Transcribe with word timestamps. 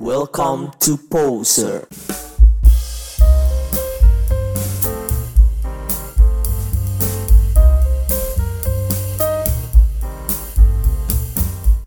Welcome 0.00 0.72
to 0.88 0.96
Poser. 0.96 1.84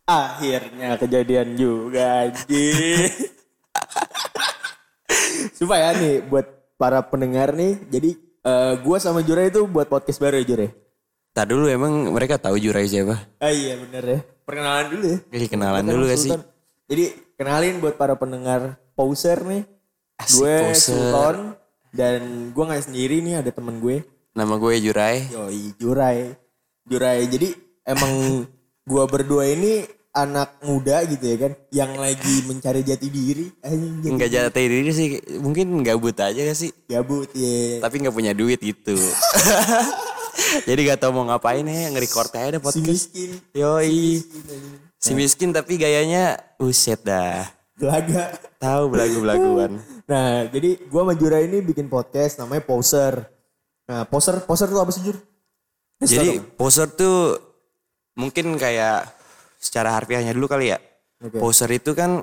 Akhirnya 0.05 1.01
kejadian 1.01 1.57
juga 1.57 2.29
anjing. 2.29 3.09
Supaya 5.57 5.97
nih 5.97 6.21
buat 6.29 6.45
para 6.77 7.01
pendengar 7.09 7.57
nih, 7.57 7.89
jadi 7.89 8.13
eh, 8.45 8.73
gua 8.85 9.01
sama 9.01 9.25
Jure 9.25 9.49
itu 9.49 9.65
buat 9.65 9.89
podcast 9.89 10.21
baru 10.21 10.45
ya 10.45 10.53
Jure. 10.53 10.67
Tak 11.33 11.49
dulu 11.49 11.65
emang 11.65 12.13
mereka 12.13 12.37
tahu 12.37 12.61
Jurai 12.61 12.85
siapa? 12.85 13.17
Ah 13.41 13.49
iya 13.49 13.81
bener 13.81 14.03
ya. 14.05 14.19
Perkenalan 14.45 14.93
dulu 14.93 15.05
ya. 15.09 15.17
Jadi 15.33 15.45
kenalan 15.49 15.83
dulu 15.89 16.05
gak 16.05 16.21
sih? 16.21 16.29
Sultan. 16.29 16.45
Jadi 16.85 17.24
kenalin 17.35 17.79
buat 17.83 17.95
para 17.95 18.15
pendengar 18.15 18.79
poser 18.95 19.39
nih. 19.43 19.63
Asik, 20.15 20.43
gue 20.43 20.55
poser. 20.71 20.95
Sultan 20.95 21.35
dan 21.91 22.51
gue 22.51 22.63
nggak 22.63 22.85
sendiri 22.87 23.19
nih 23.23 23.43
ada 23.43 23.51
temen 23.51 23.79
gue. 23.79 24.03
Nama 24.35 24.53
gue 24.59 24.73
Jurai. 24.83 25.27
Yoi 25.31 25.75
Jurai. 25.79 26.35
Jurai. 26.87 27.19
Jadi 27.27 27.55
emang 27.87 28.43
gue 28.89 29.03
berdua 29.07 29.47
ini 29.47 29.83
anak 30.15 30.63
muda 30.63 31.03
gitu 31.03 31.27
ya 31.27 31.37
kan, 31.43 31.51
yang 31.75 31.91
lagi 31.99 32.47
mencari 32.47 32.87
jati 32.87 33.11
diri. 33.11 33.51
Enggak 34.07 34.31
jatuh 34.31 34.63
diri 34.63 34.87
sih, 34.95 35.19
mungkin 35.43 35.83
gabut 35.83 36.15
aja 36.15 36.39
gak 36.39 36.55
sih? 36.55 36.71
Gabut 36.87 37.27
ya. 37.35 37.83
Tapi 37.83 37.95
nggak 37.99 38.15
punya 38.15 38.31
duit 38.31 38.63
gitu. 38.63 38.95
Jadi 40.67 40.79
gak 40.87 41.03
tau 41.03 41.11
mau 41.11 41.27
ngapain 41.27 41.67
ya, 41.67 41.91
nge-record 41.91 42.31
aja 42.31 42.55
deh 42.55 42.61
Si 42.61 42.63
podcast. 42.63 42.87
miskin. 42.87 43.29
Yoi. 43.51 44.23
Si 44.23 44.39
miskin 44.39 44.84
tapi 45.53 45.77
gayanya 45.77 46.39
uset 46.57 47.01
dah. 47.05 47.45
Gelaga. 47.75 48.33
Tahu 48.57 48.83
belagu-belaguan. 48.89 49.73
Nah, 50.05 50.45
jadi 50.53 50.85
gue 50.85 51.01
sama 51.01 51.17
Jura 51.17 51.41
ini 51.41 51.65
bikin 51.65 51.89
podcast 51.89 52.37
namanya 52.37 52.61
Poser. 52.61 53.25
Nah, 53.89 54.05
Poser, 54.05 54.37
Poser 54.45 54.69
tuh 54.69 54.77
apa 54.77 54.93
sih 54.93 55.01
Jur? 55.01 55.17
Jadi 55.97 56.37
poser 56.53 56.85
tuh 56.93 57.41
mungkin 58.13 58.53
kayak 58.53 59.09
secara 59.57 59.97
harfiahnya 59.97 60.37
dulu 60.37 60.45
kali 60.45 60.69
ya. 60.69 60.77
Oke. 61.25 61.41
Poser 61.41 61.73
itu 61.73 61.97
kan 61.97 62.21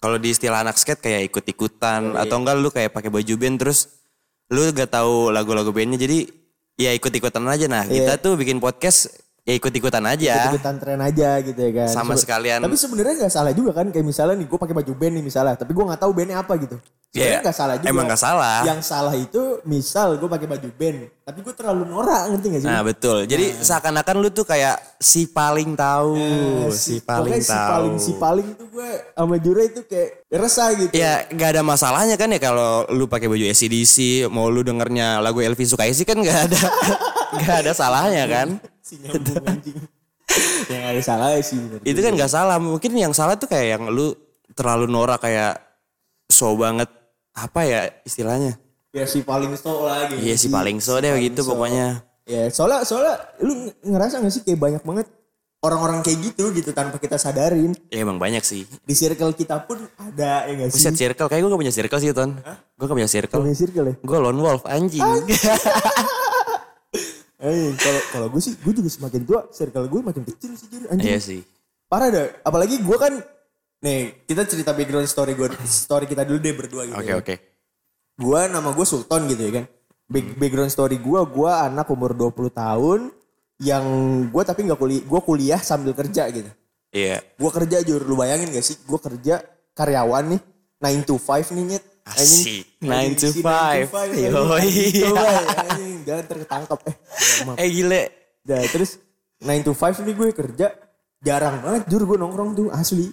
kalau 0.00 0.16
di 0.16 0.32
istilah 0.32 0.64
anak 0.64 0.80
skate 0.80 1.04
kayak 1.04 1.28
ikut-ikutan 1.32 2.16
atau 2.16 2.36
enggak 2.40 2.56
lu 2.56 2.72
kayak 2.72 2.96
pakai 2.96 3.12
baju 3.12 3.34
band 3.36 3.56
terus 3.60 4.00
lu 4.52 4.62
gak 4.70 4.92
tahu 4.92 5.34
lagu-lagu 5.34 5.74
bandnya 5.74 5.98
jadi 5.98 6.30
ya 6.78 6.94
ikut-ikutan 6.94 7.42
aja 7.48 7.66
nah 7.66 7.82
kita 7.82 8.20
tuh 8.20 8.38
bikin 8.38 8.62
podcast 8.62 9.10
ya 9.46 9.54
ikut-ikutan 9.54 10.02
aja 10.02 10.50
ikutan 10.50 10.74
tren 10.74 10.98
aja 10.98 11.38
gitu 11.38 11.54
ya 11.56 11.70
kan. 11.72 11.88
sama 11.88 12.12
Sebe- 12.12 12.22
sekalian 12.26 12.58
Tapi 12.58 12.74
sebenarnya 12.74 13.14
nggak 13.22 13.30
salah 13.32 13.52
juga 13.54 13.70
kan 13.72 13.86
kayak 13.88 14.02
misalnya 14.02 14.34
nih 14.36 14.46
gue 14.46 14.58
pakai 14.58 14.74
baju 14.74 14.92
band 14.92 15.14
nih 15.14 15.24
misalnya, 15.24 15.54
tapi 15.54 15.70
gue 15.70 15.84
nggak 15.86 16.00
tahu 16.02 16.10
bandnya 16.10 16.42
apa 16.42 16.52
gitu. 16.58 16.76
Iya, 17.16 17.40
nggak 17.40 17.56
salah 17.56 17.74
juga. 17.78 17.88
emang 17.88 18.04
nggak 18.04 18.20
salah. 18.20 18.60
Yang 18.66 18.80
salah 18.84 19.14
itu 19.14 19.42
misal 19.64 20.18
gue 20.18 20.26
pakai 20.26 20.44
baju 20.44 20.68
band, 20.68 20.98
tapi 21.22 21.38
gue 21.40 21.54
terlalu 21.54 21.82
norak 21.86 22.22
ngerti 22.28 22.46
gak 22.50 22.60
sih? 22.60 22.68
nah 22.68 22.82
betul 22.82 23.18
jadi 23.24 23.46
seakan-akan 23.56 24.16
lu 24.18 24.28
tuh 24.28 24.44
kayak 24.44 24.76
si 24.98 25.24
paling 25.26 25.72
tahu 25.72 26.18
Nah, 26.18 26.68
si 26.68 26.98
paling 27.00 27.30
pokoknya 27.32 27.40
si 27.40 27.54
tahu 27.54 27.70
paling 27.70 27.94
si 27.96 28.10
paling 28.18 28.48
tuh 28.52 28.66
gue 28.68 28.88
sama 29.10 29.36
Jura 29.38 29.62
itu 29.64 29.80
kayak 29.86 30.10
resah 30.28 30.68
gitu. 30.74 30.90
Ya 30.92 31.24
nggak 31.26 31.48
ada 31.54 31.62
masalahnya 31.62 32.14
kan 32.14 32.28
ya 32.28 32.38
kalau 32.38 32.84
lu 32.90 33.06
pakai 33.06 33.26
baju 33.26 33.46
ACDC 33.46 33.96
mau 34.26 34.50
lu 34.50 34.60
dengernya 34.60 35.18
lagu 35.18 35.38
Elvin 35.38 35.64
Sukaisi 35.64 36.02
kan 36.02 36.18
nggak 36.18 36.40
ada 36.50 36.62
nggak 37.38 37.56
ada 37.64 37.72
salahnya 37.72 38.26
kan 38.26 38.48
Si 38.86 39.02
nyambung 39.02 39.42
anjing. 39.44 39.74
yang 40.70 40.82
ada 40.84 41.00
salah 41.00 41.34
sih 41.40 41.56
bener. 41.56 41.82
itu 41.82 41.98
kan 41.98 42.12
nggak 42.12 42.28
salah 42.28 42.56
mungkin 42.58 42.94
yang 42.94 43.10
salah 43.10 43.34
tuh 43.34 43.46
kayak 43.46 43.66
yang 43.74 43.82
lu 43.88 44.14
terlalu 44.54 44.86
norak 44.86 45.18
kayak 45.18 45.58
so 46.28 46.54
banget 46.54 46.86
apa 47.32 47.60
ya 47.62 47.80
istilahnya 48.02 48.54
Ya 48.90 49.04
si 49.04 49.20
paling 49.20 49.52
so 49.54 49.84
lah 49.84 50.08
gitu. 50.08 50.22
Iya 50.22 50.36
si 50.36 50.48
paling 50.48 50.78
so 50.78 50.96
deh 50.96 51.10
gitu 51.18 51.42
pokoknya 51.42 52.00
Ya 52.24 52.46
soalnya 52.48 52.80
soalnya 52.82 53.14
lu 53.38 53.52
ngerasa 53.82 54.18
gak 54.18 54.30
sih 54.30 54.42
kayak 54.42 54.56
banyak 54.56 54.82
banget 54.82 55.06
orang-orang 55.58 56.00
kayak 56.00 56.18
gitu 56.22 56.48
gitu 56.50 56.70
tanpa 56.70 56.96
kita 56.96 57.16
sadarin. 57.16 57.74
ya 57.88 58.00
emang 58.00 58.16
banyak 58.16 58.40
sih 58.40 58.64
Di 58.82 58.94
circle 58.94 59.30
kita 59.32 59.62
pun 59.62 59.82
ada 59.96 60.46
ya 60.46 60.52
gak 60.54 60.68
sih? 60.70 60.78
Buset 60.80 60.94
circle 60.96 61.26
kayak 61.26 61.42
gue 61.42 61.50
gak 61.50 61.60
punya 61.60 61.74
circle 61.74 61.98
sih 61.98 62.10
ton 62.10 62.30
gue 62.72 62.84
gak 62.84 62.96
punya 62.96 63.10
circle 63.10 63.40
Punya 63.42 63.56
circle 63.56 63.84
ya? 63.86 63.94
gue 63.96 64.18
lone 64.18 64.38
wolf 64.38 64.62
anjing 64.64 65.02
Eh, 67.36 67.76
kalau 67.76 68.00
kalau 68.10 68.26
gue 68.28 68.40
sih, 68.40 68.56
gue 68.56 68.72
juga 68.72 68.88
semakin 68.88 69.22
tua, 69.22 69.40
circle 69.50 69.86
gue 69.86 70.00
makin 70.00 70.24
kecil 70.24 70.56
sih 70.56 70.68
jadi 70.68 70.88
anjing. 70.88 71.04
iya 71.06 71.20
sih 71.20 71.40
Parah 71.86 72.08
dah. 72.08 72.26
Apalagi 72.42 72.80
gue 72.80 72.96
kan, 72.96 73.12
nih 73.78 74.24
kita 74.24 74.42
cerita 74.42 74.72
background 74.72 75.06
story 75.06 75.36
gue, 75.36 75.46
story 75.68 76.04
kita 76.04 76.24
dulu 76.24 76.40
deh 76.40 76.54
berdua 76.56 76.82
gitu. 76.84 76.96
oke 76.96 77.06
ya. 77.06 77.16
oke 77.16 77.34
Gue 78.16 78.40
nama 78.48 78.72
gue 78.72 78.82
Sultan 78.82 79.28
gitu 79.28 79.42
ya 79.42 79.52
kan. 79.52 79.64
Back- 80.06 80.34
background 80.34 80.72
story 80.72 80.96
gue, 80.96 81.20
gue 81.26 81.50
anak 81.52 81.86
umur 81.86 82.16
20 82.16 82.48
tahun, 82.48 83.00
yang 83.60 83.84
gue 84.28 84.42
tapi 84.42 84.64
nggak 84.64 84.78
kuliah, 84.78 85.02
gue 85.04 85.20
kuliah 85.20 85.60
sambil 85.60 85.92
kerja 85.92 86.26
gitu. 86.32 86.48
iya 86.90 87.20
Gue 87.36 87.50
kerja 87.52 87.84
jujur, 87.84 88.00
lu 88.00 88.16
bayangin 88.16 88.48
gak 88.48 88.64
sih? 88.64 88.80
Gue 88.82 88.96
kerja 88.96 89.44
karyawan 89.72 90.32
nih, 90.32 90.40
9 90.80 91.04
to 91.04 91.16
5 91.16 91.52
nih 91.52 91.64
nyet. 91.68 91.84
Asik, 92.06 92.62
9 92.78 93.18
to 93.18 93.28
si 93.34 93.42
5. 93.42 93.90
anjing. 93.90 94.30
Yoi. 94.30 94.70
Gitu, 94.94 95.10
Bay. 95.10 95.34
Anjing, 95.58 95.96
Jangan 96.06 96.24
terketangkap. 96.30 96.78
Eh, 96.86 96.94
maaf. 97.42 97.56
eh 97.62 97.68
gile 97.68 98.02
Nah, 98.46 98.62
terus 98.70 99.02
9 99.42 99.66
to 99.66 99.72
5 99.74 100.06
nih 100.06 100.14
gue 100.14 100.28
kerja 100.30 100.66
jarang 101.18 101.58
banget 101.58 101.82
jur 101.90 102.06
gue 102.06 102.14
nongkrong 102.14 102.54
tuh 102.54 102.68
asli. 102.70 103.10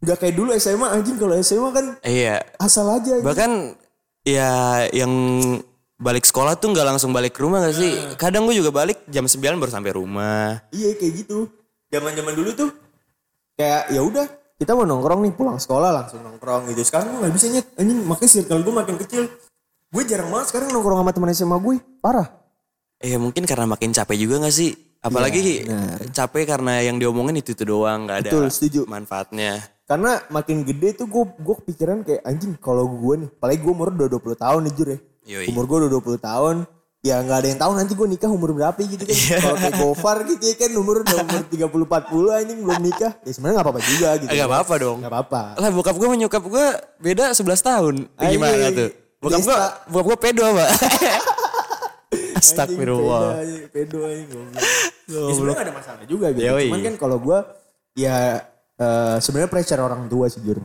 Gak 0.00 0.16
kayak 0.16 0.32
dulu 0.32 0.54
SMA 0.54 0.86
anjing 0.88 1.18
kalau 1.18 1.34
SMA 1.42 1.68
kan 1.74 1.86
iya 2.06 2.38
asal 2.56 2.86
aja. 2.88 3.18
anjing. 3.18 3.26
bahkan 3.26 3.74
ya 4.22 4.48
yang 4.94 5.10
balik 6.00 6.24
sekolah 6.24 6.56
tuh 6.56 6.72
nggak 6.72 6.86
langsung 6.86 7.12
balik 7.12 7.36
ke 7.36 7.44
rumah 7.44 7.60
gak 7.60 7.76
sih 7.76 7.92
kadang 8.16 8.48
gue 8.48 8.56
juga 8.56 8.72
balik 8.72 9.04
jam 9.10 9.28
9 9.28 9.36
baru 9.60 9.68
sampai 9.68 9.92
rumah 9.92 10.62
Iya 10.70 10.96
kayak 10.96 11.26
gitu. 11.26 11.50
Zaman-zaman 11.90 12.32
dulu 12.32 12.50
tuh 12.54 12.70
kayak 13.58 13.90
ya 13.90 14.00
udah 14.00 14.24
kita 14.60 14.76
mau 14.76 14.84
nongkrong 14.84 15.24
nih 15.24 15.32
pulang 15.32 15.56
sekolah 15.56 15.88
langsung 15.88 16.20
nongkrong 16.20 16.68
gitu. 16.68 16.84
Sekarang 16.84 17.16
gue 17.16 17.20
gak 17.24 17.34
bisa 17.34 17.46
nyet 17.48 17.66
anjing 17.80 17.98
makanya 18.04 18.30
circle 18.30 18.60
gue 18.60 18.74
makin 18.76 18.96
kecil. 19.00 19.22
Gue 19.88 20.02
jarang 20.04 20.28
banget 20.28 20.52
sekarang 20.52 20.68
nongkrong 20.68 21.00
sama 21.00 21.10
teman 21.16 21.30
SMA 21.32 21.56
gue. 21.56 21.76
Parah. 21.98 22.28
eh 23.00 23.16
mungkin 23.16 23.48
karena 23.48 23.64
makin 23.64 23.96
capek 23.96 24.12
juga 24.20 24.44
gak 24.44 24.52
sih 24.52 24.76
apalagi 25.00 25.64
capek 26.12 26.44
karena 26.44 26.84
yang 26.84 27.00
diomongin 27.00 27.40
itu 27.40 27.56
itu 27.56 27.64
doang 27.64 28.04
nggak 28.04 28.18
ada 28.20 28.28
Betul, 28.28 28.44
setuju. 28.52 28.80
manfaatnya 28.84 29.64
Karena 29.88 30.20
makin 30.28 30.62
gede 30.62 31.00
tuh 31.00 31.08
gue 31.10 31.24
gue 31.40 31.54
kepikiran 31.64 32.04
kayak 32.06 32.22
anjing 32.22 32.54
kalau 32.62 32.86
gue 32.86 33.26
nih, 33.26 33.30
apalagi 33.32 33.58
gue 33.58 33.72
umur 33.74 33.88
udah 33.90 34.06
20 34.06 34.38
tahun 34.38 34.60
nih 34.68 34.72
jur 34.78 34.88
ya. 34.92 34.98
Yoi. 35.26 35.46
Umur 35.50 35.64
gue 35.66 35.76
udah 35.82 35.90
20 35.98 36.20
tahun, 36.22 36.56
ya 37.00 37.16
nggak 37.18 37.38
ada 37.40 37.48
yang 37.48 37.56
tahu 37.56 37.72
nanti 37.72 37.92
gue 37.96 38.04
nikah 38.06 38.28
umur 38.28 38.52
berapa 38.52 38.76
gitu 38.76 39.00
kan. 39.00 39.16
Iya. 39.16 39.36
Kalau 39.40 39.56
kayak 39.56 39.74
Gofar 39.76 40.16
gitu 40.28 40.42
ya 40.44 40.54
kan 40.54 40.70
umur 40.76 40.96
udah 41.00 41.16
umur 41.24 41.42
30 41.52 41.64
40 41.64 42.38
anjing 42.38 42.58
belum 42.60 42.80
nikah. 42.80 43.12
Ya 43.24 43.30
sebenarnya 43.32 43.54
nggak 43.56 43.66
apa-apa 43.66 43.80
juga 43.82 44.08
gitu. 44.20 44.30
Nggak 44.30 44.48
apa-apa 44.48 44.74
dong 44.76 44.96
Nggak 45.00 45.12
apa-apa. 45.12 45.42
lah 45.56 45.70
bokap 45.72 45.94
gue 45.96 46.06
sama 46.06 46.16
nyokap 46.16 46.42
gue 46.44 46.66
beda 47.00 47.24
11 47.32 47.40
tahun 47.64 47.94
Eh, 48.16 48.28
gimana 48.30 48.68
tuh 48.70 48.90
bokap 49.16 49.40
gue 49.40 49.56
bokap 49.88 50.06
gue 50.06 50.18
pedo 50.20 50.42
apa 50.44 50.64
Astagfirullah 52.40 53.42
Pedo 53.70 53.98
anjing 54.04 54.28
goblok. 54.28 54.62
Ya 55.10 55.32
sebenarnya 55.34 55.56
nggak 55.56 55.66
ada 55.66 55.74
masalah 55.74 56.04
juga 56.06 56.26
gitu. 56.30 56.44
Yoi. 56.46 56.66
Cuman 56.68 56.80
kan 56.82 56.94
kalau 56.96 57.16
gue 57.18 57.38
ya 57.96 58.16
eh, 58.76 59.16
sebenarnya 59.18 59.50
pressure 59.50 59.80
orang 59.80 60.06
tua 60.06 60.26
sih 60.28 60.40
jur. 60.40 60.58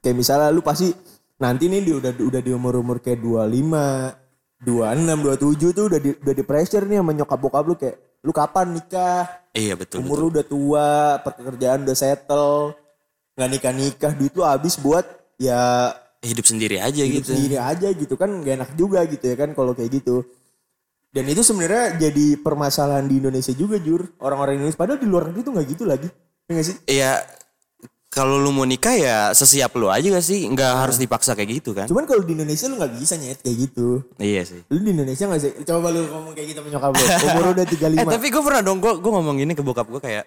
Kayak 0.00 0.16
misalnya 0.16 0.48
lu 0.48 0.60
pasti 0.60 0.88
nanti 1.36 1.68
nih 1.68 1.80
di, 1.80 1.92
udah 1.92 2.12
udah 2.16 2.40
di 2.40 2.50
umur-umur 2.52 3.00
kayak 3.00 3.20
25, 3.20 4.29
26, 4.60 5.24
27 5.24 5.76
tuh 5.76 5.84
udah 5.88 6.00
di, 6.00 6.10
udah 6.20 6.34
di 6.36 6.44
pressure 6.44 6.84
nih 6.84 7.00
sama 7.00 7.12
nyokap 7.16 7.38
bokap 7.40 7.64
lu 7.64 7.74
kayak 7.80 7.96
lu 8.20 8.32
kapan 8.36 8.76
nikah? 8.76 9.24
iya 9.56 9.72
betul 9.74 10.04
Umur 10.04 10.20
betul 10.20 10.20
lu 10.20 10.32
udah 10.36 10.44
tua, 10.44 10.90
pekerjaan 11.24 11.78
udah 11.88 11.96
settle, 11.96 12.76
nggak 13.34 13.50
nikah 13.50 13.72
nikah, 13.72 14.12
duit 14.12 14.32
lu 14.36 14.44
habis 14.44 14.76
buat 14.76 15.08
ya 15.40 15.96
hidup 16.20 16.44
sendiri 16.44 16.76
aja 16.76 17.00
hidup 17.00 17.24
gitu 17.24 17.32
sendiri 17.32 17.56
aja 17.56 17.88
gitu 17.96 18.12
kan 18.20 18.28
gak 18.44 18.60
enak 18.60 18.70
juga 18.76 19.08
gitu 19.08 19.24
ya 19.24 19.36
kan 19.40 19.56
kalau 19.56 19.72
kayak 19.72 20.04
gitu. 20.04 20.20
Dan 21.10 21.26
itu 21.26 21.42
sebenarnya 21.42 21.98
jadi 21.98 22.38
permasalahan 22.38 23.08
di 23.08 23.18
Indonesia 23.18 23.50
juga 23.56 23.82
jur 23.82 24.14
orang-orang 24.22 24.62
Indonesia 24.62 24.78
padahal 24.78 25.00
di 25.02 25.08
luar 25.10 25.32
negeri 25.32 25.42
tuh 25.42 25.52
nggak 25.58 25.68
gitu 25.74 25.84
lagi, 25.88 26.08
ya 26.46 26.50
nggak 26.54 26.66
sih? 26.68 26.76
Iya 26.86 27.12
kalau 28.10 28.36
lu 28.36 28.50
mau 28.50 28.62
nikah 28.62 28.90
ya 28.92 29.16
sesiap 29.30 29.70
lu 29.72 29.86
aja 29.86 30.02
gak 30.02 30.20
sih 30.20 30.42
nggak 30.44 30.72
harus 30.76 30.98
dipaksa 30.98 31.32
kayak 31.32 31.50
gitu 31.56 31.70
kan 31.70 31.86
Cuman 31.86 32.04
kalau 32.04 32.20
di 32.20 32.34
Indonesia 32.34 32.66
lu 32.66 32.74
nggak 32.74 32.92
bisa 32.92 33.14
nyet 33.14 33.38
kayak 33.38 33.56
gitu. 33.64 34.02
iya 34.18 34.42
sih 34.42 34.60
Lu 34.66 34.78
di 34.78 34.90
Indonesia 34.90 35.24
nggak 35.24 35.40
sih? 35.40 35.52
Coba 35.62 35.88
lu 35.88 36.02
ngomong 36.04 36.32
kayak 36.32 36.46
gitu 36.50 36.58
sama 36.58 36.68
nyokap 36.68 36.90
lu. 36.90 37.02
Umur 37.30 37.44
udah 37.52 37.64
35. 37.64 37.94
Eh 37.94 38.06
tapi 38.10 38.26
gue 38.28 38.42
pernah 38.42 38.60
dong, 38.60 38.78
gue 38.78 38.92
gue 38.92 39.10
ngomong 39.10 39.36
gini 39.36 39.52
ke 39.52 39.62
bokap 39.62 39.86
gue 39.88 40.00
kayak 40.00 40.24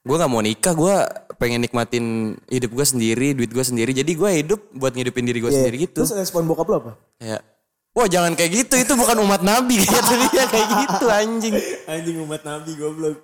gue 0.00 0.16
nggak 0.16 0.30
mau 0.30 0.38
nikah, 0.38 0.72
gue 0.72 0.94
pengen 1.36 1.60
nikmatin 1.60 2.04
hidup 2.46 2.70
gue 2.72 2.86
sendiri, 2.86 3.34
duit 3.34 3.50
gue 3.50 3.60
sendiri. 3.60 3.90
Jadi 3.90 4.12
gue 4.12 4.30
hidup 4.34 4.60
buat 4.72 4.90
ngidupin 4.90 5.24
diri 5.24 5.38
gue 5.38 5.50
Iya. 5.50 5.58
sendiri 5.60 5.76
gitu. 5.82 6.00
Terus 6.00 6.14
respon 6.14 6.46
bokap 6.46 6.64
lu 6.64 6.74
apa? 6.78 6.92
Kayak, 7.16 7.42
wah 7.90 8.06
jangan 8.06 8.32
kayak 8.32 8.50
gitu, 8.56 8.74
itu 8.78 8.92
bukan 8.94 9.18
umat 9.20 9.42
nabi 9.42 9.82
kata 9.84 10.14
dia 10.24 10.44
kayak 10.46 10.66
gitu 10.78 11.04
anjing. 11.06 11.54
Anjing 11.84 12.16
umat 12.22 12.40
nabi 12.42 12.70
goblok. 12.74 13.18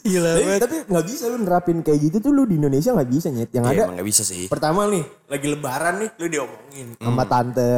Gila 0.00 0.30
Tapi, 0.34 0.52
tapi 0.58 0.76
nggak 0.84 1.04
bisa 1.04 1.24
lu 1.26 1.36
nerapin 1.38 1.78
kayak 1.80 1.98
gitu 2.02 2.16
tuh 2.20 2.30
lu 2.30 2.44
di 2.44 2.54
Indonesia 2.54 2.90
nggak 2.90 3.08
bisa 3.08 3.28
nyet. 3.28 3.50
Yang 3.50 3.64
Iya 3.64 3.72
ada 3.72 3.82
emang 3.82 3.96
gak 3.96 4.08
bisa 4.08 4.22
sih. 4.22 4.44
pertama 4.46 4.84
nih 4.86 5.04
lagi 5.26 5.46
lebaran 5.46 5.94
nih 5.98 6.10
lu 6.14 6.26
diomongin 6.28 6.86
sama 6.94 7.24
tante 7.24 7.72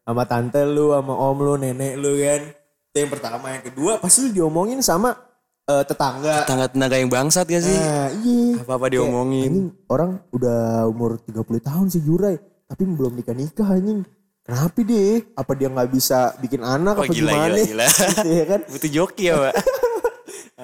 sama 0.00 0.22
tante 0.24 0.60
lu 0.62 0.92
sama 0.92 1.14
om 1.14 1.38
lu 1.38 1.54
nenek 1.54 1.92
lu 1.94 2.12
kan 2.14 2.42
itu 2.86 2.96
yang 2.98 3.10
pertama 3.10 3.46
yang 3.50 3.64
kedua 3.64 3.92
pasti 3.98 4.18
lu 4.22 4.30
diomongin 4.32 4.78
sama 4.78 5.16
eh, 5.64 5.82
tetangga 5.82 6.44
Tangga-tangga 6.44 6.96
yang 6.96 7.08
bangsat 7.08 7.46
gak 7.46 7.62
sih? 7.62 7.72
nah 7.72 8.08
iya 8.14 8.60
Apa-apa 8.60 8.86
diomongin. 8.86 9.48
anjing 9.48 9.68
orang 9.88 10.10
udah 10.30 10.60
umur 10.86 11.16
30 11.18 11.40
tahun 11.58 11.86
sih 11.88 12.00
Jurai 12.00 12.36
tapi 12.64 12.84
belum 12.84 13.12
nikah 13.14 13.32
nikah 13.32 13.66
anjing 13.66 14.04
kenapa 14.40 14.76
deh 14.78 15.24
apa 15.32 15.52
dia 15.52 15.68
nggak 15.68 15.88
bisa 15.88 16.36
bikin 16.38 16.60
anak 16.60 16.94
Oh, 16.94 17.02
apa 17.02 17.10
gila, 17.10 17.32
gimana 17.32 17.56
gila, 17.56 17.64
gila. 17.64 17.86
gitu 18.14 18.28
ya 18.30 18.44
kan 18.46 18.60
Butuh 18.66 18.90
joki 18.90 19.24
ya 19.24 19.36
pak. 19.38 19.54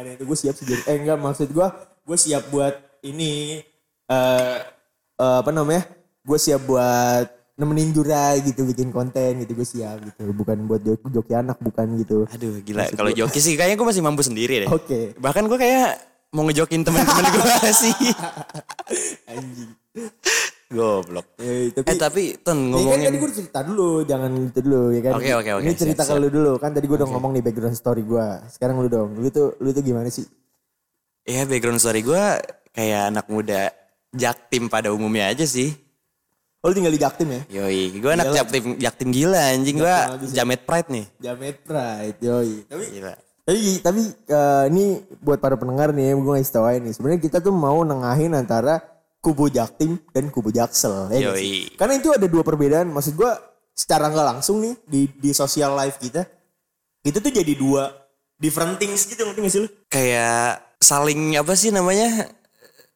Ada 0.00 0.10
itu 0.16 0.24
gue 0.24 0.38
siap 0.38 0.54
sih 0.56 0.64
eh 0.64 0.96
enggak 0.96 1.20
maksud 1.20 1.48
gue 1.52 1.66
gue 2.08 2.16
siap 2.16 2.48
buat 2.48 2.72
ini 3.04 3.60
eh 4.08 4.56
eh, 5.20 5.36
apa 5.44 5.50
namanya 5.52 5.84
gue 6.24 6.38
siap 6.40 6.64
buat 6.64 7.28
nemenin 7.60 7.92
Jurai 7.92 8.40
gitu 8.40 8.64
bikin 8.64 8.88
konten 8.88 9.44
gitu 9.44 9.52
gue 9.52 9.68
siap 9.68 10.00
gitu 10.00 10.32
bukan 10.32 10.64
buat 10.64 10.80
joki, 10.80 11.04
joki 11.12 11.32
anak 11.36 11.60
bukan 11.60 12.00
gitu 12.00 12.24
Aduh 12.32 12.56
gila. 12.64 12.88
Kalau 12.96 13.12
joki 13.12 13.36
sih 13.36 13.52
kayaknya 13.52 13.76
gue 13.76 13.88
masih 13.92 14.00
mampu 14.00 14.24
sendiri 14.24 14.64
deh. 14.64 14.68
oke 14.72 15.20
Bahkan 15.20 15.44
gue 15.44 15.58
kayak 15.60 15.88
mau 16.32 16.48
ngejokin 16.48 16.80
temen-temen 16.80 17.24
gue 17.36 17.44
sih. 17.84 17.96
anjing 19.28 19.70
Goblok. 20.70 21.26
eh, 21.36 21.74
tapi 21.74 21.86
Eh 21.90 21.96
tapi 21.98 22.22
Ton 22.38 22.70
Ini 22.70 22.70
kan 22.70 22.98
tadi 23.02 23.10
ngomongin. 23.10 23.14
gue 23.18 23.30
cerita 23.34 23.60
dulu, 23.66 24.06
jangan 24.06 24.30
itu 24.38 24.60
dulu 24.62 24.82
ya 24.94 25.00
kan. 25.02 25.12
Oke, 25.18 25.30
oke, 25.34 25.50
oke, 25.58 25.62
Ini 25.66 25.72
cerita 25.74 26.02
siap, 26.06 26.14
ke 26.14 26.22
lu 26.22 26.28
dulu 26.30 26.52
kan 26.56 26.70
tadi 26.70 26.86
gue 26.86 26.94
udah 26.94 27.10
ngomong 27.10 27.30
nih 27.34 27.42
background 27.42 27.74
story 27.74 28.02
gue. 28.02 28.26
Sekarang 28.46 28.78
lu 28.78 28.86
dong, 28.86 29.18
lu 29.18 29.28
tuh 29.28 29.58
lu 29.58 29.74
tuh 29.74 29.82
gimana 29.82 30.06
sih? 30.06 30.22
Ya 31.26 31.42
background 31.42 31.82
story 31.82 32.00
gue 32.00 32.22
kayak 32.70 33.10
anak 33.10 33.26
muda 33.26 33.74
jaktim 34.10 34.70
pada 34.70 34.94
umumnya 34.94 35.26
aja 35.28 35.42
sih. 35.42 35.74
Oh, 36.60 36.68
lu 36.68 36.76
tinggal 36.76 36.92
di 36.92 37.00
Jaktim 37.00 37.24
ya? 37.26 37.42
Yoi, 37.50 37.98
gue 37.98 38.10
anak 38.12 38.36
jaktim, 38.36 38.76
jaktim 38.76 39.08
gila 39.08 39.40
anjing 39.50 39.74
gue 39.74 39.96
jamet 40.28 40.60
pride 40.62 40.92
nih. 40.92 41.06
Jamet 41.18 41.56
Pride, 41.64 42.18
yoi. 42.20 42.68
Tapi 42.68 42.84
Gila. 42.92 43.14
tapi 43.42 43.58
tapi 43.80 44.00
eh, 44.28 44.64
ini 44.68 44.84
buat 45.18 45.40
para 45.40 45.56
pendengar 45.56 45.90
nih, 45.90 46.12
gue 46.12 46.30
ngasih 46.30 46.52
tau 46.52 46.68
aja 46.68 46.76
nih. 46.78 46.92
Sebenarnya 46.92 47.18
kita 47.18 47.40
tuh 47.40 47.50
mau 47.50 47.80
nengahin 47.80 48.36
antara 48.36 48.76
kubu 49.20 49.46
Jaktim 49.46 50.00
dan 50.10 50.28
kubu 50.28 50.48
Jaksel. 50.48 51.12
Ya 51.12 51.30
Yoi. 51.30 51.36
sih? 51.36 51.58
Karena 51.76 51.96
itu 51.96 52.08
ada 52.08 52.24
dua 52.24 52.40
perbedaan. 52.40 52.88
Maksud 52.88 53.14
gue 53.14 53.32
secara 53.70 54.08
nggak 54.08 54.26
langsung 54.30 54.58
nih 54.58 54.74
di 54.82 55.00
di 55.14 55.30
sosial 55.30 55.72
life 55.72 55.96
kita, 55.96 56.24
itu 57.00 57.16
tuh 57.16 57.30
jadi 57.30 57.52
dua 57.52 57.92
different 58.34 58.76
things 58.76 59.04
gitu 59.04 59.20
ngerti 59.22 59.40
gak 59.40 59.52
sih 59.52 59.60
lu? 59.60 59.68
Kayak 59.86 60.64
saling 60.78 61.36
apa 61.36 61.52
sih 61.54 61.70
namanya? 61.70 62.28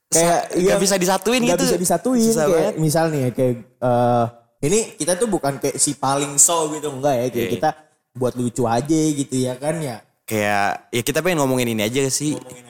kayak 0.07 0.41
Sa- 0.47 0.55
nggak 0.55 0.79
bisa 0.79 0.95
disatuin 0.95 1.43
nggak 1.43 1.59
gitu. 1.59 1.65
bisa 1.67 1.77
disatuin 1.77 2.23
Susah 2.23 2.47
kayak 2.47 2.55
banget. 2.71 2.75
misal 2.79 3.05
nih 3.09 3.21
ya, 3.21 3.31
kayak 3.31 3.55
eh, 3.83 4.25
ini 4.63 4.79
kita 4.95 5.13
tuh 5.15 5.27
bukan 5.27 5.59
kayak 5.59 5.75
si 5.75 5.93
paling 5.93 6.39
so 6.39 6.71
gitu 6.71 6.87
enggak 6.89 7.15
ya 7.17 7.27
kayak 7.27 7.35
Iya. 7.43 7.53
kita 7.53 7.71
buat 8.15 8.35
lucu 8.35 8.63
aja 8.63 9.01
gitu 9.11 9.35
ya 9.35 9.59
kan 9.59 9.75
ya 9.77 9.99
Kayak 10.23 10.87
ya 10.89 11.03
kita 11.03 11.19
pengen 11.19 11.43
ngomongin 11.43 11.69
ini 11.69 11.83
aja 11.83 12.01
sih. 12.07 12.33
ngomongin 12.33 12.63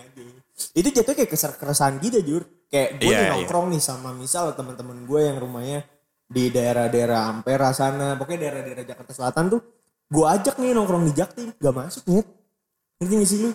itu 0.72 0.88
jatuh 0.88 1.12
kayak 1.12 1.28
keser 1.28 1.52
keresahan 1.54 1.98
gitu 1.98 2.18
jur 2.20 2.42
kayak 2.68 2.98
gue 2.98 3.06
nih 3.06 3.18
iya. 3.20 3.30
nongkrong 3.34 3.66
nih 3.70 3.78
sama 3.78 4.10
misal 4.12 4.54
teman-teman 4.54 5.02
gue 5.02 5.20
yang 5.20 5.36
rumahnya 5.36 5.82
di 6.24 6.48
daerah-daerah 6.48 7.20
Ampera 7.28 7.70
sana 7.70 8.14
pokoknya 8.14 8.48
daerah-daerah 8.48 8.84
Jakarta 8.84 9.12
Selatan 9.12 9.44
tuh 9.50 9.60
gue 10.04 10.26
ajak 10.26 10.56
nih 10.56 10.72
nongkrong 10.72 11.04
di 11.04 11.12
Jaktim 11.12 11.48
gak 11.52 11.74
masuk 11.74 12.02
nyet 12.06 12.26
ngerti 12.98 13.14
gak 13.14 13.28
sih 13.28 13.38
lu 13.40 13.50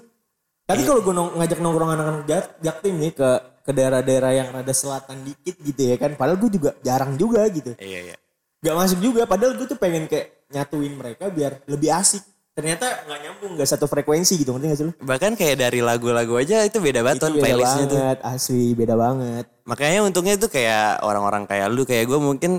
tapi 0.63 0.81
Iya. 0.81 0.87
kalau 0.87 1.01
gue 1.01 1.13
nong- 1.13 1.33
ngajak 1.35 1.59
nongkrong 1.59 1.91
anak-anak 1.91 2.23
Jak- 2.25 2.55
Jaktim 2.59 2.95
nih 2.95 3.11
ke 3.11 3.29
ke 3.59 3.71
daerah-daerah 3.71 4.31
yang 4.33 4.47
rada 4.49 4.73
selatan 4.73 5.23
dikit 5.23 5.55
gitu 5.61 5.81
ya 5.83 5.95
kan 5.95 6.13
padahal 6.13 6.37
gue 6.37 6.51
juga 6.51 6.71
jarang 6.81 7.15
juga 7.15 7.45
gitu 7.47 7.73
Iya 7.75 7.99
iya. 8.11 8.15
gak 8.59 8.75
masuk 8.75 8.99
juga 8.99 9.23
padahal 9.23 9.55
gue 9.55 9.65
tuh 9.65 9.79
pengen 9.79 10.05
kayak 10.05 10.49
nyatuin 10.49 10.93
mereka 10.93 11.29
biar 11.29 11.63
lebih 11.65 11.89
asik 11.89 12.21
ternyata 12.59 12.85
nggak 13.01 13.19
nyambung 13.21 13.51
nggak 13.55 13.69
satu 13.69 13.85
frekuensi 13.85 14.35
gitu 14.35 14.51
ngerti 14.51 14.67
gak 14.67 14.77
sih 14.77 14.85
lu 14.85 14.93
Bahkan 14.99 15.31
kayak 15.33 15.55
dari 15.57 15.79
lagu-lagu 15.79 16.35
aja 16.35 16.61
itu 16.61 16.77
beda 16.77 16.99
banget 16.99 17.23
itu 17.23 17.27
beda 17.31 17.41
playlistnya 17.41 17.85
tuh. 17.85 17.97
banget 17.97 18.19
asli 18.21 18.63
beda 18.73 18.95
banget 18.95 19.45
Makanya 19.63 19.99
untungnya 20.01 20.33
itu 20.33 20.47
kayak 20.47 20.99
orang-orang 20.99 21.45
kayak 21.45 21.67
lu 21.67 21.83
kayak 21.83 22.03
gue 22.03 22.19
mungkin 22.19 22.51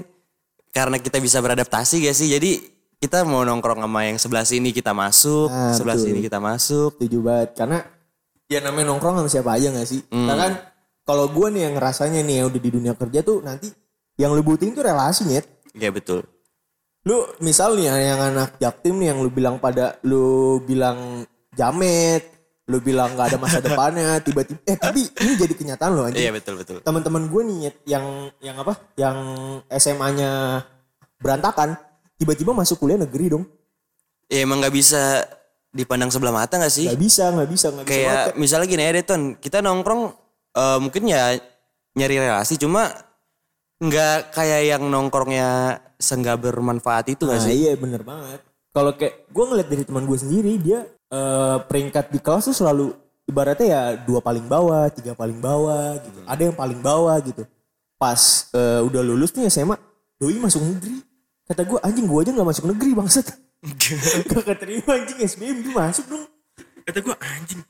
karena 0.71 0.97
kita 0.97 1.19
bisa 1.19 1.39
beradaptasi 1.39 2.01
gak 2.01 2.15
sih. 2.15 2.31
Jadi 2.31 2.63
kita 2.97 3.23
mau 3.23 3.43
nongkrong 3.43 3.81
sama 3.81 4.01
yang 4.05 4.17
sebelah 4.17 4.45
sini 4.45 4.71
kita 4.71 4.93
masuk, 4.93 5.49
Ah, 5.49 5.73
sebelah 5.73 5.95
betul. 5.95 6.07
sini 6.07 6.19
kita 6.23 6.39
masuk. 6.39 6.95
setuju 6.95 7.19
banget 7.21 7.49
karena 7.55 7.79
ya 8.47 8.59
namanya 8.61 8.87
nongkrong 8.89 9.15
sama 9.17 9.29
siapa 9.29 9.51
aja 9.53 9.69
gak 9.71 9.85
sih 9.85 10.01
Hmm. 10.07 10.25
Nah 10.25 10.37
kan 10.37 10.53
kalau 11.03 11.27
gue 11.27 11.47
nih 11.51 11.67
yang 11.67 11.75
ngerasanya 11.75 12.21
nih 12.21 12.35
yang 12.39 12.47
udah 12.47 12.61
di 12.61 12.71
dunia 12.71 12.93
kerja 12.95 13.21
tuh 13.21 13.43
nanti 13.43 13.67
yang 14.15 14.31
lu 14.31 14.41
butuhin 14.41 14.71
tuh 14.71 14.83
relasi 14.83 15.27
nyet 15.27 15.45
Iya 15.73 15.91
betul. 15.91 16.23
Lu 17.01 17.25
misalnya 17.41 17.97
yang 17.97 18.21
anak 18.21 18.61
jaktim 18.61 19.01
nih 19.01 19.13
yang 19.15 19.25
lu 19.25 19.33
bilang 19.33 19.57
pada 19.57 19.97
lu 20.05 20.61
bilang 20.61 21.25
jamet 21.57 22.21
lu 22.71 22.79
bilang 22.79 23.17
nggak 23.17 23.35
ada 23.35 23.39
masa 23.41 23.59
depannya 23.67 24.21
tiba-tiba 24.21 24.61
eh 24.63 24.77
tapi 24.77 25.09
ini 25.09 25.33
jadi 25.35 25.55
kenyataan 25.57 25.91
loh 25.97 26.05
anjing 26.07 26.23
Iya 26.23 26.33
betul 26.37 26.55
betul. 26.61 26.79
teman-teman 26.85 27.27
gue 27.27 27.43
nih 27.49 27.59
yang 27.89 28.07
yang 28.39 28.57
apa 28.61 28.79
yang 28.95 29.17
SMA-nya 29.73 30.63
berantakan 31.19 31.75
tiba-tiba 32.15 32.53
masuk 32.53 32.79
kuliah 32.79 33.01
negeri 33.01 33.33
dong 33.33 33.45
Ya 34.31 34.47
emang 34.47 34.63
nggak 34.63 34.77
bisa 34.77 35.27
dipandang 35.75 36.15
sebelah 36.15 36.31
mata 36.31 36.55
gak 36.55 36.71
sih? 36.71 36.87
nggak 36.87 37.03
bisa 37.03 37.25
nggak 37.35 37.49
bisa 37.51 37.67
nggak 37.75 37.87
bisa 37.87 37.91
kayak 37.91 38.23
misalnya 38.39 38.67
gini 38.71 38.83
ya 38.87 38.93
Deton, 38.95 39.23
kita 39.43 39.59
nongkrong 39.59 40.03
eh, 40.55 40.79
mungkin 40.79 41.03
ya 41.11 41.35
nyari 41.99 42.23
relasi 42.23 42.55
cuma 42.55 42.87
nggak 43.81 44.31
kayak 44.31 44.63
yang 44.69 44.83
nongkrongnya 44.87 45.49
senggak 45.97 46.37
bermanfaat 46.39 47.09
itu 47.11 47.25
gak 47.25 47.41
Nah, 47.41 47.45
sih? 47.45 47.57
iya 47.59 47.73
bener 47.75 48.05
banget. 48.05 48.41
Kalau 48.71 48.93
kayak 48.95 49.27
gue 49.27 49.45
ngeliat 49.45 49.69
dari 49.69 49.83
teman 49.83 50.05
gue 50.05 50.15
sendiri 50.15 50.53
dia 50.57 50.81
eh, 51.11 51.57
peringkat 51.65 52.13
di 52.13 52.21
kelas 52.21 52.47
tuh 52.47 52.57
selalu 52.57 52.93
ibaratnya 53.25 53.67
ya 53.67 53.83
dua 53.99 54.21
paling 54.21 54.45
bawah, 54.45 54.87
tiga 54.89 55.13
paling 55.13 55.39
bawah 55.39 55.97
gitu. 55.99 56.19
Ada 56.25 56.43
yang 56.47 56.57
paling 56.57 56.79
bawah 56.79 57.17
gitu. 57.19 57.43
Pas 57.97 58.21
eh, 58.53 58.81
udah 58.81 59.03
lulus 59.03 59.33
nih 59.35 59.49
SMA, 59.49 59.75
doi 60.17 60.37
masuk 60.37 60.61
negeri. 60.61 61.01
Kata 61.45 61.67
gue 61.67 61.79
anjing 61.83 62.07
gue 62.07 62.19
aja 62.21 62.31
nggak 62.31 62.49
masuk 62.49 62.65
negeri 62.69 62.91
bangsat. 62.95 63.27
Gak 64.31 64.45
keterima 64.47 64.97
anjing 64.97 65.21
SBM 65.21 65.61
tuh 65.61 65.73
masuk 65.75 66.05
dong. 66.07 66.25
Kata 66.81 66.99
gue 67.01 67.17
anjing. 67.19 67.61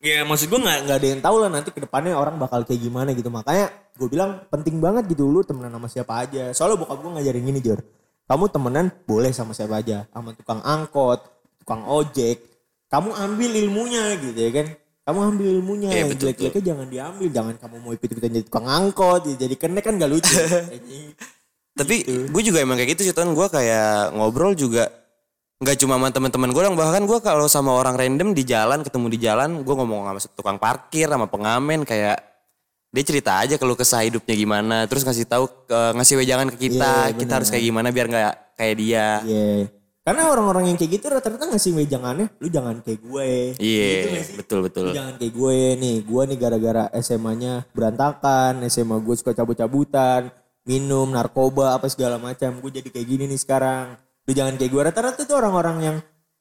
Ya 0.00 0.24
maksud 0.24 0.48
gue 0.48 0.56
nggak 0.56 0.78
nggak 0.88 0.96
ada 0.96 1.08
yang 1.12 1.20
tahu 1.20 1.36
lah 1.44 1.50
nanti 1.52 1.68
ke 1.76 1.80
depannya 1.84 2.16
orang 2.16 2.40
bakal 2.40 2.64
kayak 2.64 2.80
gimana 2.80 3.12
gitu. 3.12 3.28
Makanya 3.28 3.68
gue 4.00 4.08
bilang 4.08 4.48
penting 4.48 4.80
banget 4.80 5.04
gitu 5.12 5.28
lu 5.28 5.44
temenan 5.44 5.76
sama 5.76 5.88
siapa 5.92 6.24
aja. 6.24 6.56
Soalnya 6.56 6.80
bokap 6.80 7.04
gue 7.04 7.10
ngajarin 7.20 7.44
gini 7.44 7.60
Jor. 7.60 7.84
Kamu 8.24 8.48
temenan 8.48 8.88
boleh 9.04 9.28
sama 9.36 9.52
siapa 9.52 9.76
aja. 9.84 10.08
Sama 10.08 10.32
tukang 10.32 10.64
angkot, 10.64 11.20
tukang 11.60 11.84
ojek. 11.84 12.40
Kamu 12.88 13.12
ambil 13.12 13.50
ilmunya 13.60 14.16
gitu 14.16 14.40
ya 14.40 14.50
kan. 14.56 14.66
Kamu 15.04 15.18
ambil 15.36 15.46
ilmunya. 15.60 15.90
Yang 15.92 16.08
betul, 16.16 16.20
jelek-jeleknya 16.32 16.62
jangan 16.64 16.86
diambil. 16.88 17.28
Jangan 17.28 17.54
kamu 17.60 17.76
mau 17.84 17.92
ikut-ikutan 17.92 18.30
jadi 18.40 18.44
tukang 18.48 18.66
angkot. 18.72 19.20
ya 19.28 19.34
Jadi 19.36 19.54
kenek 19.60 19.84
kan 19.84 19.94
gak 20.00 20.10
lucu. 20.10 20.32
Tapi 21.80 21.94
Gitu. 22.02 22.28
gue 22.28 22.42
juga 22.44 22.58
emang 22.60 22.76
kayak 22.76 22.96
gitu 22.96 23.08
sih 23.08 23.14
Ton, 23.14 23.32
gue 23.32 23.46
kayak 23.48 24.12
ngobrol 24.12 24.52
juga 24.52 24.90
nggak 25.60 25.76
cuma 25.76 26.00
sama 26.00 26.08
teman-teman 26.08 26.56
gue 26.56 26.62
dong 26.64 26.76
bahkan 26.80 27.04
gue 27.04 27.20
kalau 27.20 27.44
sama 27.44 27.76
orang 27.76 27.92
random 27.92 28.32
di 28.32 28.48
jalan 28.48 28.80
ketemu 28.80 29.06
di 29.12 29.18
jalan 29.20 29.60
gue 29.60 29.74
ngomong 29.76 30.08
sama 30.08 30.20
tukang 30.32 30.56
parkir 30.56 31.04
sama 31.04 31.28
pengamen 31.28 31.84
kayak 31.84 32.16
dia 32.90 33.04
cerita 33.04 33.44
aja 33.44 33.60
kalau 33.60 33.76
kesah 33.76 34.00
hidupnya 34.00 34.34
gimana 34.40 34.88
terus 34.88 35.04
ngasih 35.04 35.28
tahu 35.28 35.44
eh, 35.68 35.92
ngasih 36.00 36.16
wejangan 36.16 36.48
ke 36.48 36.56
kita 36.64 37.12
Iya, 37.12 37.16
kita 37.20 37.32
harus 37.36 37.48
kayak 37.52 37.64
gimana 37.68 37.92
biar 37.92 38.06
nggak 38.08 38.34
kayak 38.56 38.74
dia 38.80 39.08
Iya. 39.20 39.48
Karena 40.00 40.32
orang-orang 40.32 40.72
yang 40.72 40.76
kayak 40.80 40.96
gitu 40.96 41.12
rata-rata 41.12 41.44
ngasih 41.44 41.76
wejangannya. 41.76 42.32
Lu 42.40 42.48
jangan 42.48 42.80
kayak 42.80 43.04
gue. 43.04 43.30
Iya, 43.60 43.88
Gitu 43.92 44.32
betul 44.40 44.58
betul. 44.64 44.84
Lu 44.90 44.96
jangan 44.96 45.14
kayak 45.20 45.34
gue 45.36 45.58
nih. 45.76 45.96
Gue 46.08 46.22
nih 46.24 46.38
gara-gara 46.40 46.84
SMA-nya 46.98 47.68
berantakan. 47.76 48.64
SMA 48.66 48.96
gue 48.96 49.14
suka 49.20 49.36
cabut-cabutan. 49.36 50.32
Minum, 50.64 51.12
narkoba, 51.12 51.76
apa 51.76 51.86
segala 51.92 52.16
macam. 52.16 52.48
Gue 52.64 52.80
jadi 52.80 52.88
kayak 52.88 53.06
gini 53.06 53.24
nih 53.28 53.38
sekarang. 53.44 53.92
Lu 54.30 54.32
jangan 54.38 54.54
kayak 54.54 54.70
gue. 54.70 54.82
Rata-rata 54.86 55.26
tuh 55.26 55.34
orang-orang 55.34 55.76
yang 55.82 55.96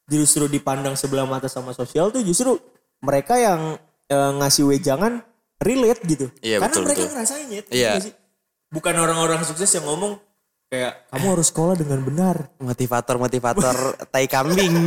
justru 0.06 0.46
dipandang 0.46 0.94
sebelah 0.94 1.26
mata 1.26 1.50
sama 1.50 1.74
sosial 1.74 2.14
tuh 2.14 2.22
justru 2.22 2.54
mereka 3.02 3.42
yang 3.42 3.82
eh, 4.06 4.32
ngasih 4.38 4.70
wejangan 4.70 5.26
relate 5.58 6.02
gitu. 6.06 6.30
Iya, 6.46 6.62
Karena 6.62 6.70
betul, 6.70 6.84
mereka 6.86 7.02
betul. 7.02 7.14
ngerasain 7.18 7.48
ya. 7.50 7.62
Iya. 7.74 7.92
sih? 7.98 8.14
Bukan 8.70 8.94
orang-orang 8.94 9.42
sukses 9.42 9.74
yang 9.74 9.90
ngomong 9.90 10.22
kayak 10.70 11.10
kamu 11.10 11.26
harus 11.34 11.48
sekolah 11.50 11.76
dengan 11.82 12.00
benar. 12.06 12.36
Motivator 12.62 13.18
motivator 13.18 13.76
tai 14.14 14.30
kambing. 14.30 14.86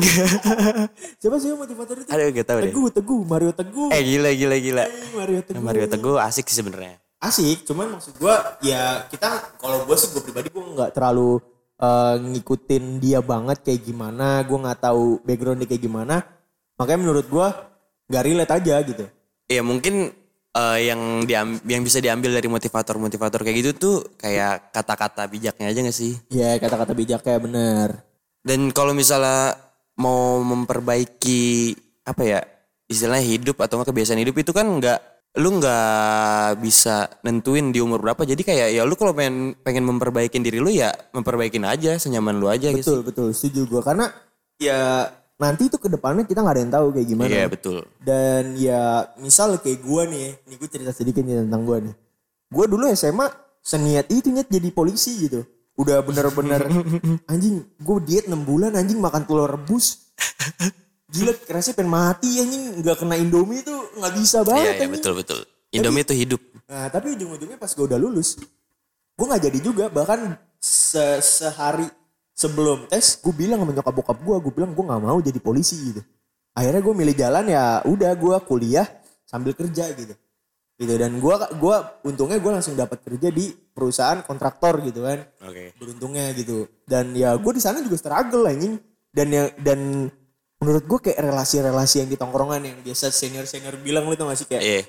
Siapa 1.21 1.37
sih 1.43 1.51
motivator 1.59 1.99
itu? 1.99 2.07
Aduh 2.07 2.31
gak 2.31 2.47
tau 2.47 2.59
deh. 2.63 2.71
Teguh, 2.71 2.89
Teguh, 2.95 3.23
Mario 3.27 3.51
Teguh. 3.51 3.91
Eh 3.91 4.03
gila 4.07 4.31
gila 4.31 4.57
gila. 4.63 4.85
Eh, 4.87 5.11
Mario 5.19 5.41
Teguh. 5.43 5.59
Mario 5.59 5.87
Teguh 5.91 6.17
asik 6.23 6.47
sih 6.47 6.63
sebenarnya. 6.63 7.03
Asik, 7.23 7.63
cuman 7.63 7.99
maksud 7.99 8.19
gua 8.19 8.59
ya 8.67 9.07
kita 9.07 9.55
kalau 9.59 9.87
gua 9.87 9.95
sih 9.95 10.11
gua 10.11 10.23
pribadi 10.27 10.51
gua 10.51 10.63
nggak 10.75 10.91
terlalu 10.95 11.39
eh, 11.83 12.15
ngikutin 12.23 13.03
dia 13.03 13.19
banget 13.19 13.67
kayak 13.67 13.83
gimana, 13.83 14.47
gua 14.47 14.59
nggak 14.71 14.81
tahu 14.81 15.19
backgroundnya 15.27 15.67
kayak 15.67 15.83
gimana. 15.83 16.23
Makanya 16.79 17.01
menurut 17.03 17.27
gua 17.27 17.49
nggak 18.09 18.25
relate 18.27 18.53
aja 18.53 18.77
gitu 18.85 19.05
Ya 19.49 19.61
mungkin 19.65 20.13
eh, 20.53 20.79
yang 20.85 21.25
diam 21.25 21.61
yang 21.65 21.83
bisa 21.85 21.99
diambil 21.99 22.33
dari 22.37 22.49
motivator-motivator 22.49 23.41
kayak 23.41 23.57
gitu 23.61 23.71
tuh 23.75 23.97
kayak 24.17 24.73
kata-kata 24.73 25.25
bijaknya 25.29 25.73
aja 25.73 25.81
gak 25.81 25.97
sih? 25.97 26.13
ya 26.29 26.57
kata-kata 26.61 26.93
bijaknya 26.93 27.37
bener 27.41 27.89
Dan 28.43 28.75
kalau 28.75 28.93
misalnya 28.93 29.55
mau 29.97 30.41
memperbaiki 30.43 31.73
apa 32.03 32.23
ya 32.27 32.41
istilahnya 32.91 33.23
hidup 33.25 33.57
atau 33.63 33.79
nggak 33.81 33.93
kebiasaan 33.95 34.21
hidup 34.21 34.37
itu 34.37 34.51
kan 34.53 34.67
nggak 34.67 34.99
lu 35.41 35.49
nggak 35.57 36.61
bisa 36.61 37.09
nentuin 37.25 37.73
di 37.73 37.81
umur 37.81 38.05
berapa. 38.05 38.21
Jadi 38.29 38.45
kayak 38.45 38.69
ya 38.77 38.85
lu 38.85 38.93
kalau 39.01 39.17
pengen 39.17 39.57
pengen 39.65 39.89
memperbaikin 39.89 40.45
diri 40.45 40.61
lu 40.61 40.69
ya 40.69 40.93
memperbaikin 41.17 41.65
aja 41.65 41.97
senyaman 41.97 42.37
lu 42.37 42.53
aja 42.53 42.69
gitu. 42.69 43.01
betul 43.01 43.01
betul. 43.01 43.29
Setuju 43.33 43.61
gue 43.69 43.81
karena 43.81 44.13
ya. 44.61 45.09
nanti 45.41 45.67
itu 45.67 45.75
ke 45.81 45.91
depannya 45.91 46.23
kita 46.23 46.39
nggak 46.39 46.55
ada 46.55 46.63
yang 46.63 46.73
tahu 46.77 46.87
kayak 46.93 47.09
gimana. 47.09 47.29
Iya 47.33 47.45
betul. 47.49 47.79
dan 48.05 48.55
ya 48.61 49.09
misal 49.19 49.57
kayak 49.59 49.81
gue 49.81 50.03
nih 50.13 50.29
nih 50.47 50.57
gue 50.61 50.69
cerita 50.69 50.93
sedikit 50.93 51.25
nih 51.25 51.49
tentang 51.49 51.65
gue 51.65 51.79
nih. 51.91 51.95
Gue 52.53 52.65
dulu 52.69 52.85
SMA 52.93 53.27
seniat 53.65 54.13
itu 54.13 54.29
nyet 54.29 54.53
jadi 54.53 54.69
polisi 54.69 55.17
gitu. 55.27 55.41
Udah 55.81 56.05
bener-bener 56.05 56.69
anjing 57.33 57.65
gue 57.81 57.97
diet 58.05 58.29
6 58.29 58.37
bulan 58.45 58.77
anjing 58.77 59.01
makan 59.01 59.25
telur 59.25 59.49
rebus 59.49 60.13
gila 61.13 61.33
kerasnya 61.45 61.77
pengen 61.77 61.93
mati 61.93 62.41
anjing 62.41 62.81
nggak 62.81 62.97
kena 62.97 63.15
indomie 63.21 63.61
itu 63.61 63.75
nggak 64.01 64.13
bisa 64.17 64.41
Iya 64.41 64.49
banget 64.49 64.65
iya 64.65 64.73
anjing. 64.73 64.93
betul 64.97 65.13
betul. 65.21 65.39
Indomie 65.73 66.05
itu 66.05 66.15
hidup. 66.17 66.41
Nah 66.69 66.89
tapi 66.89 67.13
ujung-ujungnya 67.17 67.57
pas 67.61 67.69
gue 67.73 67.85
udah 67.85 68.01
lulus, 68.01 68.41
gue 69.17 69.27
nggak 69.29 69.43
jadi 69.53 69.59
juga. 69.61 69.85
Bahkan 69.93 70.21
se 70.57 71.21
sehari 71.21 71.89
sebelum 72.33 72.89
tes, 72.89 73.21
gue 73.21 73.33
bilang 73.37 73.61
sama 73.61 73.73
nyokap 73.77 73.93
bokap 73.93 74.19
gue, 74.21 74.37
gue 74.41 74.53
bilang 74.53 74.73
gue 74.73 74.85
nggak 74.85 75.03
mau 75.05 75.19
jadi 75.21 75.37
polisi 75.41 75.77
gitu. 75.93 76.01
Akhirnya 76.53 76.81
gue 76.85 76.95
milih 76.97 77.15
jalan 77.17 77.45
ya, 77.49 77.81
udah 77.89 78.13
gue 78.13 78.37
kuliah 78.45 78.85
sambil 79.25 79.57
kerja 79.57 79.89
gitu. 79.97 80.13
Gitu 80.77 80.93
dan 80.99 81.13
gue 81.21 81.35
gua 81.61 82.01
untungnya 82.05 82.41
gue 82.41 82.53
langsung 82.53 82.75
dapat 82.77 83.01
kerja 83.05 83.29
di 83.33 83.53
perusahaan 83.53 84.21
kontraktor 84.25 84.81
gitu 84.85 85.05
kan. 85.05 85.25
Oke. 85.45 85.73
Beruntungnya 85.77 86.33
gitu. 86.37 86.69
Dan 86.85 87.17
ya 87.17 87.37
gue 87.37 87.53
di 87.57 87.63
sana 87.65 87.81
juga 87.81 87.97
struggle 87.97 88.49
anjing. 88.49 88.77
Dan 89.13 89.29
ya 89.29 89.45
dan 89.61 90.09
menurut 90.63 90.85
gue 90.87 90.99
kayak 91.11 91.19
relasi-relasi 91.19 92.07
yang 92.07 92.09
di 92.09 92.15
tongkrongan 92.15 92.63
yang 92.63 92.79
biasa 92.81 93.11
senior-senior 93.11 93.83
bilang 93.83 94.07
lu 94.07 94.15
tau 94.15 94.31
gak 94.31 94.39
sih 94.39 94.47
kayak 94.47 94.63
Iya. 94.63 94.83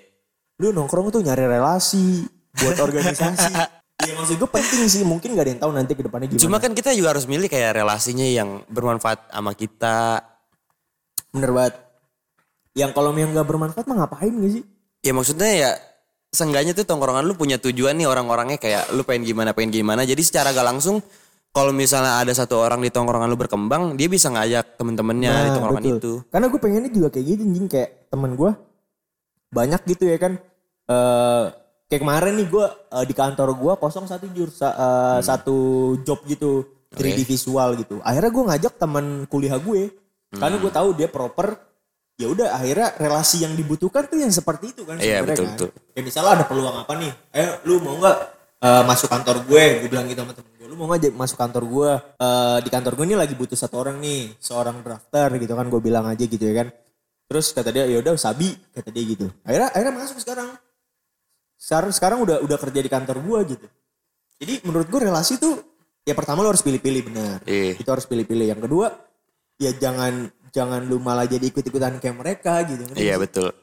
lu 0.62 0.70
nongkrong 0.70 1.10
tuh 1.10 1.26
nyari 1.26 1.50
relasi 1.50 2.30
buat 2.62 2.78
organisasi. 2.78 3.52
Iya 4.04 4.20
maksud 4.20 4.36
gue 4.36 4.50
penting 4.52 4.84
sih 4.90 5.06
mungkin 5.08 5.32
gak 5.32 5.48
ada 5.48 5.52
yang 5.56 5.62
tahu 5.64 5.72
nanti 5.72 5.94
ke 5.96 6.04
depannya 6.04 6.28
gimana. 6.28 6.42
Cuma 6.44 6.58
kan 6.60 6.76
kita 6.76 6.92
juga 6.92 7.16
harus 7.16 7.24
milih 7.24 7.48
kayak 7.48 7.78
relasinya 7.78 8.26
yang 8.26 8.60
bermanfaat 8.68 9.32
sama 9.32 9.54
kita. 9.56 10.20
bener 11.32 11.50
banget. 11.56 11.74
Yang 12.76 12.92
kalau 12.98 13.10
yang 13.16 13.32
gak 13.32 13.48
bermanfaat 13.48 13.86
mah 13.88 14.04
ngapain 14.04 14.34
gak 14.34 14.52
sih? 14.60 14.64
Ya 15.06 15.14
maksudnya 15.16 15.50
ya 15.56 15.72
seenggaknya 16.34 16.74
tuh 16.74 16.84
tongkrongan 16.84 17.24
lu 17.24 17.38
punya 17.38 17.62
tujuan 17.62 17.96
nih 17.96 18.10
orang-orangnya 18.10 18.58
kayak 18.58 18.92
lu 18.92 19.06
pengen 19.08 19.24
gimana 19.24 19.54
pengen 19.56 19.72
gimana. 19.72 20.02
Jadi 20.04 20.20
secara 20.26 20.52
gak 20.52 20.68
langsung 20.68 21.00
kalau 21.54 21.70
misalnya 21.70 22.18
ada 22.18 22.34
satu 22.34 22.58
orang 22.58 22.82
di 22.82 22.90
tongkrongan 22.90 23.30
lu 23.30 23.38
berkembang, 23.38 23.94
dia 23.94 24.10
bisa 24.10 24.28
ngajak 24.28 24.74
temen-temennya 24.74 25.32
di 25.32 25.48
Nah, 25.48 25.54
tongkrongan 25.54 25.84
betul. 25.86 25.98
itu. 25.98 26.14
Karena 26.28 26.46
gue 26.50 26.60
pengennya 26.60 26.90
juga 26.90 27.08
kayak 27.08 27.26
gitu 27.28 27.42
anjing 27.44 27.68
kayak 27.70 27.90
temen 28.10 28.32
gue 28.34 28.52
banyak 29.50 29.82
gitu 29.88 30.04
ya 30.06 30.18
kan. 30.18 30.34
eh 30.84 31.46
kayak 31.88 32.02
kemarin 32.02 32.34
nih 32.36 32.48
gue 32.50 32.66
eh, 32.68 33.06
di 33.06 33.14
kantor 33.14 33.50
gue 33.54 33.74
kosong 33.78 34.04
satu 34.04 34.26
jur 34.30 34.50
sa- 34.50 34.76
eh, 34.76 35.20
satu 35.22 35.56
job 36.02 36.20
gitu 36.26 36.66
3D 36.92 37.24
visual 37.24 37.78
gitu. 37.78 38.02
Akhirnya 38.04 38.28
gue 38.30 38.44
ngajak 38.44 38.74
teman 38.76 39.06
kuliah 39.26 39.56
gue 39.56 39.94
karena 40.32 40.58
gue 40.58 40.72
tahu 40.74 40.92
dia 40.92 41.08
proper. 41.08 41.56
Ya 42.14 42.30
udah 42.30 42.52
akhirnya 42.52 42.94
relasi 42.94 43.42
yang 43.42 43.54
dibutuhkan 43.54 44.06
tuh 44.06 44.20
yang 44.20 44.30
seperti 44.30 44.70
itu 44.70 44.84
kan 44.84 44.98
Iya, 44.98 45.22
sebenarnya 45.22 45.30
betul, 45.34 45.46
kan. 45.46 45.54
betul. 45.56 45.70
Ya 45.94 46.02
misalnya 46.02 46.32
ada 46.36 46.46
peluang 46.46 46.76
apa 46.78 46.94
nih? 46.94 47.12
Eh 47.32 47.48
lu 47.64 47.80
mau 47.80 47.96
nggak 47.96 48.18
eh, 48.60 48.84
masuk 48.84 49.08
kantor 49.08 49.36
gue? 49.46 49.64
Gue 49.82 49.90
bilang 49.90 50.06
gitu 50.06 50.20
sama 50.20 50.34
temen. 50.34 50.53
Lu 50.74 50.82
mau 50.82 50.90
nggak 50.90 51.02
jadi- 51.06 51.14
masuk 51.14 51.38
kantor 51.38 51.64
gue? 51.70 51.92
Eh, 52.18 52.58
di 52.66 52.70
kantor 52.74 52.94
gue 52.98 53.06
ini 53.06 53.14
lagi 53.14 53.38
butuh 53.38 53.54
satu 53.54 53.78
orang 53.78 54.02
nih, 54.02 54.34
seorang 54.42 54.82
drafter 54.82 55.30
gitu 55.38 55.54
kan. 55.54 55.70
Gue 55.70 55.82
bilang 55.86 56.10
aja 56.10 56.26
gitu 56.26 56.42
ya 56.42 56.66
kan. 56.66 56.68
Terus 57.30 57.54
kata 57.54 57.70
dia 57.70 57.86
ya 57.86 58.02
udah 58.02 58.18
Sabi 58.18 58.58
kata 58.74 58.90
dia 58.90 59.04
gitu. 59.06 59.30
Akhirnya 59.46 59.70
akhirnya 59.70 59.94
masuk 59.94 60.18
sekarang. 60.18 60.50
Sekarang 61.56 61.92
sekarang 61.94 62.18
udah 62.26 62.42
udah 62.42 62.58
kerja 62.58 62.80
di 62.82 62.90
kantor 62.90 63.22
gue 63.22 63.40
gitu. 63.54 63.68
Jadi 64.42 64.54
menurut 64.66 64.90
gue 64.90 65.00
relasi 65.06 65.38
tuh 65.38 65.62
ya 66.04 66.18
pertama 66.18 66.42
lo 66.42 66.50
harus 66.50 66.66
pilih-pilih 66.66 67.14
benar. 67.14 67.38
Iya. 67.46 67.78
Itu 67.78 67.90
harus 67.94 68.10
pilih-pilih. 68.10 68.50
Yang 68.50 68.66
kedua 68.66 68.98
ya 69.62 69.72
jangan 69.78 70.28
jangan 70.50 70.82
lu 70.90 70.98
malah 70.98 71.30
jadi 71.30 71.54
ikut-ikutan 71.54 72.02
kayak 72.02 72.18
mereka 72.18 72.66
gitu. 72.66 72.82
Iya 72.98 73.22
betul. 73.22 73.54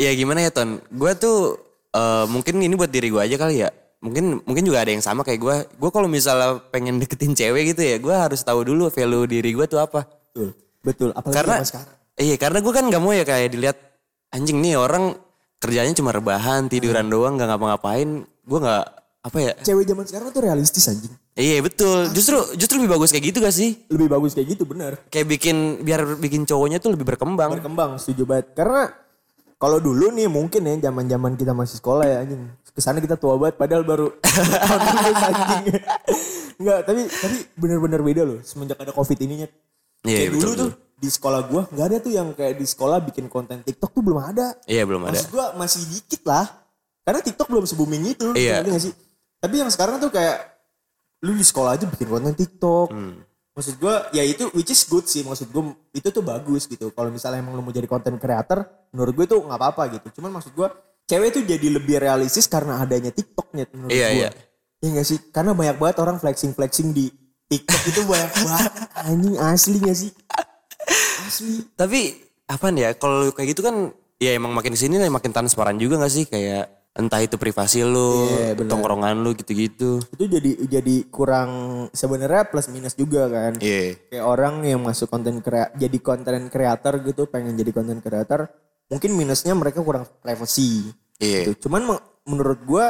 Iya 0.00 0.16
gimana 0.16 0.40
ya 0.40 0.50
Ton? 0.50 0.80
Gue 0.88 1.12
tuh 1.14 1.60
eh, 1.92 2.24
mungkin 2.26 2.58
ini 2.64 2.74
buat 2.74 2.90
diri 2.90 3.12
gue 3.12 3.20
aja 3.20 3.36
kali 3.36 3.60
ya. 3.62 3.70
Mungkin 4.00 4.40
mungkin 4.42 4.64
juga 4.64 4.80
ada 4.80 4.90
yang 4.90 5.04
sama 5.04 5.20
kayak 5.20 5.40
gue. 5.40 5.56
Gue 5.76 5.90
kalau 5.92 6.08
misalnya 6.08 6.56
pengen 6.72 6.96
deketin 6.96 7.36
cewek 7.36 7.76
gitu 7.76 7.84
ya, 7.84 7.96
gue 8.00 8.14
harus 8.14 8.40
tahu 8.40 8.64
dulu 8.64 8.88
value 8.88 9.28
diri 9.28 9.52
gue 9.52 9.66
tuh 9.68 9.76
apa. 9.76 10.08
Betul. 10.32 10.56
Betul. 10.80 11.08
Apalagi 11.12 11.36
Karena 11.36 11.54
zaman 11.60 11.68
sekarang. 11.68 11.88
iya 12.16 12.36
karena 12.36 12.58
gue 12.58 12.72
kan 12.72 12.84
nggak 12.88 13.02
mau 13.02 13.12
ya 13.12 13.24
kayak 13.24 13.48
dilihat 13.52 13.76
anjing 14.32 14.58
nih 14.58 14.80
orang 14.80 15.12
kerjanya 15.60 15.92
cuma 15.92 16.10
rebahan 16.10 16.66
tiduran 16.66 17.04
Hmm. 17.04 17.12
doang 17.12 17.32
nggak 17.36 17.48
ngapa-ngapain. 17.52 18.08
Gue 18.24 18.58
nggak 18.58 18.84
apa 19.20 19.38
ya? 19.38 19.52
Cewek 19.60 19.84
zaman 19.84 20.04
sekarang 20.08 20.26
tuh 20.32 20.40
realistis 20.40 20.88
anjing. 20.88 21.12
Iya 21.36 21.60
betul. 21.60 22.08
Justru 22.16 22.40
justru 22.56 22.80
lebih 22.80 22.96
bagus 22.96 23.12
kayak 23.12 23.24
gitu 23.28 23.38
gak 23.40 23.52
sih? 23.52 23.76
Lebih 23.92 24.08
bagus 24.08 24.32
kayak 24.32 24.56
gitu 24.56 24.64
bener. 24.64 24.96
Kayak 25.12 25.28
bikin 25.28 25.56
biar 25.84 26.16
bikin 26.16 26.48
cowoknya 26.48 26.80
tuh 26.80 26.96
lebih 26.96 27.04
berkembang. 27.04 27.52
Berkembang 27.52 28.00
setuju 28.00 28.24
banget. 28.24 28.56
Karena 28.56 28.88
kalau 29.56 29.76
dulu 29.76 30.08
nih 30.08 30.24
mungkin 30.24 30.64
ya 30.64 30.88
zaman-zaman 30.88 31.36
kita 31.36 31.52
masih 31.52 31.76
sekolah 31.76 32.04
ya 32.04 32.16
anjing. 32.24 32.48
Ke 32.70 32.80
sana 32.80 33.02
kita 33.02 33.18
tua 33.18 33.34
banget 33.36 33.58
padahal 33.58 33.82
baru. 33.82 34.06
Enggak, 36.60 36.80
tapi 36.84 37.00
tapi 37.08 37.36
bener-bener 37.56 38.00
beda 38.04 38.22
loh 38.28 38.38
semenjak 38.44 38.78
ada 38.78 38.92
covid 38.92 39.16
ininya. 39.16 39.48
Iya, 40.04 40.16
kayak 40.16 40.30
betul, 40.32 40.40
dulu 40.40 40.52
betul. 40.52 40.60
tuh 40.60 40.70
di 41.00 41.08
sekolah 41.08 41.40
gua 41.48 41.62
nggak 41.72 41.86
ada 41.88 41.96
tuh 42.04 42.12
yang 42.12 42.28
kayak 42.36 42.60
di 42.60 42.66
sekolah 42.68 43.00
bikin 43.00 43.32
konten 43.32 43.64
TikTok 43.64 43.90
tuh 43.96 44.02
belum 44.04 44.20
ada. 44.20 44.52
Iya 44.68 44.84
belum 44.84 45.08
ada. 45.08 45.16
Maksud 45.16 45.32
gua 45.32 45.46
masih 45.56 45.88
dikit 45.88 46.22
lah. 46.28 46.44
Karena 47.00 47.20
TikTok 47.24 47.48
belum 47.48 47.64
se-booming 47.64 48.12
itu. 48.12 48.36
Iya. 48.36 48.60
nggak 48.60 48.82
sih? 48.84 48.92
Tapi 49.40 49.54
yang 49.56 49.72
sekarang 49.72 49.96
tuh 49.96 50.12
kayak 50.12 50.36
lu 51.24 51.32
di 51.32 51.44
sekolah 51.44 51.80
aja 51.80 51.88
bikin 51.88 52.08
konten 52.12 52.36
TikTok. 52.36 52.92
Hmm. 52.92 53.24
Maksud 53.56 53.80
gua 53.80 54.12
ya 54.12 54.20
itu 54.20 54.52
which 54.52 54.68
is 54.68 54.84
good 54.84 55.08
sih. 55.08 55.24
Maksud 55.24 55.48
gua 55.48 55.72
itu 55.96 56.12
tuh 56.12 56.20
bagus 56.20 56.68
gitu. 56.68 56.92
Kalau 56.92 57.08
misalnya 57.08 57.40
emang 57.40 57.56
lu 57.56 57.64
mau 57.64 57.72
jadi 57.72 57.88
konten 57.88 58.20
creator, 58.20 58.68
menurut 58.92 59.16
gue 59.16 59.24
itu 59.24 59.36
nggak 59.40 59.58
apa-apa 59.58 59.96
gitu. 59.96 60.20
Cuman 60.20 60.36
maksud 60.36 60.52
gua 60.52 60.68
cewek 61.10 61.34
tuh 61.34 61.42
jadi 61.42 61.66
lebih 61.66 61.98
realistis 61.98 62.46
karena 62.46 62.78
adanya 62.78 63.10
TikToknya 63.10 63.66
menurut 63.74 63.90
Iya, 63.90 64.06
gua. 64.06 64.16
iya. 64.16 64.30
Iya 64.80 64.88
gak 64.96 65.06
sih? 65.06 65.18
Karena 65.28 65.52
banyak 65.52 65.76
banget 65.76 65.96
orang 65.98 66.16
flexing-flexing 66.16 66.94
di 66.94 67.10
TikTok 67.46 67.82
itu 67.84 68.00
banyak 68.06 68.30
banget. 68.32 68.72
Anjing 69.02 69.36
asli 69.36 69.76
gak 69.76 69.98
sih? 69.98 70.10
Asli. 71.26 71.54
Tapi 71.74 72.00
apaan 72.46 72.78
ya 72.78 72.94
kalau 72.94 73.30
kayak 73.30 73.52
gitu 73.52 73.60
kan 73.60 73.90
ya 74.16 74.34
emang 74.34 74.50
makin 74.50 74.74
ke 74.74 74.80
sini 74.80 74.98
makin 75.02 75.30
transparan 75.30 75.76
juga 75.76 75.98
gak 75.98 76.10
sih 76.10 76.24
kayak 76.24 76.66
entah 76.90 77.22
itu 77.22 77.38
privasi 77.38 77.86
lu, 77.86 78.26
Iya, 78.26 78.58
benar. 78.58 78.70
tongkrongan 78.74 79.22
lu 79.22 79.30
gitu-gitu. 79.38 80.02
Itu 80.10 80.24
jadi 80.26 80.58
jadi 80.66 81.06
kurang 81.06 81.50
sebenarnya 81.94 82.50
plus 82.50 82.66
minus 82.66 82.98
juga 82.98 83.30
kan. 83.30 83.52
Iya. 83.62 83.94
kayak 84.10 84.24
orang 84.26 84.54
yang 84.66 84.82
masuk 84.82 85.06
konten 85.06 85.38
krea 85.38 85.70
jadi 85.78 85.98
konten 86.02 86.50
creator 86.50 86.98
gitu 87.04 87.30
pengen 87.30 87.54
jadi 87.54 87.70
konten 87.70 88.02
creator 88.02 88.50
mungkin 88.90 89.14
minusnya 89.14 89.54
mereka 89.54 89.86
kurang 89.86 90.02
privacy 90.18 90.90
Iya. 91.20 91.40
gitu. 91.46 91.68
cuman 91.68 91.82
me- 91.86 92.04
menurut 92.24 92.60
gua 92.64 92.86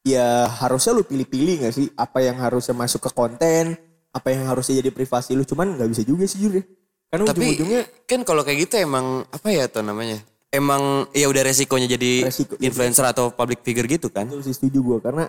ya 0.00 0.48
harusnya 0.48 0.92
lu 0.92 1.02
pilih-pilih 1.02 1.60
gak 1.60 1.74
sih 1.74 1.86
apa 1.92 2.18
yang 2.20 2.36
harusnya 2.36 2.72
masuk 2.72 3.04
ke 3.04 3.10
konten 3.10 3.76
apa 4.08 4.28
yang 4.28 4.42
harusnya 4.44 4.78
jadi 4.78 4.90
privasi 4.90 5.34
lu 5.34 5.42
cuman 5.42 5.76
nggak 5.76 5.86
bisa 5.88 6.02
juga 6.02 6.24
sih 6.24 6.40
jujur 6.40 6.58
ya 6.58 6.64
karena 7.06 7.24
Tapi 7.26 7.42
ujung-ujungnya 7.44 7.82
kan 8.04 8.20
kalau 8.22 8.40
kayak 8.40 8.58
gitu 8.64 8.78
emang 8.78 9.06
apa 9.24 9.48
ya 9.48 9.66
tuh 9.66 9.82
namanya? 9.82 10.22
Emang 10.48 11.06
ya 11.10 11.26
udah 11.26 11.42
resikonya 11.44 11.86
jadi 11.88 12.24
Resiko- 12.24 12.58
influencer 12.58 13.02
atau 13.04 13.30
public 13.30 13.60
figure 13.60 13.86
gitu 13.88 14.08
kan? 14.08 14.26
itu 14.26 14.42
sih 14.42 14.54
setuju 14.56 14.78
gua 14.80 14.98
karena 15.00 15.26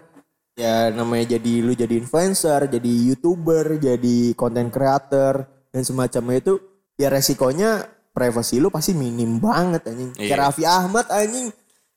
ya 0.51 0.89
namanya 0.89 1.35
jadi 1.35 1.53
lu 1.59 1.73
jadi 1.73 1.93
influencer 1.95 2.65
jadi 2.67 2.91
youtuber 3.07 3.77
jadi 3.77 4.17
konten 4.33 4.69
creator 4.69 5.41
dan 5.67 5.81
semacamnya 5.81 6.37
itu 6.39 6.53
ya 6.95 7.07
resikonya 7.07 7.81
privasi 8.11 8.57
lu 8.57 8.67
pasti 8.67 8.91
minim 8.91 9.37
banget 9.37 9.87
anjing 9.87 10.11
kayak 10.13 10.27
Iya. 10.27 10.37
Raffi 10.39 10.63
Ahmad 10.63 11.05
anjing 11.07 11.49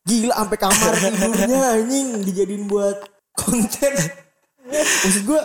gila 0.04 0.34
sampai 0.36 0.58
kamar 0.60 0.92
tidurnya 1.00 1.60
anjing 1.74 2.06
dijadiin 2.22 2.64
buat 2.64 2.96
konten 3.32 3.92
maksud 5.04 5.22
gua 5.24 5.42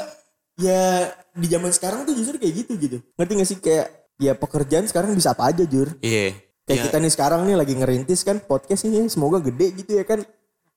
ya 0.60 1.10
di 1.32 1.48
zaman 1.48 1.72
sekarang 1.72 2.04
tuh 2.04 2.14
justru 2.14 2.36
kayak 2.36 2.54
gitu 2.64 2.72
gitu 2.76 2.98
ngerti 3.16 3.32
gak 3.34 3.48
sih 3.48 3.58
kayak 3.58 3.88
ya 4.20 4.36
pekerjaan 4.36 4.86
sekarang 4.86 5.16
bisa 5.16 5.32
apa 5.32 5.48
aja 5.48 5.64
jur 5.64 5.96
Iya. 6.04 6.36
kayak 6.68 6.76
Ya, 6.76 6.84
kita 6.86 6.98
nih 7.00 7.10
sekarang 7.10 7.48
nih 7.48 7.56
lagi 7.56 7.74
ngerintis 7.74 8.22
kan 8.22 8.38
podcast 8.38 8.84
ini 8.84 9.08
semoga 9.08 9.40
gede 9.40 9.74
gitu 9.74 9.96
ya 9.96 10.04
kan 10.04 10.22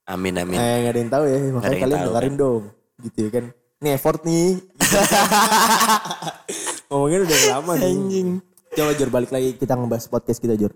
Amin 0.02 0.34
amin. 0.34 0.58
Eh 0.58 0.82
gak 0.82 0.90
ada 0.90 0.98
yang 0.98 1.12
tahu 1.14 1.24
ya, 1.30 1.38
makanya 1.54 1.78
kalian 1.78 1.94
tahu, 1.94 2.06
dengerin 2.10 2.34
dong. 2.34 2.62
Gitu 2.98 3.18
ya 3.22 3.30
kan. 3.30 3.44
Ini 3.78 3.88
effort 3.94 4.20
nih. 4.26 4.58
Ngomongin 6.90 7.20
udah 7.22 7.38
lama 7.54 7.72
nih. 7.78 7.86
Anjing. 7.86 8.28
Coba 8.72 8.90
Jur 8.98 9.10
balik 9.14 9.30
lagi 9.30 9.54
kita 9.54 9.78
ngebahas 9.78 10.10
podcast 10.10 10.42
kita 10.42 10.58
Jur. 10.58 10.74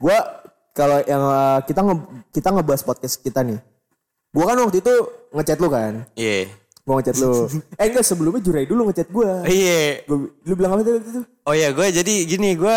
Gua 0.00 0.16
kalau 0.74 0.98
yang 1.06 1.22
uh, 1.22 1.62
kita 1.62 1.80
nge, 1.86 1.96
kita 2.34 2.48
ngebahas 2.50 2.82
podcast 2.82 3.14
kita 3.22 3.46
nih. 3.46 3.62
Gua 4.34 4.50
kan 4.50 4.58
waktu 4.58 4.82
itu 4.82 4.94
ngechat 5.30 5.58
lu 5.62 5.70
kan. 5.70 6.02
Iya. 6.18 6.50
Gua 6.82 6.98
ngechat 6.98 7.16
lu. 7.22 7.46
eh 7.80 7.86
enggak 7.86 8.02
sebelumnya 8.04 8.42
Jurai 8.42 8.66
dulu 8.66 8.90
ngechat 8.90 9.08
gua. 9.14 9.46
Iya. 9.46 10.02
Gua, 10.10 10.26
lu 10.26 10.52
bilang 10.58 10.74
apa 10.74 10.82
tadi 10.82 10.98
itu? 10.98 11.22
Oh 11.46 11.54
iya, 11.54 11.70
gue 11.70 11.86
jadi 11.94 12.14
gini, 12.26 12.58
gue 12.58 12.76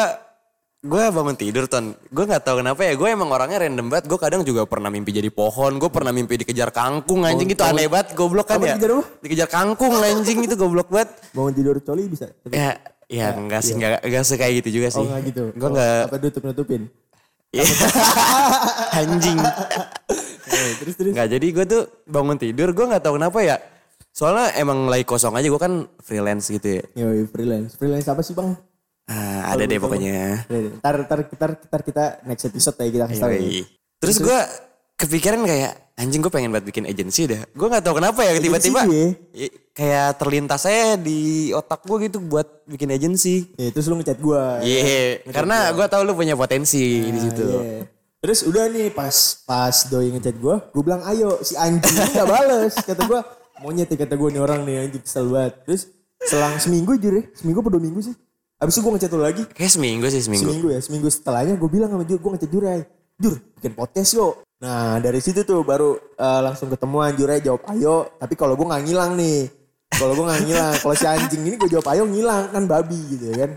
gue 0.85 1.03
bangun 1.09 1.33
tidur 1.33 1.65
ton. 1.65 1.97
Gue 2.13 2.29
nggak 2.29 2.45
tahu 2.45 2.61
kenapa 2.61 2.85
ya. 2.85 2.93
Gue 2.93 3.09
emang 3.09 3.33
orangnya 3.33 3.65
random 3.65 3.89
banget. 3.89 4.05
Gue 4.05 4.19
kadang 4.21 4.45
juga 4.45 4.69
pernah 4.69 4.93
mimpi 4.93 5.09
jadi 5.09 5.33
pohon. 5.33 5.81
Gue 5.81 5.89
pernah 5.89 6.13
mimpi 6.13 6.37
dikejar 6.37 6.69
kangkung 6.69 7.25
anjing 7.25 7.49
itu 7.49 7.63
aneh 7.65 7.89
banget. 7.89 8.13
Goblok 8.13 8.45
kan 8.45 8.61
ya. 8.61 8.77
dikejar? 8.77 9.01
Dikejar 9.25 9.49
kangkung 9.49 9.97
anjing 9.97 10.45
itu 10.45 10.53
goblok 10.53 10.93
banget. 10.93 11.17
Bangun 11.33 11.53
tidur 11.57 11.81
coli 11.81 12.05
bisa. 12.05 12.29
Ya, 12.53 12.77
ya 13.09 13.33
enggak 13.33 13.65
sih, 13.65 13.73
enggak 13.73 14.05
enggak 14.05 14.23
sekayak 14.29 14.53
gitu 14.61 14.69
juga 14.77 14.87
sih. 14.93 15.01
Oh 15.01 15.09
enggak 15.09 15.21
gitu. 15.33 15.43
Gue 15.57 15.65
Oh, 15.65 15.69
enggak 15.73 16.01
Apa 16.05 16.17
tutup 16.21 16.41
nutupin? 16.45 16.81
Iya. 17.55 17.63
anjing. 19.03 19.39
Eh, 20.47 20.71
terus 20.83 20.93
terus. 20.99 21.11
Enggak, 21.15 21.27
jadi 21.31 21.47
gue 21.53 21.65
tuh 21.67 21.83
bangun 22.07 22.37
tidur, 22.39 22.69
gue 22.75 22.85
nggak 22.87 23.03
tahu 23.03 23.15
kenapa 23.19 23.39
ya. 23.43 23.57
Soalnya 24.11 24.57
emang 24.57 24.89
lagi 24.89 25.05
kosong 25.05 25.37
aja, 25.37 25.47
gue 25.47 25.61
kan 25.61 25.85
freelance 26.01 26.49
gitu 26.49 26.81
ya. 26.81 26.83
Yoi, 26.97 27.29
freelance. 27.29 27.77
Freelance 27.77 28.07
apa 28.09 28.21
sih 28.25 28.33
bang? 28.33 28.57
Ah, 29.07 29.55
ada 29.55 29.63
deh 29.63 29.79
pokoknya. 29.79 30.43
Ntar, 30.81 31.07
ntar, 31.07 31.19
ntar, 31.31 31.51
ntar 31.63 31.81
kita 31.85 32.03
next 32.27 32.43
episode 32.49 32.75
ya 32.75 32.89
kita 32.91 33.05
kasih 33.07 33.23
tahu. 33.23 33.31
ya. 33.31 33.63
Terus 34.03 34.17
gue 34.19 34.39
kepikiran 34.97 35.45
kayak 35.45 35.93
anjing 35.97 36.25
gue 36.25 36.33
pengen 36.33 36.49
buat 36.49 36.65
bikin 36.65 36.89
agensi 36.89 37.29
dah. 37.29 37.41
Gue 37.53 37.67
nggak 37.69 37.85
tahu 37.85 38.01
kenapa 38.01 38.25
ya 38.25 38.37
tiba-tiba 38.41 38.81
ya? 38.89 39.13
kayak 39.77 40.17
terlintas 40.17 40.65
saya 40.65 40.97
di 40.97 41.53
otak 41.53 41.85
gue 41.85 42.09
gitu 42.09 42.17
buat 42.17 42.65
bikin 42.65 42.89
agensi. 42.89 43.53
Ya, 43.61 43.69
terus 43.69 43.85
lu 43.85 44.01
ngechat 44.01 44.17
gua. 44.17 44.59
Iya, 44.65 45.21
karena 45.29 45.69
gue 45.71 45.85
tahu 45.85 46.01
lu 46.01 46.17
punya 46.17 46.33
potensi 46.33 47.07
di 47.07 47.19
situ. 47.21 47.45
Iya. 47.45 47.85
Terus 48.17 48.39
udah 48.49 48.65
nih 48.73 48.89
pas 48.89 49.13
pas 49.45 49.75
doi 49.93 50.09
ngechat 50.09 50.41
gua, 50.41 50.57
gua 50.73 50.83
bilang 50.83 51.01
ayo 51.05 51.37
si 51.45 51.53
anjing 51.53 51.93
ini 51.93 52.17
gak 52.17 52.25
bales. 52.25 52.73
Kata 52.89 53.05
gua 53.05 53.21
monyet 53.61 53.89
ya 53.93 53.97
kata 53.97 54.17
gua 54.17 54.33
nih 54.33 54.41
orang 54.41 54.65
nih 54.65 54.89
anjing 54.89 55.03
kesel 55.05 55.29
banget. 55.29 55.53
Terus 55.69 55.81
selang 56.25 56.57
seminggu 56.57 56.97
jujur 56.97 57.21
ya, 57.21 57.23
seminggu 57.37 57.61
apa 57.61 57.69
dua 57.69 57.81
minggu 57.81 58.01
sih? 58.01 58.15
Abis 58.57 58.73
itu 58.73 58.81
gua 58.81 58.97
ngechat 58.97 59.13
lu 59.13 59.21
lagi. 59.21 59.43
Kayak 59.53 59.71
seminggu 59.77 60.05
sih 60.09 60.21
seminggu. 60.25 60.49
Seminggu 60.49 60.67
ya, 60.73 60.79
seminggu 60.81 61.07
setelahnya 61.13 61.53
gua 61.61 61.69
bilang 61.69 61.89
sama 61.93 62.03
Jur, 62.09 62.17
gua 62.17 62.31
ngechat 62.33 62.49
Jurai. 62.49 62.81
Jur, 63.21 63.35
bikin 63.61 63.73
podcast 63.77 64.09
yuk. 64.17 64.33
Nah 64.57 64.97
dari 64.97 65.21
situ 65.21 65.45
tuh 65.45 65.61
baru 65.61 65.93
eh, 65.97 66.41
langsung 66.41 66.67
ketemuan 66.73 67.13
Jurai 67.13 67.41
jawab 67.41 67.61
ayo. 67.73 68.09
Tapi 68.17 68.33
kalau 68.33 68.57
gua 68.57 68.75
nggak 68.75 68.83
ngilang 68.89 69.13
nih. 69.17 69.45
Kalau 69.87 70.13
gua 70.17 70.25
nggak 70.33 70.43
ngilang, 70.49 70.73
kalau 70.81 70.95
si 70.97 71.05
anjing 71.07 71.41
ini 71.45 71.55
gua 71.55 71.69
jawab 71.69 71.87
ayo 71.93 72.03
ngilang 72.09 72.43
kan 72.53 72.63
babi 72.65 72.99
gitu 73.13 73.25
ya 73.33 73.35
kan. 73.45 73.51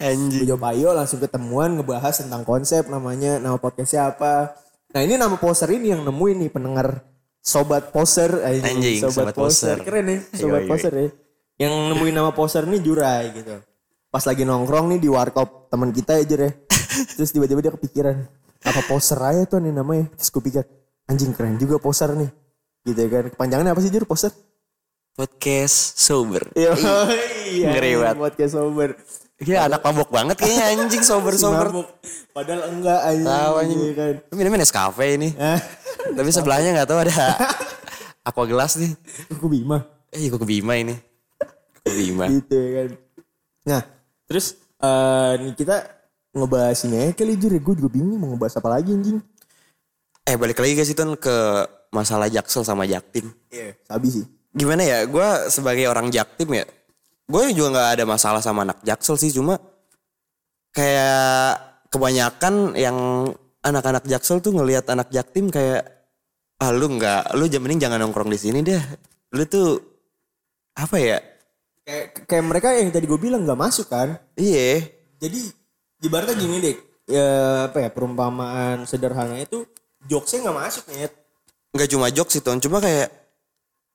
Anjing. 0.00 0.44
Gue 0.44 0.56
coba 0.56 0.72
ayo 0.72 0.96
langsung 0.96 1.20
ketemuan 1.20 1.76
ngebahas 1.76 2.14
tentang 2.24 2.42
konsep 2.44 2.88
namanya 2.88 3.36
nama 3.36 3.56
podcastnya 3.60 4.12
apa. 4.12 4.56
Nah 4.90 5.00
ini 5.04 5.14
nama 5.20 5.36
poster 5.36 5.68
ini 5.70 5.92
yang 5.92 6.02
nemuin 6.02 6.36
nih 6.46 6.50
pendengar 6.50 7.04
sobat 7.40 7.88
poster 7.94 8.44
Anjing, 8.44 9.00
Sobat 9.00 9.32
Poser. 9.32 9.80
keren 9.80 10.04
nih 10.12 10.18
sobat 10.36 10.60
Yoi, 10.60 10.64
yoi. 10.64 10.70
poster 10.72 10.92
ya. 10.92 11.08
Yang 11.60 11.72
nemuin 11.92 12.14
nama 12.16 12.30
poster 12.32 12.64
nih 12.64 12.80
Jurai 12.80 13.24
gitu. 13.36 13.54
Pas 14.10 14.24
lagi 14.26 14.42
nongkrong 14.42 14.96
nih 14.96 14.98
di 14.98 15.08
warkop 15.08 15.68
teman 15.70 15.92
kita 15.92 16.18
ya 16.20 16.24
Jur 16.26 16.40
ya. 16.42 16.50
Terus 17.16 17.30
tiba-tiba 17.30 17.60
dia 17.62 17.72
kepikiran 17.72 18.16
apa 18.60 18.80
poster 18.84 19.16
aja 19.18 19.42
tuh 19.46 19.58
nih 19.58 19.72
namanya. 19.72 20.06
Terus 20.14 20.28
gue 20.28 20.42
pikir 20.42 20.62
anjing 21.06 21.32
keren 21.32 21.56
juga 21.56 21.80
poster 21.80 22.12
nih. 22.12 22.30
Gitu 22.84 22.98
ya 22.98 23.08
kan. 23.08 23.24
Kepanjangannya 23.32 23.72
apa 23.72 23.80
sih 23.80 23.90
Jur 23.90 24.04
poster? 24.04 24.32
Podcast 25.12 25.98
sober. 25.98 26.48
Iya. 26.54 26.72
Iya. 27.50 27.68
Ngeri 27.74 27.92
banget. 27.98 28.16
Podcast 28.16 28.52
sober. 28.54 28.88
Iya 29.40 29.64
anak 29.64 29.80
mabok 29.80 30.12
banget 30.12 30.36
kayaknya 30.36 30.84
anjing 30.84 31.00
sober 31.00 31.32
Si 31.32 31.40
sober. 31.40 31.72
mabuk. 31.72 31.88
Padahal 32.30 32.60
enggak 32.70 33.00
anjing. 33.02 33.26
Tahu 33.26 33.54
anjing. 33.56 33.78
Iya 33.80 33.92
kan. 33.96 34.14
Minumnya 34.36 34.58
Nescafe 34.60 35.06
ini. 35.16 35.28
Tapi 36.16 36.30
sebelahnya 36.30 36.76
nggak 36.76 36.88
tahu 36.88 36.98
ada 37.02 37.16
aqua 38.28 38.44
gelas 38.44 38.76
nih. 38.76 38.92
aku 39.32 39.48
Bima. 39.48 39.80
Eh, 40.12 40.28
ke 40.28 40.44
Bima 40.44 40.76
ini. 40.76 40.92
Ke 41.80 41.90
Bima. 41.92 42.28
Gitu 42.28 42.52
ya 42.54 42.70
kan. 42.76 42.88
Nah, 43.64 43.80
terus 44.28 44.46
eh 44.80 45.32
nih 45.40 45.52
kita 45.56 45.76
ngebahas 46.30 46.78
ini 46.86 46.96
aja 46.96 47.12
kali 47.14 47.34
jujur 47.36 47.50
ya. 47.56 47.60
Gue 47.60 47.74
juga 47.78 47.90
bingung 47.90 48.18
mau 48.18 48.28
ngebahas 48.34 48.58
apa 48.58 48.68
lagi 48.70 48.90
anjing. 48.94 49.18
Eh, 50.26 50.36
balik 50.38 50.62
lagi 50.62 50.78
guys 50.78 50.90
itu 50.90 51.02
ke 51.18 51.36
masalah 51.90 52.30
Jaksel 52.30 52.62
sama 52.62 52.86
Jaktim. 52.86 53.30
Iya. 53.50 53.74
Sabi 53.86 54.08
sih. 54.10 54.24
Gimana 54.54 54.82
ya? 54.82 54.98
Gue 55.06 55.28
sebagai 55.50 55.86
orang 55.86 56.10
Jaktim 56.10 56.50
ya, 56.54 56.66
gue 57.26 57.42
juga 57.54 57.68
nggak 57.74 57.88
ada 57.98 58.04
masalah 58.06 58.42
sama 58.42 58.66
anak 58.66 58.82
Jaksel 58.82 59.18
sih. 59.18 59.30
Cuma 59.30 59.58
kayak 60.74 61.86
kebanyakan 61.90 62.78
yang 62.78 63.30
anak-anak 63.62 64.06
Jaksel 64.06 64.42
tuh 64.42 64.54
ngelihat 64.54 64.86
anak 64.90 65.10
Jaktim 65.10 65.50
kayak 65.50 65.86
ah 66.60 66.70
lu 66.70 66.92
nggak, 66.98 67.34
lu 67.38 67.46
mending 67.46 67.80
jangan 67.82 67.98
nongkrong 68.02 68.30
di 68.30 68.38
sini 68.38 68.62
deh. 68.62 68.82
Lu 69.34 69.42
tuh 69.46 69.78
apa 70.78 70.96
ya? 70.98 71.18
Kayak 71.86 72.06
kayak 72.26 72.44
mereka 72.46 72.68
yang 72.74 72.90
tadi 72.94 73.06
gue 73.06 73.18
bilang 73.18 73.42
nggak 73.46 73.58
masuk 73.58 73.86
kan. 73.90 74.18
Iya. 74.34 74.86
Jadi 75.20 75.59
ibaratnya 76.00 76.36
gini 76.36 76.56
deh. 76.60 76.76
Ya 77.10 77.30
apa 77.66 77.82
ya 77.82 77.88
perumpamaan 77.90 78.86
sederhana 78.86 79.40
itu 79.40 79.66
jokesnya 80.06 80.48
nggak 80.48 80.58
masuk 80.58 80.84
nih. 80.90 81.10
nggak 81.70 81.88
cuma 81.90 82.06
jokes 82.10 82.34
Ton, 82.42 82.58
cuma 82.58 82.82
kayak 82.82 83.14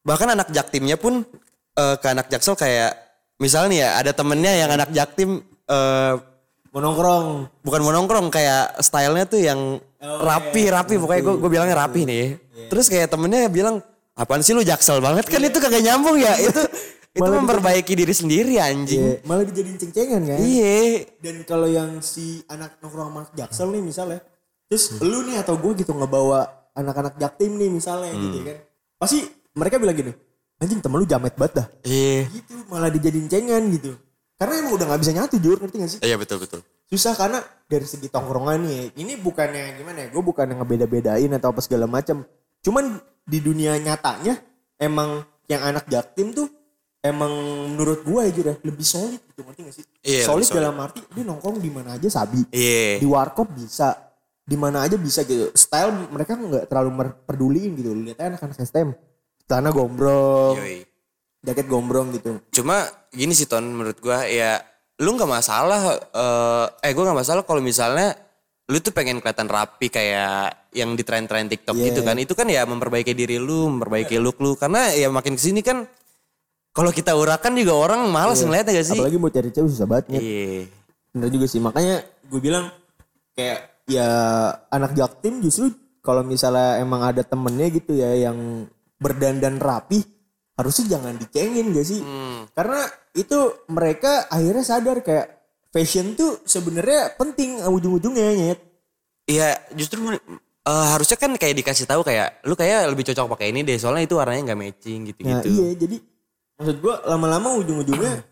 bahkan 0.08 0.32
anak 0.32 0.48
jaktimnya 0.52 0.96
pun 0.96 1.28
eh, 1.76 1.96
ke 2.00 2.08
anak 2.08 2.32
jaksel 2.32 2.56
kayak 2.56 2.96
misalnya 3.36 3.76
ya 3.76 3.90
ada 4.00 4.12
temennya 4.16 4.54
yang 4.56 4.72
anak 4.72 4.90
jaktim 4.96 5.44
eh, 5.68 6.14
Mau 6.76 6.84
nongkrong. 6.84 7.48
bukan 7.64 7.80
mau 7.88 7.96
nongkrong 7.96 8.28
kayak 8.28 8.84
stylenya 8.84 9.24
tuh 9.32 9.40
yang 9.40 9.80
rapi 10.04 10.68
rapi. 10.68 11.00
Pokoknya 11.00 11.24
gue 11.24 11.36
gue 11.40 11.50
bilangnya 11.50 11.88
rapi 11.88 12.04
nih. 12.04 12.36
Terus 12.68 12.92
kayak 12.92 13.16
temennya 13.16 13.48
bilang 13.48 13.80
apaan 14.12 14.44
sih 14.44 14.52
lu 14.52 14.60
jaksel 14.60 15.00
banget? 15.00 15.24
Kan 15.32 15.40
itu 15.40 15.56
kagak 15.56 15.80
nyambung 15.80 16.20
ya. 16.20 16.36
Itu 16.36 16.60
itu 17.16 17.24
Malah 17.24 17.40
memperbaiki 17.40 17.96
diri 17.96 18.12
sendiri 18.12 18.60
anjing 18.60 19.00
Iya, 19.00 19.16
malah 19.24 19.48
dijadiin 19.48 19.80
ceng-cengan 19.80 20.22
kan. 20.28 20.38
iya 20.44 21.08
Dan 21.24 21.48
kalau 21.48 21.64
yang 21.72 22.04
si 22.04 22.44
anak 22.52 22.76
nongkrong 22.84 23.08
sama 23.08 23.18
anak 23.24 23.34
jaksel 23.40 23.72
nih 23.72 23.80
misalnya, 23.80 24.20
terus 24.68 25.00
lu 25.00 25.24
nih 25.24 25.40
atau 25.40 25.56
gue 25.56 25.72
gitu 25.80 25.96
ngebawa 25.96 26.44
anak-anak 26.76 27.16
jaktim 27.16 27.56
nih 27.56 27.72
misalnya 27.72 28.12
gitu 28.12 28.44
kan, 28.44 28.58
pasti 29.00 29.24
mereka 29.56 29.80
bilang 29.80 29.96
gini, 29.96 30.12
anjing 30.60 30.84
temen 30.84 31.00
lu 31.00 31.08
jamet 31.08 31.32
banget 31.40 31.54
dah. 31.64 31.68
iya 31.88 32.28
Gitu, 32.28 32.52
malah 32.68 32.92
dijadiin 32.92 33.32
cengan 33.32 33.64
gitu. 33.72 33.96
Karena 34.36 34.60
emang 34.60 34.76
udah 34.76 34.86
nggak 34.92 35.00
bisa 35.00 35.12
nyatu 35.16 35.40
jujur 35.40 35.58
ngerti 35.64 35.76
gak 35.80 35.92
sih? 35.96 36.00
iya 36.04 36.20
betul 36.20 36.44
betul 36.44 36.60
Susah 36.86 37.16
karena 37.16 37.40
dari 37.66 37.88
segi 37.88 38.12
tongkrongan 38.12 38.60
nih, 38.62 38.84
ini 39.00 39.16
bukannya 39.16 39.80
gimana 39.80 40.06
ya, 40.06 40.08
gue 40.12 40.20
bukan 40.20 40.52
yang 40.52 40.60
ngebeda-bedain 40.62 41.32
atau 41.34 41.56
apa 41.56 41.64
segala 41.64 41.88
macam. 41.88 42.28
Cuman 42.60 43.00
di 43.24 43.40
dunia 43.42 43.74
nyatanya 43.80 44.38
emang 44.78 45.24
yang 45.48 45.64
anak 45.64 45.88
jaktim 45.88 46.36
tuh 46.36 46.52
emang 47.06 47.32
menurut 47.78 48.02
gue 48.02 48.22
ya 48.26 48.32
Jur, 48.34 48.46
ya, 48.50 48.56
lebih 48.66 48.86
solid 48.86 49.22
gitu 49.22 49.46
ngerti 49.46 49.62
gak 49.62 49.76
sih? 49.78 49.86
Iya, 50.02 50.26
solid 50.26 50.46
solid. 50.50 50.58
dalam 50.66 50.76
arti 50.82 51.00
dia 51.14 51.24
nongkrong 51.24 51.58
di 51.62 51.70
mana 51.70 51.94
aja 51.94 52.10
sabi. 52.10 52.42
iya 52.50 52.98
Di 52.98 53.06
warkop 53.06 53.54
bisa, 53.54 53.94
di 54.42 54.58
mana 54.58 54.82
aja 54.82 54.98
bisa 54.98 55.22
gitu. 55.22 55.54
Style 55.54 55.94
mereka 56.10 56.34
nggak 56.34 56.66
terlalu 56.66 57.14
peduliin 57.30 57.78
gitu. 57.78 57.94
Lihat 57.94 58.18
aja 58.18 58.28
anak-anak 58.34 58.58
STM. 58.58 58.90
Celana 59.46 59.70
gombrong, 59.70 60.58
Yoi. 60.58 60.82
jaket 61.46 61.66
gombrong 61.70 62.10
gitu. 62.18 62.42
Cuma 62.50 62.90
gini 63.14 63.38
sih 63.38 63.46
Ton 63.46 63.66
menurut 63.70 64.02
gua 64.02 64.26
ya 64.26 64.58
lu 64.98 65.14
nggak 65.14 65.30
masalah 65.30 66.02
eh 66.02 66.66
eh 66.90 66.92
gua 66.98 67.14
nggak 67.14 67.20
masalah 67.22 67.42
kalau 67.46 67.62
misalnya 67.62 68.18
lu 68.66 68.82
tuh 68.82 68.90
pengen 68.90 69.22
kelihatan 69.22 69.46
rapi 69.46 69.94
kayak 69.94 70.74
yang 70.74 70.98
di 70.98 71.06
tren-tren 71.06 71.46
TikTok 71.46 71.78
Yeah. 71.78 71.94
gitu 71.94 72.02
kan. 72.02 72.18
Itu 72.18 72.34
kan 72.34 72.50
ya 72.50 72.66
memperbaiki 72.66 73.14
diri 73.14 73.38
lu, 73.38 73.70
memperbaiki 73.70 74.18
look 74.18 74.42
lu 74.42 74.58
karena 74.58 74.90
ya 74.98 75.06
makin 75.14 75.38
ke 75.38 75.42
sini 75.46 75.62
kan 75.62 75.86
kalau 76.76 76.92
kita 76.92 77.16
urakan 77.16 77.56
juga 77.56 77.72
orang 77.72 78.12
malas 78.12 78.44
ngeliatnya 78.44 78.84
gak 78.84 78.88
sih? 78.92 79.00
Apalagi 79.00 79.16
mau 79.16 79.32
cari 79.32 79.48
cewek 79.48 79.70
susah 79.72 79.88
banget. 79.88 80.20
Iya. 80.20 80.68
Bener 81.16 81.30
juga 81.32 81.46
sih. 81.48 81.64
Makanya 81.64 82.04
gue 82.28 82.40
bilang 82.44 82.68
kayak 83.32 83.88
ya 83.88 84.10
anak 84.68 84.92
jaktim 84.92 85.40
justru 85.40 85.72
kalau 86.04 86.28
misalnya 86.28 86.84
emang 86.84 87.00
ada 87.08 87.24
temennya 87.24 87.72
gitu 87.72 87.96
ya 87.96 88.12
yang 88.28 88.68
berdandan 89.00 89.56
rapi 89.56 90.04
harusnya 90.60 91.00
jangan 91.00 91.16
dicengin 91.16 91.72
gak 91.72 91.88
sih? 91.88 92.04
Hmm. 92.04 92.44
Karena 92.52 92.84
itu 93.16 93.40
mereka 93.72 94.28
akhirnya 94.28 94.64
sadar 94.68 95.00
kayak 95.00 95.28
fashion 95.72 96.20
tuh 96.20 96.44
sebenarnya 96.44 97.16
penting 97.16 97.64
ujung-ujungnya 97.64 98.36
nyet. 98.36 98.60
Iya, 99.32 99.56
justru 99.80 100.12
eh, 100.12 100.88
harusnya 100.92 101.16
kan 101.16 101.32
kayak 101.40 101.56
dikasih 101.64 101.88
tahu 101.88 102.04
kayak 102.04 102.44
lu 102.44 102.60
kayak 102.60 102.92
lebih 102.92 103.08
cocok 103.08 103.38
pakai 103.38 103.56
ini 103.56 103.64
deh 103.64 103.80
soalnya 103.80 104.04
itu 104.10 104.20
warnanya 104.20 104.52
nggak 104.52 104.60
matching 104.60 105.00
Nah 105.02 105.08
gitu-gitu. 105.14 105.48
iya 105.50 105.68
jadi 105.78 105.98
maksud 106.56 106.78
gua 106.80 107.04
lama-lama 107.08 107.60
ujung-ujungnya 107.60 108.24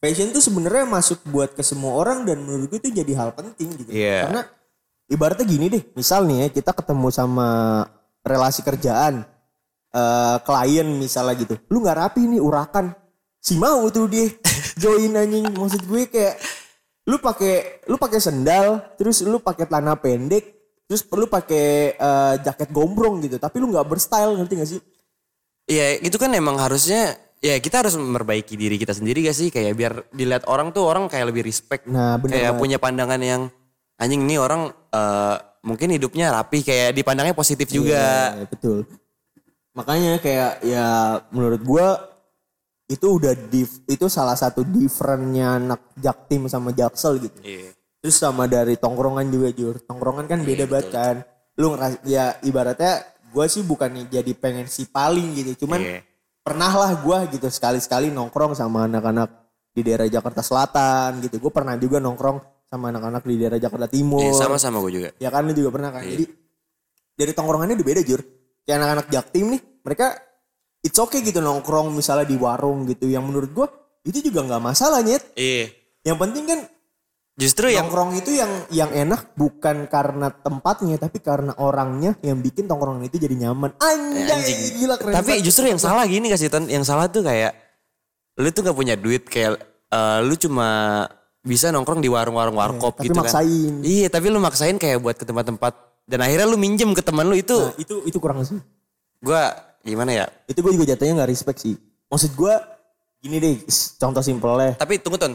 fashion 0.00 0.30
tuh 0.30 0.44
sebenarnya 0.44 0.84
masuk 0.86 1.24
buat 1.28 1.56
ke 1.56 1.62
semua 1.64 1.96
orang 1.96 2.22
dan 2.28 2.44
menurut 2.44 2.68
gue 2.70 2.78
itu 2.78 2.90
jadi 2.92 3.12
hal 3.16 3.32
penting 3.32 3.68
gitu. 3.80 3.90
Iya. 3.90 4.28
Karena 4.28 4.42
ibaratnya 5.08 5.46
gini 5.48 5.66
deh, 5.72 5.82
misal 5.96 6.28
nih 6.28 6.46
ya 6.46 6.48
kita 6.52 6.70
ketemu 6.76 7.08
sama 7.10 7.48
relasi 8.26 8.60
kerjaan 8.62 9.24
eh 9.96 10.36
klien 10.44 10.88
misalnya 10.94 11.34
gitu. 11.40 11.54
Lu 11.72 11.80
nggak 11.80 11.96
rapi 11.96 12.22
nih 12.28 12.42
urakan. 12.42 12.92
Si 13.40 13.56
mau 13.56 13.86
tuh 13.88 14.10
dia 14.10 14.28
join 14.82 15.16
anjing 15.16 15.48
maksud 15.54 15.82
gue 15.86 16.02
kayak 16.10 16.36
lu 17.06 17.22
pakai 17.22 17.86
lu 17.86 17.96
pakai 17.96 18.18
sendal, 18.18 18.82
terus 18.98 19.22
lu 19.22 19.38
pakai 19.38 19.64
celana 19.70 19.94
pendek, 19.94 20.42
terus 20.90 21.06
perlu 21.06 21.30
pakai 21.30 21.94
eh, 21.94 22.34
jaket 22.42 22.74
gombrong 22.74 23.22
gitu, 23.22 23.38
tapi 23.38 23.62
lu 23.62 23.70
nggak 23.70 23.86
berstyle 23.86 24.34
ngerti 24.34 24.54
gak 24.58 24.70
sih? 24.74 24.82
Iya 25.70 26.02
itu 26.02 26.18
kan 26.18 26.34
emang 26.34 26.58
harusnya 26.58 27.14
ya 27.38 27.56
kita 27.56 27.80
harus 27.80 27.94
memperbaiki 27.94 28.54
diri 28.54 28.76
kita 28.76 28.90
sendiri 28.90 29.22
gak 29.22 29.36
sih 29.36 29.48
kayak 29.48 29.72
biar 29.72 29.92
dilihat 30.10 30.44
orang 30.44 30.70
tuh 30.70 30.82
orang 30.82 31.06
kayak 31.06 31.28
lebih 31.28 31.44
respect 31.44 31.84
Nah, 31.84 32.16
bener 32.16 32.32
kayak 32.32 32.50
banget. 32.50 32.60
punya 32.60 32.76
pandangan 32.76 33.20
yang 33.20 33.42
anjing 33.96 34.24
ini 34.24 34.36
orang 34.36 34.68
eh, 34.72 35.36
mungkin 35.62 35.88
hidupnya 35.90 36.30
rapi 36.32 36.60
kayak 36.60 36.92
dipandangnya 36.92 37.32
positif 37.32 37.68
juga 37.68 38.32
Iya, 38.32 38.46
betul. 38.46 38.86
Makanya 39.72 40.16
kayak 40.16 40.52
ya 40.62 40.86
menurut 41.28 41.60
gua 41.60 41.86
itu 42.86 43.06
udah 43.12 43.34
dif- 43.50 43.82
itu 43.84 44.06
salah 44.06 44.32
satu 44.32 44.62
differentnya 44.62 45.58
anak 45.58 45.80
jaktim 45.96 46.46
sama 46.46 46.70
jaksel 46.70 47.18
gitu. 47.20 47.38
Iya. 47.42 47.74
Terus 47.98 48.16
sama 48.16 48.46
dari 48.46 48.78
tongkrongan 48.78 49.26
juga 49.26 49.50
jur. 49.50 49.76
Tongkrongan 49.78 50.24
kan 50.24 50.40
beda 50.40 50.64
banget 50.64 50.88
kan. 50.88 51.16
Lu 51.56 51.74
ngeras 51.74 51.98
ya 52.02 52.38
ibaratnya 52.40 53.04
gua 53.28 53.44
sih 53.46 53.60
bukannya 53.60 54.06
jadi 54.06 54.32
pengen 54.32 54.64
si 54.66 54.86
paling 54.86 55.34
gitu. 55.34 55.66
Cuman 55.66 55.80
Iya. 55.82 56.00
Pernah 56.46 56.70
lah 56.70 56.94
gua 57.02 57.26
gitu 57.26 57.50
sekali-sekali 57.50 58.14
nongkrong 58.14 58.54
sama 58.54 58.86
anak-anak 58.86 59.46
di 59.74 59.82
daerah 59.82 60.06
Jakarta 60.06 60.46
Selatan 60.46 61.18
gitu. 61.26 61.42
Gue 61.42 61.50
pernah 61.50 61.74
juga 61.74 61.98
nongkrong 61.98 62.38
sama 62.70 62.94
anak-anak 62.94 63.26
di 63.26 63.34
daerah 63.34 63.58
Jakarta 63.58 63.90
Timur. 63.90 64.22
Iya, 64.22 64.32
sama-sama 64.38 64.78
gue 64.86 64.92
juga 65.02 65.08
Ya 65.18 65.34
kan 65.34 65.42
lu 65.42 65.52
juga 65.58 65.74
pernah 65.74 65.90
kan. 65.90 66.06
Jadi 66.06 66.24
dari 67.18 67.32
tongkrongannya 67.34 67.74
udah 67.74 67.88
beda 67.90 68.02
jur. 68.06 68.22
Kayak 68.62 68.78
anak-anak 68.78 69.06
jaktim 69.10 69.46
nih, 69.58 69.60
mereka 69.82 70.06
it's 70.86 70.98
okay 70.98 71.18
gitu 71.26 71.42
nongkrong 71.42 71.90
misalnya 71.90 72.30
di 72.30 72.38
warung 72.38 72.86
gitu. 72.86 73.10
Yang 73.10 73.24
menurut 73.26 73.50
gua 73.50 73.66
itu 74.06 74.22
juga 74.22 74.46
nggak 74.46 74.62
masalah 74.62 75.02
nyet. 75.02 75.26
iya 75.34 75.66
Yang 76.06 76.16
penting 76.22 76.44
kan 76.46 76.60
justru 77.36 77.68
yang 77.68 77.84
nongkrong 77.86 78.16
itu 78.16 78.30
yang 78.32 78.52
yang 78.72 78.90
enak 78.90 79.36
bukan 79.36 79.84
karena 79.86 80.32
tempatnya 80.32 80.96
tapi 80.96 81.20
karena 81.20 81.52
orangnya 81.60 82.16
yang 82.24 82.40
bikin 82.40 82.64
tongkrongan 82.64 83.04
itu 83.04 83.20
jadi 83.20 83.36
nyaman. 83.46 83.76
Anjay, 83.76 84.32
Anjing. 84.32 84.58
gila 84.80 84.96
keren. 84.96 85.14
Tapi 85.20 85.30
banget. 85.36 85.44
justru 85.44 85.68
yang 85.68 85.76
salah 85.76 86.08
gini 86.08 86.32
gak 86.32 86.40
sih 86.40 86.48
Ton? 86.48 86.64
Yang 86.64 86.88
salah 86.88 87.06
tuh 87.12 87.20
kayak 87.20 87.52
lu 88.40 88.48
tuh 88.48 88.64
gak 88.64 88.76
punya 88.76 88.96
duit 88.96 89.28
kayak 89.28 89.60
eh, 89.92 90.18
lu 90.24 90.32
cuma 90.40 90.68
bisa 91.46 91.70
nongkrong 91.70 92.02
di 92.02 92.10
warung-warung 92.10 92.58
warkop 92.58 92.98
tapi 92.98 93.06
gitu 93.12 93.20
maksain. 93.22 93.70
kan. 93.78 93.86
Iya, 93.86 94.08
tapi 94.10 94.26
lu 94.34 94.40
maksain 94.42 94.76
kayak 94.80 94.98
buat 94.98 95.14
ke 95.14 95.22
tempat-tempat 95.22 95.72
dan 96.08 96.18
akhirnya 96.24 96.46
lu 96.48 96.58
minjem 96.58 96.90
ke 96.90 97.02
teman 97.04 97.22
lu 97.22 97.38
itu 97.38 97.54
Nah, 97.54 97.76
itu 97.78 98.02
itu 98.02 98.18
kurang 98.18 98.42
sih. 98.42 98.58
gua 99.22 99.54
gimana 99.84 100.10
ya? 100.10 100.26
Itu 100.50 100.64
gue 100.64 100.74
juga 100.74 100.90
jatuhnya 100.90 101.22
nggak 101.22 101.30
respect 101.30 101.62
sih. 101.62 101.78
Maksud 102.10 102.34
gua 102.34 102.58
gini 103.22 103.38
deh, 103.38 103.54
contoh 103.98 104.22
simpelnya. 104.22 104.74
Tapi 104.74 104.98
tunggu 104.98 105.18
Ton. 105.18 105.34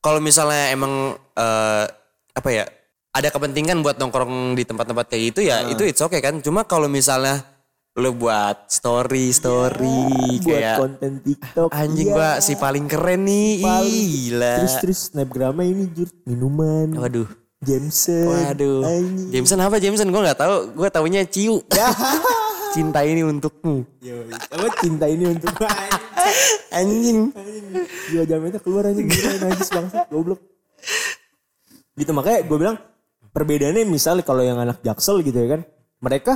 Kalau 0.00 0.20
misalnya 0.20 0.72
emang 0.72 1.12
eh, 1.36 1.84
apa 2.32 2.50
ya? 2.50 2.64
Ada 3.10 3.34
kepentingan 3.34 3.82
buat 3.82 3.98
nongkrong 3.98 4.54
di 4.54 4.62
tempat-tempat 4.62 5.10
kayak 5.10 5.22
gitu 5.34 5.40
ya, 5.42 5.66
Nah. 5.66 5.74
itu 5.74 5.82
it's 5.82 5.98
okay 5.98 6.22
kan. 6.22 6.38
Cuma 6.38 6.62
kalau 6.62 6.86
misalnya 6.86 7.42
lu 7.98 8.14
buat 8.14 8.70
story 8.70 9.34
story 9.34 10.38
buat 10.40 10.46
kayak 10.46 10.76
konten 10.78 11.12
TikTok. 11.26 11.68
anjing 11.74 12.06
iya. 12.06 12.14
gua 12.14 12.30
si 12.38 12.54
paling 12.54 12.86
keren 12.86 13.26
nih. 13.26 13.66
Paling. 13.66 14.06
Gila. 14.14 14.54
Terus 14.62 14.74
terus 14.78 14.98
snapgramnya 15.10 15.66
ini 15.66 15.84
jur 15.90 16.06
minuman. 16.22 16.94
Waduh. 16.94 17.26
Jameson. 17.60 18.30
Waduh. 18.30 18.86
Anjing. 18.86 19.28
Jameson 19.34 19.58
apa 19.58 19.76
Jameson? 19.82 20.08
Gue 20.14 20.22
nggak 20.22 20.38
tahu. 20.38 20.54
Gue 20.78 20.88
taunya 20.88 21.20
Ciu. 21.26 21.60
Ya. 21.74 21.90
Cinta 22.78 23.02
ini 23.02 23.26
untukmu. 23.26 23.82
Apa 24.54 24.70
cinta 24.78 25.10
ini 25.10 25.26
untuk 25.34 25.50
Anjing. 26.74 27.32
Dua 28.10 28.24
jam 28.26 28.40
itu 28.46 28.58
keluar 28.62 28.90
anjing 28.90 29.06
gila 29.06 29.32
najis 29.48 29.70
banget 29.70 30.06
goblok. 30.08 30.40
Gitu 31.94 32.10
makanya 32.14 32.38
gue 32.46 32.56
bilang 32.56 32.76
perbedaannya 33.30 33.84
misalnya 33.86 34.24
kalau 34.24 34.42
yang 34.42 34.58
anak 34.58 34.80
jaksel 34.82 35.20
gitu 35.20 35.36
ya 35.36 35.58
kan. 35.58 35.62
Mereka 36.00 36.32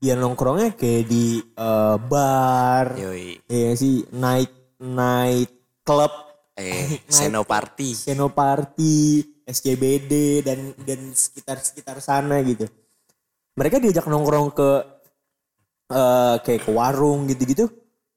ya 0.00 0.14
nongkrongnya 0.16 0.76
kayak 0.76 1.04
di 1.08 1.40
eh, 1.40 1.96
bar. 1.96 2.98
Yoi. 2.98 3.40
Ya 3.48 3.72
sih 3.76 4.04
night 4.12 4.52
night 4.80 5.50
club, 5.84 6.30
Eh, 6.60 7.00
Senoparty. 7.08 7.96
Senoparty, 7.96 9.24
SCBD 9.48 10.44
dan 10.44 10.76
dan 10.84 11.00
sekitar-sekitar 11.16 11.98
sana 12.04 12.44
gitu. 12.44 12.68
Mereka 13.56 13.80
diajak 13.80 14.06
nongkrong 14.06 14.52
ke 14.52 14.70
eh 15.90 16.36
kayak 16.44 16.62
ke 16.68 16.70
warung 16.70 17.26
gitu-gitu. 17.26 17.66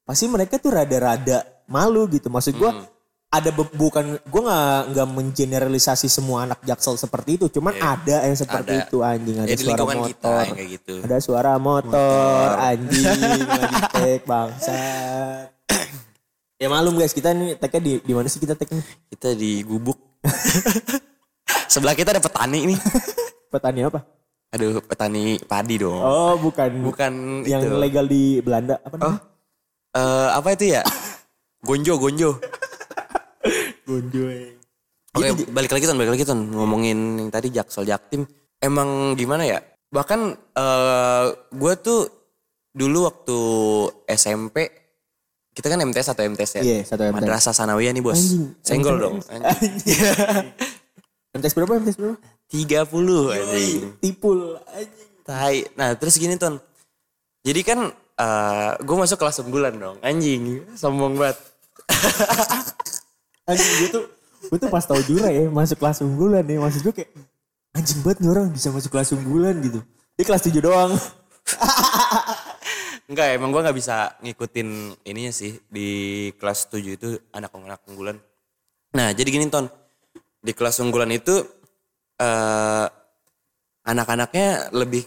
Pasti 0.04 0.28
mereka 0.28 0.56
tuh 0.58 0.72
rada-rada 0.72 1.42
malu 1.66 2.06
gitu. 2.08 2.28
Maksud 2.28 2.54
gua 2.54 2.72
Hmm. 2.74 2.86
ada 3.30 3.50
bukan 3.50 4.20
gua 4.26 4.42
nggak 4.44 4.82
nggak 4.89 5.08
mengeneralisasi 5.10 6.06
semua 6.06 6.46
anak 6.46 6.62
jaksel 6.62 6.94
seperti 6.96 7.36
itu, 7.36 7.50
cuman 7.50 7.74
ada 7.74 8.24
yang 8.24 8.36
seperti. 8.36 8.76
Ada. 8.76 8.86
itu 8.86 8.98
anjing 9.00 9.38
ada 9.38 9.48
Ya, 9.48 9.58
suara 9.58 9.74
kita 9.74 9.96
motor. 9.96 10.38
yang 10.39 10.54
kayak 10.54 10.70
gitu. 10.72 10.94
Ada 11.02 11.18
suara 11.18 11.54
motor, 11.58 12.46
anjing 12.62 13.04
lagi 13.50 13.80
tag 13.89 14.22
bangsat. 14.24 15.46
ya 16.56 16.68
malum 16.70 16.94
guys, 16.94 17.12
kita 17.12 17.32
nih 17.32 17.58
tagnya 17.58 17.82
di 17.82 17.94
di 18.00 18.13
mana 18.13 18.28
sih 18.28 18.38
kita 18.38 18.54
tag 18.54 18.70
nih? 18.70 18.86
Kita 19.10 19.34
di 19.34 19.63
gubuk. 19.63 19.98
Sebelah 21.68 21.94
kita 21.94 22.12
ada 22.12 22.22
petani 22.22 22.60
nih. 22.66 22.80
Petani 23.52 23.82
apa? 23.82 24.02
Aduh, 24.50 24.78
petani 24.80 25.38
padi 25.39 25.78
dong. 25.78 25.98
Oh, 25.98 26.38
bukan. 26.38 26.70
Bukan 26.84 27.13
yang 27.44 27.62
itu. 27.63 27.74
legal 27.76 28.06
di 28.06 28.38
Belanda 28.39 28.78
apa 28.78 28.94
namanya? 28.96 29.22
Eh, 29.93 30.29
apa 30.34 30.58
itu 30.58 30.73
ya? 30.73 30.82
Gonjo, 31.62 31.95
gonjo. 32.01 32.41
Gonjo. 33.86 34.23
eh. 34.27 34.58
Oke, 35.13 35.29
balik 35.53 35.69
lagi 35.69 35.86
ton, 35.86 35.97
balik 36.01 36.17
lagi 36.17 36.25
ton 36.25 36.49
ngomongin 36.49 37.21
yang 37.21 37.29
tadi 37.29 37.53
Jaksel 37.53 37.86
Jaktim. 37.86 38.25
Emang 38.58 39.13
gimana 39.13 39.45
ya? 39.45 39.62
Bahkan 39.93 40.19
eh 40.58 41.25
gue 41.53 41.73
tuh 41.77 42.10
dulu 42.73 43.06
waktu 43.06 43.38
SMP 44.10 44.73
kita 45.53 45.69
kan 45.69 45.86
MTS 45.86 46.17
atau 46.17 46.25
MTS 46.25 46.51
ya? 46.58 46.62
Iya, 46.65 46.77
satu 46.82 47.06
MTS. 47.06 47.13
Madrasah 47.13 47.53
Sanawiyah 47.53 47.93
nih 47.93 48.01
bos. 48.01 48.17
Anjing, 48.17 48.58
Senggol 48.65 48.97
dong. 48.97 49.15
Anjing. 49.29 50.49
MTS 51.38 51.53
berapa? 51.53 51.77
MTS 51.77 51.97
berapa? 52.01 52.17
30 52.49 53.38
anjing. 53.38 53.86
Tipul 54.01 54.58
anjing. 54.65 55.10
Tai. 55.21 55.58
Nah 55.77 55.93
terus 55.93 56.17
gini 56.17 56.41
ton. 56.41 56.58
Jadi 57.45 57.62
kan 57.62 57.93
gue 58.81 58.95
masuk 58.97 59.17
kelas 59.19 59.41
unggulan 59.41 59.73
dong. 59.75 59.97
Anjing. 60.03 60.63
Sombong 60.75 61.17
banget. 61.17 61.38
Anjing 63.49 63.73
gue 63.83 63.89
tuh 63.91 64.03
gue 64.43 64.57
tuh 64.59 64.69
pas 64.69 64.83
tau 64.83 64.99
Jura 64.99 65.31
ya 65.31 65.47
masuk 65.47 65.79
kelas 65.79 66.03
unggulan 66.03 66.43
nih 66.43 66.59
maksud 66.59 66.83
gue 66.83 66.93
kayak 66.93 67.12
anjing 67.73 68.03
banget 68.03 68.21
nih 68.21 68.29
orang 68.29 68.47
bisa 68.51 68.69
masuk 68.69 68.91
kelas 68.93 69.15
unggulan 69.17 69.55
gitu. 69.65 69.79
Dia 70.13 70.25
kelas 70.29 70.45
7 70.45 70.62
doang. 70.62 70.93
Enggak 73.09 73.27
emang 73.36 73.49
gue 73.49 73.65
gak 73.65 73.77
bisa 73.77 74.13
ngikutin 74.21 74.99
ininya 75.09 75.33
sih. 75.33 75.57
Di 75.67 75.89
kelas 76.38 76.69
7 76.69 76.86
itu 76.86 77.17
anak-anak 77.33 77.81
unggulan. 77.89 78.17
Nah 78.93 79.09
jadi 79.12 79.25
gini 79.25 79.49
ton. 79.49 79.67
Di 80.43 80.53
kelas 80.53 80.83
unggulan 80.86 81.09
itu 81.09 81.41
eh 82.21 82.88
anak-anaknya 83.83 84.71
lebih 84.71 85.03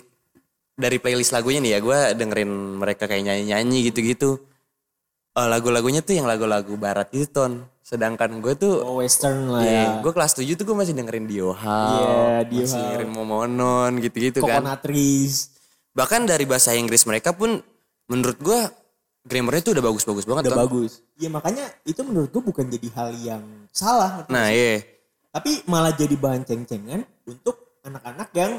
dari 0.77 1.01
playlist 1.01 1.33
lagunya 1.33 1.59
nih 1.59 1.73
ya. 1.73 1.79
Gue 1.81 1.99
dengerin 2.15 2.51
mereka 2.79 3.09
kayak 3.09 3.25
nyanyi-nyanyi 3.25 3.91
gitu-gitu. 3.91 4.39
Eh, 5.33 5.49
lagu-lagunya 5.49 6.01
tuh 6.01 6.15
yang 6.15 6.25
lagu-lagu 6.25 6.77
barat 6.77 7.09
itu 7.11 7.27
ton. 7.27 7.65
Sedangkan 7.81 8.41
gue 8.41 8.55
tuh 8.55 8.83
Oh 8.83 8.99
western 8.99 9.47
lah 9.47 9.63
Iya, 9.63 9.73
ya. 9.73 9.91
gue 10.03 10.11
kelas 10.11 10.35
7 10.35 10.59
tuh 10.59 10.65
gue 10.65 10.75
masih 10.75 10.91
dengerin 10.93 11.25
Diohal, 11.25 11.93
Iya, 11.95 12.19
Dio 12.45 12.61
masih 12.61 12.75
Hall. 12.75 12.83
dengerin 12.83 13.11
Momonon 13.11 13.93
gitu-gitu 14.01 14.39
kan. 14.43 14.59
Coconut 14.59 14.81
trees. 14.83 15.35
Bahkan 15.93 16.27
dari 16.27 16.45
bahasa 16.45 16.75
Inggris 16.75 17.05
mereka 17.05 17.31
pun 17.31 17.63
menurut 18.07 18.37
gue 18.37 18.59
grammarnya 19.23 19.63
tuh 19.63 19.73
udah 19.75 19.85
bagus-bagus 19.85 20.25
banget 20.25 20.43
Udah 20.47 20.53
kan. 20.53 20.63
bagus. 20.67 20.93
Iya 21.15 21.29
makanya 21.31 21.65
itu 21.83 22.01
menurut 22.03 22.29
gue 22.29 22.43
bukan 22.43 22.67
jadi 22.67 22.89
hal 22.93 23.09
yang 23.17 23.43
salah. 23.71 24.27
Nah 24.27 24.51
iya, 24.51 24.83
Tapi 25.31 25.63
malah 25.65 25.93
jadi 25.93 26.17
bahan 26.17 26.43
ceng-cengan 26.43 27.05
untuk 27.23 27.55
anak-anak 27.83 28.29
yang 28.33 28.53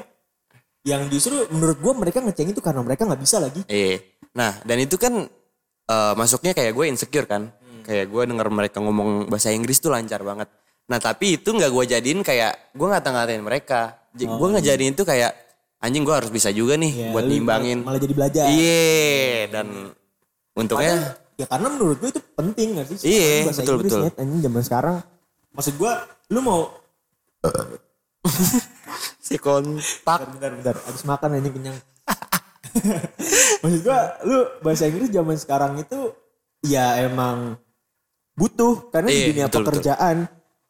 yang 0.88 1.12
justru 1.12 1.36
menurut 1.52 1.78
gue 1.78 1.94
mereka 1.94 2.24
ngeceng 2.24 2.56
itu 2.56 2.64
karena 2.64 2.80
mereka 2.80 3.04
nggak 3.04 3.20
bisa 3.20 3.44
lagi. 3.44 3.60
iya. 3.68 4.00
Nah 4.32 4.56
dan 4.64 4.78
itu 4.80 4.96
kan 4.96 5.28
eh, 5.84 6.14
masuknya 6.16 6.56
kayak 6.56 6.72
gue 6.72 6.86
insecure 6.88 7.28
kan. 7.28 7.52
Kayak 7.84 8.08
gue 8.08 8.24
denger 8.28 8.48
mereka 8.48 8.78
ngomong 8.80 9.28
bahasa 9.28 9.52
Inggris 9.52 9.80
tuh 9.80 9.92
lancar 9.92 10.24
banget. 10.24 10.48
Nah 10.88 11.00
tapi 11.00 11.36
itu 11.36 11.52
nggak 11.52 11.72
gue 11.72 11.84
jadiin 11.88 12.20
kayak, 12.24 12.72
gue 12.72 12.88
ngata-ngatain 12.88 13.44
mereka. 13.44 14.00
J- 14.16 14.28
gue 14.28 14.48
ngejadiin 14.56 14.96
itu 14.96 15.04
kayak, 15.04 15.32
anjing 15.80 16.04
gue 16.04 16.16
harus 16.16 16.32
bisa 16.32 16.52
juga 16.52 16.76
nih 16.76 16.92
Ya, 16.92 17.08
buat 17.12 17.24
nimbangin. 17.24 17.84
Malah 17.84 18.00
jadi 18.00 18.14
belajar. 18.16 18.44
Iya, 18.48 19.52
dan 19.52 19.68
untungnya 20.52 21.16
Ya 21.38 21.46
karena 21.46 21.70
menurut 21.70 22.02
gue 22.02 22.10
itu 22.10 22.22
penting 22.34 22.82
gak 22.82 22.86
sih? 22.98 22.98
Iya, 23.14 23.54
betul, 23.54 23.78
Inggris, 23.78 23.92
betul. 23.94 24.02
Net, 24.10 24.16
anjing 24.18 24.42
zaman 24.42 24.62
sekarang. 24.66 24.96
Maksud 25.54 25.74
gue, 25.78 25.92
lu 26.34 26.40
mau 26.42 26.60
si 29.28 29.36
kontak. 29.36 30.20
bentar 30.32 30.52
bentar 30.56 30.76
habis 30.80 31.04
makan 31.04 31.36
anjing 31.36 31.54
kenyang. 31.54 31.78
Maksud 33.62 33.82
gue, 33.84 34.00
lu 34.24 34.38
bahasa 34.62 34.88
Inggris 34.88 35.12
zaman 35.12 35.36
sekarang 35.36 35.82
itu 35.82 36.14
ya 36.64 37.04
emang 37.04 37.60
butuh 38.38 38.88
karena 38.94 39.10
di 39.10 39.18
Iya, 39.18 39.28
dunia 39.34 39.46
betul, 39.50 39.62
betul. 39.62 39.68
pekerjaan 39.74 40.16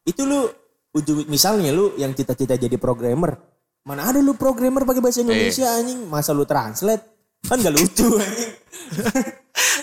itu 0.07 0.21
lu 0.23 0.47
ujung 0.95 1.27
misalnya 1.27 1.75
lu 1.75 1.93
yang 1.99 2.15
cita-cita 2.15 2.55
jadi 2.55 2.79
programmer 2.79 3.35
mana 3.83 4.07
ada 4.07 4.23
lu 4.23 4.39
programmer 4.39 4.87
pakai 4.87 5.03
bahasa 5.03 5.19
Indonesia 5.19 5.67
anjing 5.67 6.07
masa 6.07 6.31
lu 6.31 6.47
translate 6.47 7.03
kan 7.43 7.59
gak 7.59 7.75
lucu 7.75 8.07
anjing 8.23 8.51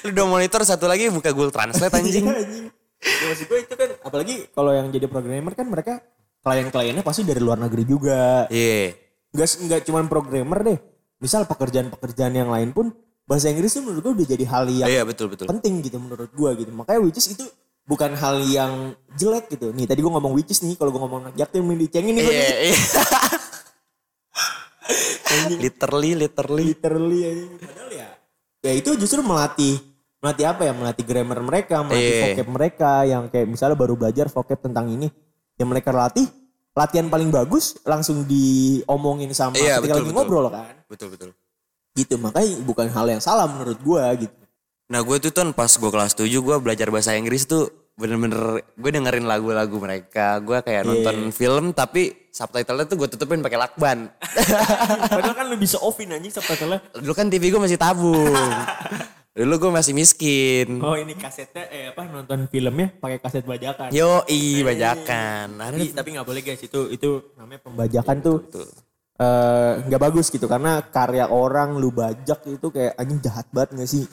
Lu 0.04 0.12
udah 0.12 0.26
monitor 0.28 0.60
satu 0.62 0.86
lagi 0.86 1.08
buka 1.10 1.32
Google 1.32 1.50
Translate 1.50 1.92
anjing. 1.92 2.24
Iya, 2.24 2.36
anjing. 2.36 2.64
Ya, 3.04 3.24
maksud 3.26 3.46
gue 3.48 3.58
itu 3.58 3.74
kan 3.74 3.90
apalagi 4.00 4.34
kalau 4.54 4.70
yang 4.72 4.88
jadi 4.88 5.04
programmer 5.08 5.52
kan 5.52 5.66
mereka 5.68 6.00
klien-kliennya 6.44 7.00
pasti 7.00 7.24
dari 7.24 7.40
luar 7.40 7.56
negeri 7.56 7.82
juga. 7.82 8.44
Iya. 8.52 8.92
Enggak 9.32 9.48
enggak 9.64 9.80
cuma 9.88 10.04
programmer 10.04 10.58
deh. 10.62 10.78
Misal 11.18 11.48
pekerjaan-pekerjaan 11.48 12.36
yang 12.36 12.52
lain 12.52 12.70
pun 12.70 12.92
bahasa 13.24 13.48
Inggris 13.48 13.72
tuh 13.72 13.80
menurut 13.80 14.04
gue 14.04 14.12
udah 14.20 14.28
jadi 14.36 14.44
hal 14.44 14.64
yang 14.68 14.84
Iya 14.86 15.02
betul 15.08 15.32
betul. 15.32 15.48
penting 15.48 15.80
gitu 15.80 15.96
menurut 15.96 16.28
gue 16.28 16.50
gitu. 16.60 16.70
Makanya 16.70 17.00
which 17.00 17.16
is 17.16 17.32
itu 17.32 17.48
bukan 17.84 18.12
hal 18.12 18.44
yang 18.44 18.92
jelek 19.16 19.48
gitu. 19.48 19.72
Nih 19.72 19.88
tadi 19.88 20.04
gue 20.04 20.12
ngomong 20.12 20.36
which 20.36 20.52
is 20.52 20.60
nih 20.60 20.76
kalau 20.76 20.92
gue 20.92 21.00
ngomong 21.00 21.20
anak 21.24 21.34
jaktim 21.34 21.64
yang 21.64 21.80
dicengin 21.80 22.12
nih 22.14 22.22
Iya, 22.22 22.28
nih. 22.28 22.52
iya. 22.68 22.76
literally, 25.58 26.12
literally. 26.14 26.64
literally 26.76 27.18
aja. 27.24 27.44
Padahal 27.58 27.90
ya 27.90 28.08
ya 28.64 28.72
itu 28.72 28.90
justru 28.96 29.20
melatih 29.20 29.76
melatih 30.20 30.46
apa 30.48 30.64
ya 30.64 30.72
melatih 30.72 31.04
grammar 31.04 31.40
mereka 31.44 31.84
melatih 31.84 32.00
Iya. 32.08 32.22
vocab 32.32 32.48
mereka 32.48 32.90
yang 33.04 33.22
kayak 33.28 33.44
misalnya 33.44 33.76
baru 33.76 33.92
belajar 33.92 34.26
vocab 34.32 34.56
tentang 34.56 34.88
ini 34.88 35.12
yang 35.56 35.68
mereka 35.70 35.90
latih 35.90 36.26
latihan 36.74 37.06
paling 37.06 37.30
bagus 37.30 37.78
langsung 37.86 38.26
diomongin 38.26 39.30
sama 39.30 39.54
Iya, 39.54 39.78
ketika 39.78 39.94
betul, 39.94 39.94
lagi 39.94 40.04
betul. 40.10 40.16
ngobrol 40.18 40.46
kan 40.50 40.74
Betul 40.90 41.08
betul. 41.14 41.30
gitu 41.94 42.14
makanya 42.18 42.50
bukan 42.66 42.86
hal 42.90 43.06
yang 43.06 43.22
salah 43.22 43.46
menurut 43.46 43.78
gua 43.80 44.10
gitu 44.18 44.34
Nah 44.84 45.00
gue 45.00 45.16
tuh 45.16 45.32
ton 45.32 45.48
pas 45.56 45.70
gue 45.70 45.90
kelas 45.90 46.12
7 46.12 46.28
gue 46.28 46.56
belajar 46.60 46.92
bahasa 46.92 47.16
Inggris 47.16 47.48
tuh 47.48 47.72
bener-bener 47.96 48.60
gue 48.76 48.90
dengerin 48.92 49.24
lagu-lagu 49.24 49.76
mereka. 49.80 50.36
Gue 50.44 50.60
kayak 50.60 50.84
nonton 50.84 51.32
film 51.32 51.72
tapi 51.72 52.28
subtitlenya 52.28 52.84
tuh 52.84 53.00
gue 53.00 53.08
tutupin 53.08 53.40
pakai 53.40 53.56
lakban. 53.56 54.12
padahal 55.08 55.32
kan 55.32 55.46
lu 55.48 55.56
bisa 55.56 55.80
offin 55.80 56.12
anjing 56.12 56.28
subtitlenya 56.28 56.84
Dulu 57.00 57.14
kan 57.16 57.32
TV 57.32 57.48
gue 57.48 57.56
masih 57.56 57.80
tabung. 57.80 58.28
Dulu 59.34 59.54
gue 59.58 59.72
masih 59.72 59.92
miskin. 59.92 60.78
oh 60.78 60.94
ini 60.94 61.12
kasetnya 61.12 61.66
eh 61.66 61.90
apa 61.90 62.06
nonton 62.06 62.46
filmnya 62.46 62.94
pakai 62.94 63.18
kaset 63.18 63.42
bajakan 63.42 63.90
Yo 63.90 64.22
i 64.24 64.62
bajakan. 64.62 65.58
Ada 65.58 65.74
tapi 65.74 65.86
tapi 65.90 66.08
nggak 66.14 66.22
boleh 66.24 66.40
guys 66.40 66.62
itu 66.62 66.80
itu 66.88 67.34
namanya 67.34 67.60
pembajakan 67.60 68.16
tuh 68.20 68.38
tuh. 68.46 68.62
eh, 69.16 69.72
nggak 69.84 70.00
bagus 70.00 70.30
gitu 70.30 70.46
karena 70.46 70.78
karya 70.84 71.26
orang 71.26 71.74
lu 71.74 71.90
bajak 71.90 72.46
itu 72.46 72.66
kayak 72.68 72.94
anjing 72.94 73.18
jahat 73.20 73.46
banget 73.50 73.74
gak 73.74 73.90
sih 73.90 74.06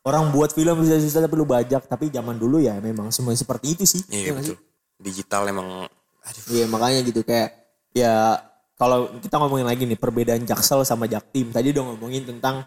orang 0.00 0.28
buat 0.28 0.48
film 0.50 0.76
susah-susah 0.78 1.20
tapi 1.22 1.34
lu 1.34 1.44
bajak 1.44 1.84
tapi 1.84 2.08
zaman 2.08 2.36
dulu 2.36 2.56
ya 2.56 2.76
memang 2.80 3.08
semua 3.08 3.32
seperti 3.32 3.72
itu 3.74 3.84
sih 3.84 4.00
Iya 4.08 4.32
sih? 4.40 4.52
betul. 4.52 4.56
Digital 4.96 5.42
emang. 5.46 5.88
Aduh. 6.20 6.42
iya 6.52 6.64
makanya 6.68 7.00
gitu 7.02 7.24
kayak 7.24 7.48
ya 7.92 8.36
kalau 8.76 9.08
kita 9.16 9.36
ngomongin 9.36 9.64
lagi 9.64 9.88
nih 9.88 9.96
perbedaan 9.96 10.44
jaksel 10.44 10.84
sama 10.84 11.04
jaktim 11.04 11.48
tadi 11.48 11.72
udah 11.72 11.84
ngomongin 11.86 12.28
tentang 12.28 12.60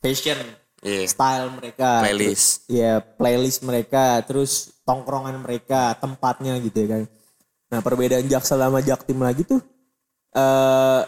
fashion 0.00 0.40
Iya. 0.84 1.08
style 1.08 1.48
mereka 1.50 2.04
Playlist. 2.04 2.68
ya 2.68 3.00
playlist 3.00 3.64
mereka 3.64 4.20
terus 4.20 4.68
tongkrongan 4.84 5.40
mereka 5.40 5.96
tempatnya 5.96 6.60
gitu 6.60 6.76
ya 6.76 6.88
kan 6.92 7.02
nah 7.72 7.80
perbedaan 7.80 8.28
jaksel 8.28 8.60
sama 8.60 8.84
jaktim 8.84 9.16
lagi 9.18 9.42
tuh 9.42 9.64
eh 10.36 11.02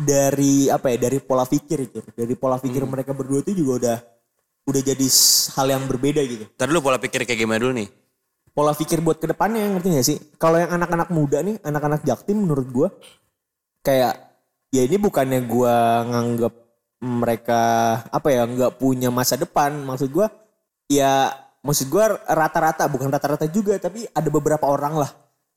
dari 0.00 0.70
apa 0.72 0.86
ya 0.88 0.96
dari 0.96 1.18
pola 1.20 1.44
pikir 1.44 1.78
itu 1.84 2.00
dari 2.16 2.32
pola 2.32 2.56
pikir 2.56 2.80
Hmm. 2.80 2.92
mereka 2.94 3.12
berdua 3.12 3.44
itu 3.44 3.52
juga 3.52 3.72
udah 3.76 3.98
udah 4.64 4.82
jadi 4.86 5.06
hal 5.58 5.66
yang 5.68 5.84
berbeda 5.84 6.20
gitu 6.24 6.44
Ntar 6.56 6.70
dulu 6.70 6.80
pola 6.80 6.96
pikir 6.96 7.26
kayak 7.26 7.36
gimana 7.36 7.60
dulu 7.60 7.74
nih? 7.74 7.88
pola 8.50 8.72
pikir 8.74 8.98
buat 8.98 9.18
ke 9.18 9.30
depannya 9.30 9.78
ngerti 9.78 9.88
gak 9.94 10.06
sih 10.06 10.18
kalau 10.34 10.58
yang 10.58 10.70
anak-anak 10.72 11.08
muda 11.10 11.38
nih 11.40 11.58
anak-anak 11.62 12.02
jaktim 12.02 12.42
menurut 12.42 12.66
gua 12.70 12.88
kayak 13.80 14.14
ya 14.70 14.82
ini 14.84 14.96
bukannya 14.96 15.42
gua 15.44 16.02
nganggap 16.06 16.54
mereka 17.00 17.60
apa 18.06 18.28
ya 18.28 18.44
nggak 18.44 18.76
punya 18.76 19.08
masa 19.08 19.34
depan 19.34 19.72
maksud 19.80 20.08
gua 20.08 20.28
ya 20.84 21.32
maksud 21.60 21.88
gua 21.88 22.20
rata-rata 22.22 22.84
bukan 22.86 23.08
rata-rata 23.08 23.44
juga 23.46 23.76
tapi 23.76 24.04
ada 24.06 24.28
beberapa 24.28 24.64
orang 24.64 24.96
lah 24.98 25.10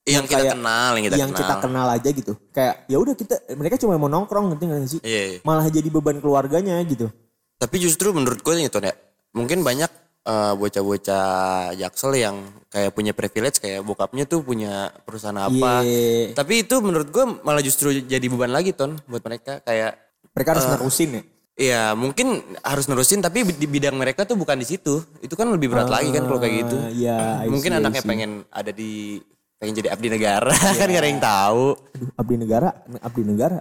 Yang 0.03 0.27
kita 0.27 0.36
kayak- 0.38 0.53
kenal, 0.53 0.89
yang 0.93 1.03
kita 1.06 1.15
yang 1.15 1.32
kenal. 1.32 1.39
kita 1.39 1.56
kenal 1.60 1.88
aja 1.89 2.10
gitu 2.10 2.34
kayak 2.51 2.75
ya 2.86 2.97
udah 2.97 3.13
kita 3.13 3.36
mereka 3.53 3.75
cuma 3.77 3.95
mau 3.95 4.08
nongkrong 4.08 4.51
ngerti 4.51 4.63
gak 4.65 4.79
sih 4.89 5.01
Iya, 5.01 5.21
iya. 5.25 5.39
malah 5.41 5.67
jadi 5.67 5.88
beban 5.88 6.19
keluarganya 6.19 6.75
gitu 6.84 7.08
Tapi 7.56 7.75
justru 7.77 8.12
menurut 8.12 8.39
gue 8.39 8.53
nih 8.53 8.67
Ton 8.67 8.84
ya, 8.84 8.91
mungkin 9.32 9.63
banyak 9.63 9.88
eh, 10.23 10.53
bocah-bocah 10.53 11.27
jaksel 11.73 12.12
yang 12.13 12.36
kayak 12.67 12.91
punya 12.91 13.12
privilege 13.12 13.60
kayak 13.60 13.79
bokapnya 13.82 14.23
tuh 14.23 14.39
punya 14.39 14.91
perusahaan 15.03 15.36
apa. 15.38 15.79
Iya. 15.79 16.36
Tapi 16.36 16.63
itu 16.63 16.75
menurut 16.79 17.08
gue 17.08 17.23
malah 17.39 17.60
justru 17.60 17.95
jadi 17.97 18.23
beban 18.27 18.51
lagi 18.51 18.71
Ton 18.71 18.99
buat 19.06 19.19
mereka 19.21 19.60
kayak 19.62 19.95
mereka 20.32 20.49
harus 20.51 20.67
nerusin 20.67 21.10
ya 21.13 21.23
Iya 21.54 21.94
mungkin 21.94 22.42
harus 22.66 22.89
nerusin 22.89 23.22
tapi 23.22 23.46
di 23.46 23.70
bidang 23.70 23.94
mereka 23.94 24.26
tuh 24.26 24.34
bukan 24.34 24.58
di 24.58 24.66
situ. 24.66 25.06
Itu 25.22 25.38
kan 25.38 25.54
lebih 25.54 25.70
berat 25.70 25.86
lagi 25.86 26.10
kan 26.10 26.26
kalau 26.26 26.42
kayak 26.42 26.56
gitu. 26.66 26.76
Ah, 26.82 26.89
iya, 26.89 27.18
mungkin 27.46 27.72
see, 27.74 27.80
anaknya 27.80 28.02
pengen 28.02 28.32
ada 28.50 28.72
di 28.74 29.22
pengen 29.62 29.74
jadi 29.78 29.89
abdi 29.94 30.08
negara 30.10 30.50
kan 30.82 30.88
gak 30.89 31.02
ada 31.06 31.10
yang 31.13 31.22
tahu. 31.22 31.78
Aduh, 31.78 32.10
abdi 32.18 32.36
negara 32.42 32.70
abdi 33.06 33.22
negara 33.22 33.58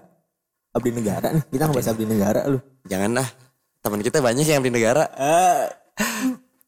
abdi 0.72 0.90
negara 0.90 1.26
nih 1.36 1.44
kita 1.52 1.62
ngebahas 1.68 1.88
abdi 1.92 2.04
negara 2.08 2.40
lu 2.48 2.58
Jangan 2.88 3.10
lah. 3.12 3.28
Teman 3.82 4.00
kita 4.00 4.18
banyak 4.24 4.46
yang 4.48 4.58
abdi 4.64 4.72
negara. 4.72 5.04
eh 5.12 5.68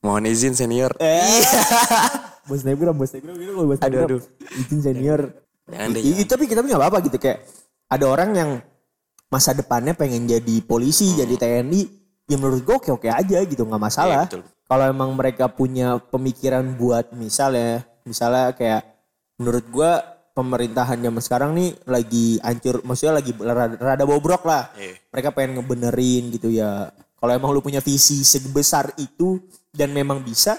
Mohon 0.05 0.29
izin 0.29 0.53
senior. 0.53 0.93
Eh. 1.01 1.25
bos 2.53 2.61
snapgram, 2.61 2.93
bos 2.93 3.09
snapgram 3.09 3.41
gitu 3.41 3.53
kalau 3.57 3.69
bos 3.73 3.81
Aduh, 3.81 3.89
snapgram. 3.89 4.09
aduh. 4.13 4.23
Izin 4.61 4.81
senior. 4.85 5.21
Jangan 5.65 5.89
deh, 5.97 6.03
tapi 6.29 6.45
kita 6.45 6.61
nggak 6.61 6.77
apa-apa 6.77 6.99
gitu 7.09 7.17
kayak 7.17 7.49
ada 7.89 8.05
orang 8.05 8.31
yang 8.37 8.51
masa 9.35 9.51
depannya 9.51 9.99
pengen 9.99 10.31
jadi 10.31 10.63
polisi, 10.63 11.11
jadi 11.19 11.35
TNI, 11.35 11.83
ya 12.31 12.37
menurut 12.39 12.63
gue 12.63 12.75
oke-oke 12.79 13.11
aja 13.11 13.43
gitu 13.43 13.67
nggak 13.67 13.83
masalah. 13.83 14.31
Iya, 14.31 14.31
betul. 14.31 14.43
Kalau 14.65 14.85
emang 14.87 15.11
mereka 15.19 15.51
punya 15.51 15.99
pemikiran 15.99 16.63
buat 16.79 17.11
misalnya, 17.19 17.83
misalnya 18.07 18.55
kayak 18.55 18.87
menurut 19.43 19.67
gue 19.67 19.93
pemerintahan 20.35 20.99
zaman 21.03 21.23
sekarang 21.23 21.51
nih 21.59 21.71
lagi 21.91 22.39
hancur, 22.43 22.83
maksudnya 22.87 23.19
lagi 23.19 23.35
rada, 23.35 23.75
rada 23.75 24.05
bobrok 24.07 24.47
lah. 24.47 24.71
Iya. 24.79 24.95
Mereka 25.11 25.29
pengen 25.35 25.59
ngebenerin 25.59 26.31
gitu 26.31 26.49
ya. 26.55 26.95
Kalau 27.19 27.33
emang 27.35 27.51
lu 27.51 27.59
punya 27.59 27.83
visi 27.83 28.23
sebesar 28.23 28.95
itu 29.03 29.43
dan 29.75 29.91
memang 29.91 30.23
bisa, 30.23 30.55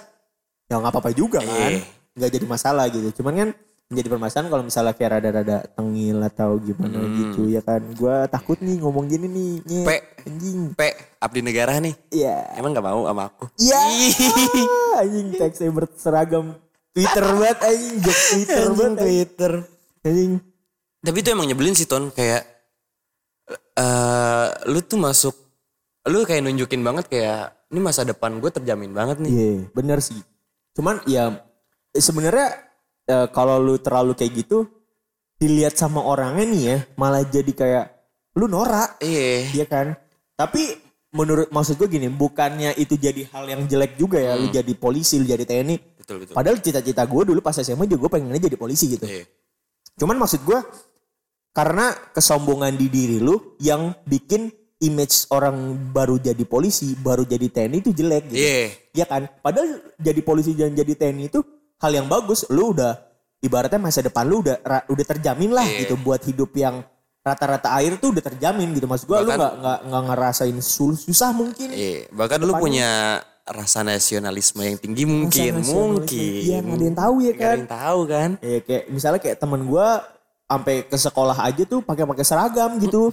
ya 0.68 0.76
nggak 0.76 0.92
apa-apa 0.92 1.12
juga 1.16 1.40
kan. 1.40 1.72
Iya. 1.72 1.88
Nggak 2.16 2.30
jadi 2.36 2.46
masalah 2.48 2.86
gitu. 2.92 3.24
Cuman 3.24 3.34
kan 3.36 3.50
menjadi 3.86 4.08
permasalahan 4.10 4.50
kalau 4.50 4.64
misalnya 4.66 4.94
kayak 4.98 5.12
rada-rada 5.22 5.58
tengil 5.78 6.18
atau 6.26 6.58
gimana 6.58 7.06
gitu 7.22 7.48
ya 7.54 7.62
kan. 7.62 7.82
Gua 7.94 8.26
takut 8.26 8.58
nih 8.58 8.82
ngomong 8.82 9.06
gini 9.06 9.30
nih. 9.30 9.54
Nyet. 9.62 9.86
Pe. 9.86 9.98
Anjing. 10.26 10.60
P 10.74 10.82
abdi 11.22 11.40
negara 11.46 11.78
nih. 11.78 11.94
Iya. 12.10 12.58
Emang 12.58 12.74
gak 12.74 12.86
mau 12.86 13.06
sama 13.06 13.30
aku? 13.30 13.46
Iya. 13.62 13.82
anjing 15.06 15.28
teks 15.38 15.62
saya 15.62 15.72
berseragam 15.76 16.58
Twitter 16.96 17.24
banget 17.24 17.60
anjing 17.62 17.96
jok 18.02 18.18
Twitter 18.34 18.66
banget 18.74 18.98
Twitter. 19.06 19.52
Anjing. 20.02 20.32
Tapi 21.06 21.18
itu 21.22 21.30
emang 21.30 21.46
nyebelin 21.46 21.78
sih 21.78 21.86
Ton 21.86 22.10
kayak 22.10 22.42
eh 23.78 24.48
lu 24.66 24.82
tuh 24.82 24.98
masuk 24.98 25.36
lu 26.10 26.26
kayak 26.26 26.42
nunjukin 26.42 26.82
banget 26.82 27.06
kayak 27.06 27.54
ini 27.70 27.80
masa 27.82 28.02
depan 28.02 28.42
gue 28.42 28.50
terjamin 28.50 28.94
banget 28.94 29.22
nih. 29.22 29.30
Iya, 29.30 29.54
bener 29.74 30.00
sih. 30.02 30.18
Cuman 30.74 31.06
ya 31.06 31.34
sebenarnya 31.94 32.66
eh, 33.06 33.28
kalau 33.30 33.62
lu 33.62 33.78
terlalu 33.80 34.14
kayak 34.18 34.34
gitu 34.46 34.66
dilihat 35.36 35.76
sama 35.76 36.00
orangnya 36.02 36.46
nih 36.48 36.64
ya 36.64 36.78
malah 36.96 37.24
jadi 37.28 37.52
kayak 37.52 37.86
lu 38.36 38.52
norak, 38.52 39.00
Iya. 39.00 39.48
iya 39.56 39.66
kan? 39.66 39.96
Tapi 40.36 40.76
menurut 41.16 41.48
maksud 41.56 41.80
gue 41.80 41.88
gini, 41.88 42.12
bukannya 42.12 42.76
itu 42.76 43.00
jadi 43.00 43.24
hal 43.32 43.48
yang 43.48 43.64
jelek 43.64 43.96
juga 43.96 44.20
ya, 44.20 44.36
lu 44.36 44.52
jadi 44.52 44.76
polisi, 44.76 45.16
lu 45.16 45.24
jadi 45.24 45.48
TNI. 45.48 46.04
Betul 46.04 46.20
betul. 46.28 46.36
Padahal 46.36 46.60
cita-cita 46.60 47.08
gue 47.08 47.24
dulu 47.32 47.40
pas 47.40 47.56
SMA 47.56 47.88
juga 47.88 48.08
gue 48.08 48.12
pengennya 48.20 48.52
jadi 48.52 48.60
polisi 48.60 48.92
gitu. 48.92 49.08
Iya. 49.08 49.24
Cuman 49.96 50.20
maksud 50.20 50.44
gue 50.44 50.60
karena 51.56 51.96
kesombongan 52.12 52.76
di 52.76 52.92
diri 52.92 53.24
lu 53.24 53.56
yang 53.64 53.96
bikin 54.04 54.52
image 54.84 55.32
orang 55.32 55.80
baru 55.96 56.20
jadi 56.20 56.44
polisi, 56.44 56.92
baru 57.00 57.24
jadi 57.24 57.48
TNI 57.48 57.78
itu 57.80 57.96
jelek 57.96 58.24
gitu. 58.36 58.44
Iya. 58.44 58.64
Iya 58.92 59.06
kan? 59.08 59.32
Padahal 59.40 59.80
jadi 59.96 60.20
polisi 60.20 60.52
dan 60.60 60.76
jadi 60.76 60.92
TNI 60.92 61.32
itu 61.32 61.40
hal 61.78 61.92
yang 61.92 62.06
bagus. 62.06 62.46
Lu 62.48 62.72
udah 62.72 62.96
ibaratnya 63.40 63.78
masa 63.78 64.00
depan 64.00 64.26
lu 64.26 64.42
udah 64.42 64.58
ra- 64.62 64.86
udah 64.86 65.06
terjamin 65.06 65.52
lah 65.52 65.64
Iya. 65.64 65.86
gitu 65.86 65.96
buat 65.98 66.22
hidup 66.22 66.50
yang 66.54 66.82
rata-rata 67.22 67.74
air 67.76 67.98
tuh 67.98 68.14
udah 68.14 68.24
terjamin 68.24 68.70
gitu. 68.72 68.86
Maksud 68.86 69.06
gua 69.06 69.20
lu 69.20 69.30
nggak 69.30 69.54
nggak 69.58 69.80
nggak 69.86 70.04
ngerasain 70.08 70.58
sul- 70.60 70.98
susah 70.98 71.30
mungkin. 71.30 71.70
Iya. 71.70 72.10
Bahkan 72.10 72.38
lu 72.40 72.54
punya 72.56 73.20
rasa 73.46 73.82
nasionalisme 73.82 74.58
yang 74.60 74.78
tinggi 74.78 75.06
mungkin, 75.06 75.62
nasionalisme. 75.62 75.78
mungkin. 75.78 76.34
Iya, 76.42 76.58
nggak 76.62 76.76
ada 76.76 76.86
yang 76.86 76.98
tahu 76.98 77.16
ya 77.16 77.26
Nggak 77.26 77.36
ada 77.36 77.46
kan? 77.46 77.58
yang 77.58 77.70
tahu 77.70 78.00
kan? 78.08 78.30
Ya 78.42 78.60
kayak 78.60 78.84
misalnya 78.90 79.20
kayak 79.22 79.38
temen 79.38 79.62
gua 79.66 79.88
sampai 80.46 80.86
ke 80.86 80.94
sekolah 80.94 81.38
aja 81.42 81.64
tuh 81.66 81.82
pakai 81.82 82.06
pakai 82.06 82.26
seragam 82.26 82.78
gitu. 82.78 83.10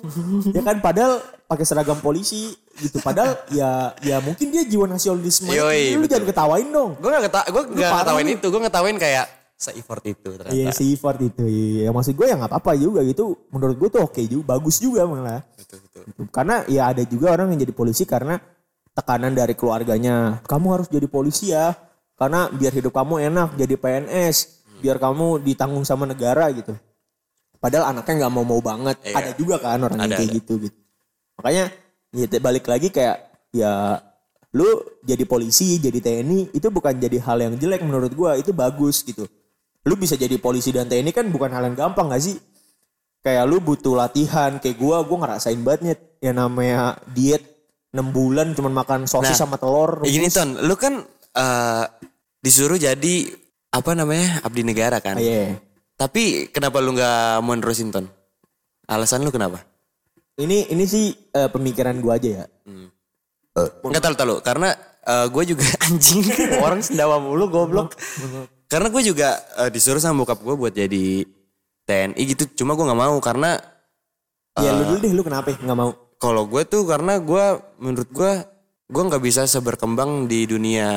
ya 0.53 0.61
kan 0.61 0.77
padahal 0.85 1.17
pakai 1.49 1.65
seragam 1.65 1.97
polisi 2.01 2.53
gitu. 2.77 3.01
Padahal 3.01 3.41
ya 3.49 3.97
ya 4.05 4.21
mungkin 4.21 4.53
dia 4.53 4.65
jiwa 4.69 4.85
nasionalisme. 4.85 5.49
Yoi, 5.49 5.97
lu 5.97 6.05
betul. 6.05 6.11
jangan 6.13 6.27
ketawain 6.29 6.69
dong. 6.69 6.91
Gue 7.01 7.09
gak, 7.09 7.23
keta 7.29 7.41
gue 7.49 7.63
gak 7.81 7.91
ngetawain 7.93 8.27
lu. 8.29 8.37
itu, 8.37 8.47
gue 8.53 8.61
ngetawain 8.69 8.99
kayak 9.01 9.27
Se-effort 9.63 10.03
itu 10.03 10.27
ternyata. 10.35 10.59
Iya 10.59 10.75
effort 10.75 11.19
itu. 11.23 11.45
Iya 11.47 11.95
maksud 11.95 12.19
gue 12.19 12.27
ya 12.27 12.35
nggak 12.35 12.51
apa-apa 12.51 12.75
juga 12.75 13.01
gitu. 13.07 13.47
Menurut 13.55 13.77
gue 13.79 13.89
tuh 13.95 14.03
oke 14.03 14.23
juga, 14.27 14.59
bagus 14.59 14.83
juga 14.83 15.07
malah. 15.07 15.39
Betul, 15.55 15.79
betul. 15.87 16.03
Gitu. 16.11 16.21
Karena 16.35 16.67
ya 16.67 16.91
ada 16.91 17.03
juga 17.07 17.31
orang 17.31 17.55
yang 17.55 17.63
jadi 17.63 17.71
polisi 17.71 18.03
karena 18.03 18.43
tekanan 18.91 19.31
dari 19.39 19.55
keluarganya. 19.55 20.43
Kamu 20.51 20.67
harus 20.75 20.91
jadi 20.91 21.07
polisi 21.07 21.55
ya. 21.55 21.79
Karena 22.19 22.51
biar 22.51 22.75
hidup 22.75 22.91
kamu 22.91 23.23
enak 23.31 23.55
jadi 23.55 23.75
PNS. 23.79 24.37
Biar 24.83 24.99
kamu 24.99 25.47
ditanggung 25.47 25.87
sama 25.87 26.11
negara 26.11 26.51
gitu. 26.51 26.75
Padahal 27.63 27.95
anaknya 27.95 28.27
nggak 28.27 28.35
mau-mau 28.35 28.59
banget. 28.59 28.99
Iya. 29.07 29.15
Ada 29.23 29.31
juga 29.39 29.63
kan 29.63 29.79
orang 29.79 30.03
yang 30.03 30.11
Ada, 30.11 30.19
kayak 30.19 30.31
ada. 30.35 30.39
gitu 30.43 30.53
gitu. 30.67 30.79
Makanya 31.39 31.65
ya 32.11 32.27
balik 32.43 32.67
lagi 32.67 32.89
kayak 32.91 33.17
ya 33.55 34.03
lu 34.53 34.67
jadi 35.07 35.23
polisi, 35.25 35.79
jadi 35.79 35.97
TNI 35.97 36.51
itu 36.53 36.67
bukan 36.69 36.99
jadi 36.99 37.23
hal 37.23 37.39
yang 37.39 37.55
jelek 37.57 37.87
menurut 37.87 38.11
gua, 38.13 38.35
itu 38.35 38.51
bagus 38.51 39.07
gitu. 39.07 39.25
Lu 39.87 39.95
bisa 39.95 40.19
jadi 40.19 40.35
polisi 40.43 40.75
dan 40.75 40.91
TNI 40.91 41.15
kan 41.15 41.31
bukan 41.31 41.55
hal 41.55 41.63
yang 41.71 41.79
gampang 41.79 42.11
gak 42.11 42.21
sih? 42.21 42.37
Kayak 43.23 43.47
lu 43.47 43.63
butuh 43.63 43.95
latihan, 43.95 44.59
kayak 44.59 44.77
gua 44.77 45.07
gua 45.07 45.25
ngerasain 45.25 45.63
banget 45.63 46.19
yang 46.19 46.37
namanya 46.37 46.99
diet 47.15 47.47
6 47.95 48.03
bulan 48.11 48.53
cuman 48.53 48.73
makan 48.75 49.01
sosis 49.07 49.39
Nah, 49.39 49.41
sama 49.47 49.57
telur. 49.57 50.03
Gini 50.03 50.27
rebus. 50.27 50.35
Ton, 50.35 50.51
lu 50.67 50.75
kan 50.75 51.01
eh, 51.33 51.85
disuruh 52.43 52.77
jadi 52.77 53.15
apa 53.73 53.91
namanya 53.95 54.43
abdi 54.43 54.67
negara 54.67 54.99
kan? 55.01 55.17
Ah, 55.17 55.23
Iya. 55.23 55.57
Tapi 56.03 56.51
kenapa 56.51 56.83
lu 56.83 56.99
nggak 56.99 57.39
mau 57.47 57.55
nerusin 57.55 57.95
Ton? 57.95 58.11
Alasan 58.91 59.23
lu 59.23 59.31
kenapa? 59.31 59.63
Ini 60.35 60.75
ini 60.75 60.83
sih 60.83 61.15
eh, 61.15 61.47
pemikiran 61.47 61.95
gua 62.03 62.19
aja 62.19 62.43
ya. 62.43 62.45
Enggak 63.87 64.03
tahu 64.03 64.15
tahu 64.17 64.35
karena 64.43 64.75
gue 65.29 65.45
juga 65.45 65.63
anjing 65.87 66.27
orang 66.59 66.83
sendawa 66.83 67.23
mulu 67.23 67.47
goblok. 67.47 67.95
karena 68.67 68.89
gue 68.89 69.03
juga 69.05 69.29
eh, 69.61 69.71
disuruh 69.71 70.01
sama 70.01 70.25
bokap 70.25 70.43
gue 70.43 70.55
buat 70.57 70.75
jadi 70.75 71.23
TNI 71.85 72.23
gitu. 72.35 72.51
Cuma 72.59 72.75
gue 72.75 72.83
nggak 72.83 72.99
mau 72.99 73.15
karena 73.23 73.63
Ya 74.53 74.69
Ah. 74.69 74.77
lu 74.77 74.85
dulu 74.85 74.99
deh 75.01 75.13
lu 75.15 75.23
kenapa 75.23 75.49
nggak 75.55 75.79
mau? 75.79 75.97
kalau 76.19 76.45
gue 76.45 76.63
tuh 76.63 76.85
karena 76.85 77.17
gue 77.19 77.45
menurut 77.79 78.11
gue 78.11 78.33
gue 78.93 79.03
nggak 79.09 79.25
bisa 79.25 79.49
seberkembang 79.49 80.29
di 80.29 80.45
dunia 80.45 80.89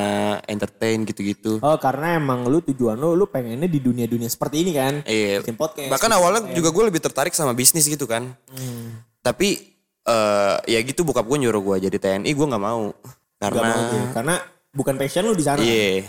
entertain 0.44 1.08
gitu-gitu. 1.08 1.64
Oh 1.64 1.80
karena 1.80 2.20
emang 2.20 2.44
lu 2.44 2.60
tujuan 2.60 3.00
lu 3.00 3.16
lu 3.16 3.24
pengennya 3.24 3.64
di 3.64 3.80
dunia-dunia 3.80 4.28
seperti 4.28 4.68
ini 4.68 4.72
kan? 4.76 5.00
Iya. 5.08 5.40
Bikin 5.40 5.56
podcast. 5.56 5.88
Bahkan 5.88 6.10
awalnya 6.12 6.52
juga 6.52 6.68
gue 6.76 6.84
lebih 6.92 7.00
tertarik 7.00 7.32
sama 7.32 7.56
bisnis 7.56 7.88
gitu 7.88 8.04
kan. 8.04 8.36
Hmm. 8.52 9.00
Tapi 9.24 9.72
eh 10.06 10.56
ya 10.68 10.78
gitu 10.84 11.02
bokap 11.02 11.24
gue 11.24 11.48
nyuruh 11.48 11.62
gue 11.72 11.88
jadi 11.88 11.96
TNI 11.96 12.30
gue 12.30 12.46
nggak 12.46 12.62
mau 12.62 12.94
karena 13.36 13.68
mau 13.68 13.82
tuh, 13.90 14.04
karena 14.16 14.34
bukan 14.72 14.94
passion 14.96 15.24
lu 15.24 15.34
di 15.36 15.44
sana. 15.44 15.60
iya 15.60 16.04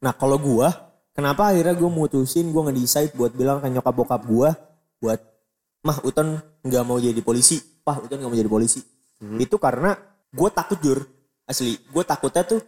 Nah 0.00 0.16
kalau 0.16 0.40
gua, 0.40 0.72
kenapa 1.12 1.52
akhirnya 1.52 1.76
gua 1.76 1.92
mutusin 1.92 2.48
gua 2.48 2.68
nge-decide 2.68 3.12
buat 3.12 3.36
bilang 3.36 3.60
ke 3.60 3.68
nyokap 3.68 3.92
bokap 3.92 4.22
gua 4.24 4.56
buat 4.96 5.20
mah 5.84 6.00
Uton 6.04 6.40
nggak 6.64 6.84
mau 6.84 6.96
jadi 6.96 7.20
polisi, 7.20 7.60
pah 7.84 8.00
Uton 8.00 8.16
nggak 8.20 8.30
mau 8.32 8.38
jadi 8.40 8.48
polisi. 8.48 8.80
Itu 9.36 9.60
karena 9.60 9.92
gua 10.34 10.48
takut 10.50 10.78
jur 10.80 11.06
asli. 11.46 11.78
Gua 11.90 12.02
takutnya 12.06 12.42
tuh 12.46 12.60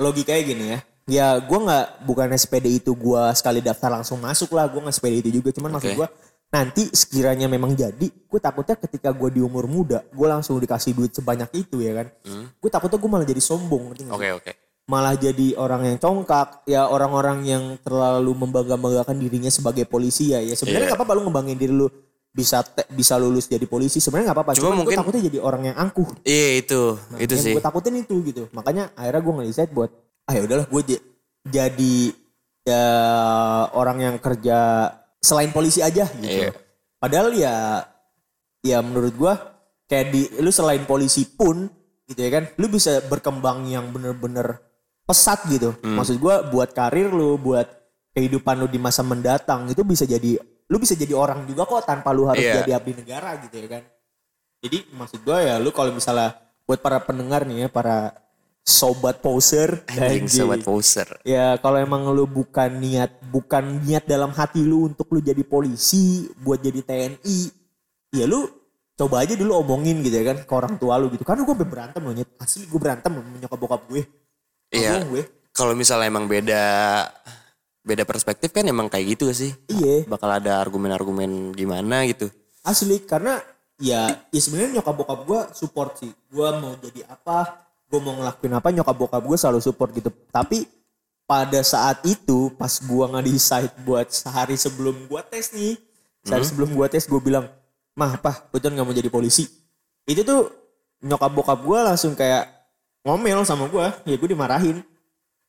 logikanya 0.00 0.42
gini 0.44 0.64
ya. 0.70 0.78
Ya 1.04 1.28
gua 1.40 1.58
nggak 1.64 1.86
bukan 2.08 2.28
SPD 2.36 2.80
itu 2.80 2.96
gua 2.96 3.32
sekali 3.36 3.60
daftar 3.60 4.00
langsung 4.00 4.20
masuk 4.20 4.52
lah. 4.56 4.68
Gua 4.70 4.88
nggak 4.88 4.96
SPD 4.96 5.14
itu 5.24 5.30
juga. 5.42 5.50
Cuman 5.52 5.76
maksud 5.76 5.92
Oke. 5.92 5.98
gua 5.98 6.08
nanti 6.54 6.86
sekiranya 6.94 7.50
memang 7.50 7.74
jadi, 7.74 8.14
gue 8.14 8.38
takutnya 8.38 8.78
ketika 8.78 9.10
gue 9.10 9.26
di 9.26 9.40
umur 9.42 9.66
muda, 9.66 10.06
gue 10.06 10.28
langsung 10.30 10.54
dikasih 10.62 10.94
duit 10.94 11.10
sebanyak 11.10 11.50
itu 11.50 11.82
ya 11.82 11.98
kan. 11.98 12.06
Gue 12.62 12.70
takutnya 12.70 12.94
gue 12.94 13.10
malah 13.10 13.26
jadi 13.26 13.42
sombong. 13.42 13.90
oke 13.90 14.28
oke 14.38 14.52
malah 14.84 15.16
jadi 15.16 15.56
orang 15.56 15.88
yang 15.88 15.96
congkak 15.96 16.68
ya 16.68 16.84
orang-orang 16.92 17.40
yang 17.48 17.64
terlalu 17.80 18.36
membangga-banggakan 18.36 19.16
dirinya 19.16 19.48
sebagai 19.48 19.88
polisi 19.88 20.36
ya 20.36 20.44
ya 20.44 20.52
sebenarnya 20.52 20.92
nggak 20.92 21.00
apa-apa 21.00 21.16
lu 21.16 21.22
ngembangin 21.24 21.56
diri 21.56 21.72
lu 21.72 21.88
bisa 22.34 22.66
te- 22.66 22.90
bisa 22.90 23.14
lulus 23.14 23.46
jadi 23.46 23.62
polisi 23.64 24.02
sebenarnya 24.02 24.34
nggak 24.34 24.38
apa-apa. 24.42 24.52
Cuma 24.58 24.74
cuma 24.74 24.82
mungkin 24.82 24.82
mungkin- 24.82 24.98
takutnya 24.98 25.22
jadi 25.30 25.38
orang 25.38 25.62
yang 25.70 25.76
angkuh. 25.78 26.08
Iya 26.26 26.48
itu 26.58 26.82
itu 27.22 27.32
yang 27.38 27.44
sih. 27.46 27.54
gue 27.54 27.62
takutin 27.62 27.94
itu 27.94 28.14
gitu. 28.26 28.42
Makanya 28.50 28.90
akhirnya 28.92 29.22
gue 29.22 29.32
nge-decide 29.38 29.70
buat 29.70 29.90
ah 30.26 30.32
ya 30.34 30.42
udahlah 30.42 30.66
gue 30.66 30.82
jadi 31.46 31.94
ya 32.64 32.84
orang 33.70 33.98
yang 34.00 34.16
kerja 34.18 34.90
selain 35.20 35.54
polisi 35.54 35.78
aja 35.78 36.04
gitu. 36.10 36.48
Iya. 36.48 36.52
padahal 36.96 37.30
ya 37.32 37.84
ya 38.60 38.80
menurut 38.80 39.12
gue 39.12 39.32
kayak 39.84 40.06
di 40.08 40.22
lu 40.40 40.48
selain 40.48 40.82
polisi 40.84 41.28
pun 41.28 41.68
gitu 42.04 42.16
ya 42.18 42.30
kan 42.32 42.44
lu 42.56 42.66
bisa 42.66 43.04
berkembang 43.04 43.68
yang 43.68 43.88
bener-bener 43.88 44.58
pesat 45.04 45.44
gitu. 45.46 45.76
Hmm. 45.84 46.00
maksud 46.00 46.16
gue 46.16 46.34
buat 46.50 46.72
karir 46.72 47.12
lu 47.12 47.36
buat 47.36 47.68
kehidupan 48.10 48.56
lu 48.56 48.66
di 48.66 48.80
masa 48.80 49.04
mendatang 49.04 49.68
itu 49.68 49.84
bisa 49.84 50.02
jadi 50.02 50.40
lu 50.64 50.76
bisa 50.80 50.96
jadi 50.96 51.12
orang 51.12 51.44
juga 51.44 51.68
kok 51.68 51.84
tanpa 51.84 52.10
lu 52.10 52.24
harus 52.24 52.40
Iya. 52.40 52.64
jadi 52.64 52.70
abdi 52.80 52.92
negara 52.96 53.36
gitu 53.44 53.54
ya 53.60 53.68
kan 53.68 53.82
jadi 54.64 54.78
maksud 54.96 55.20
gue 55.20 55.38
ya 55.44 55.60
lu 55.60 55.70
kalau 55.70 55.92
misalnya 55.92 56.40
buat 56.64 56.80
para 56.80 56.96
pendengar 57.04 57.44
nih 57.44 57.64
ya 57.64 57.68
para 57.68 58.16
sobat 58.64 59.20
poser 59.20 59.84
anjing 59.92 60.24
sobat 60.24 60.64
poser 60.64 61.04
Ya 61.20 61.60
kalau 61.60 61.76
emang 61.76 62.08
lu 62.08 62.24
bukan 62.24 62.80
niat 62.80 63.12
bukan 63.28 63.84
niat 63.84 64.08
dalam 64.08 64.32
hati 64.32 64.64
lu 64.64 64.88
untuk 64.88 65.12
lu 65.12 65.20
jadi 65.20 65.44
polisi, 65.44 66.32
buat 66.40 66.64
jadi 66.64 66.80
TNI, 66.80 67.38
ya 68.16 68.24
lu 68.24 68.48
coba 68.96 69.20
aja 69.20 69.36
dulu 69.36 69.60
omongin 69.60 70.00
gitu 70.00 70.16
ya 70.16 70.32
kan 70.32 70.38
ke 70.48 70.52
orang 70.56 70.80
tua 70.80 70.96
lu 70.96 71.12
gitu. 71.12 71.28
Karena 71.28 71.44
gue 71.44 71.56
berantem 71.60 72.00
loh 72.00 72.14
nyet. 72.16 72.30
Asli 72.40 72.64
gue 72.64 72.80
berantem 72.80 73.12
sama 73.12 73.36
nyokap 73.36 73.58
bokap 73.60 73.82
gue. 73.84 74.02
Iya. 74.72 75.04
Gue. 75.12 75.22
kalau 75.52 75.76
misalnya 75.76 76.08
emang 76.08 76.24
beda 76.26 76.64
beda 77.84 78.08
perspektif 78.08 78.50
kan 78.50 78.64
emang 78.64 78.88
kayak 78.88 79.14
gitu 79.14 79.28
sih 79.30 79.52
Iya. 79.68 80.08
bakal 80.08 80.32
ada 80.32 80.58
argumen-argumen 80.58 81.52
gimana 81.52 82.08
gitu 82.08 82.32
Asli 82.64 82.96
karena 83.04 83.44
ya, 83.76 84.08
ya 84.32 84.40
sebenarnya 84.40 84.80
nyokap 84.80 84.94
bokap 84.96 85.20
gue 85.28 85.40
support 85.52 86.00
sih. 86.00 86.08
Gue 86.32 86.48
mau 86.56 86.72
jadi 86.80 87.04
apa, 87.04 87.68
gue 87.92 88.00
mau 88.00 88.16
ngelakuin 88.16 88.56
apa 88.56 88.68
nyokap 88.72 88.96
bokap 88.96 89.20
gue 89.20 89.36
selalu 89.36 89.60
support 89.60 89.92
gitu. 89.92 90.08
Tapi 90.32 90.64
pada 91.28 91.60
saat 91.60 92.00
itu 92.08 92.48
pas 92.56 92.72
gue 92.72 93.04
nggak 93.04 93.24
decide 93.28 93.74
buat 93.84 94.08
sehari 94.08 94.56
sebelum 94.56 95.08
gue 95.08 95.20
tes 95.28 95.52
nih, 95.52 95.76
sehari 96.24 96.44
sebelum 96.48 96.72
gue 96.72 96.86
tes 96.88 97.04
gue 97.04 97.20
bilang, 97.20 97.44
mah 97.92 98.16
apa, 98.16 98.48
Uton 98.56 98.72
nggak 98.72 98.86
mau 98.88 98.96
jadi 98.96 99.12
polisi. 99.12 99.44
Itu 100.08 100.24
tuh 100.24 100.48
nyokap 101.04 101.30
bokap 101.36 101.60
gue 101.60 101.78
langsung 101.84 102.16
kayak 102.16 102.48
ngomel 103.04 103.44
sama 103.44 103.68
gue, 103.68 103.86
ya 104.08 104.16
gue 104.16 104.28
dimarahin. 104.32 104.80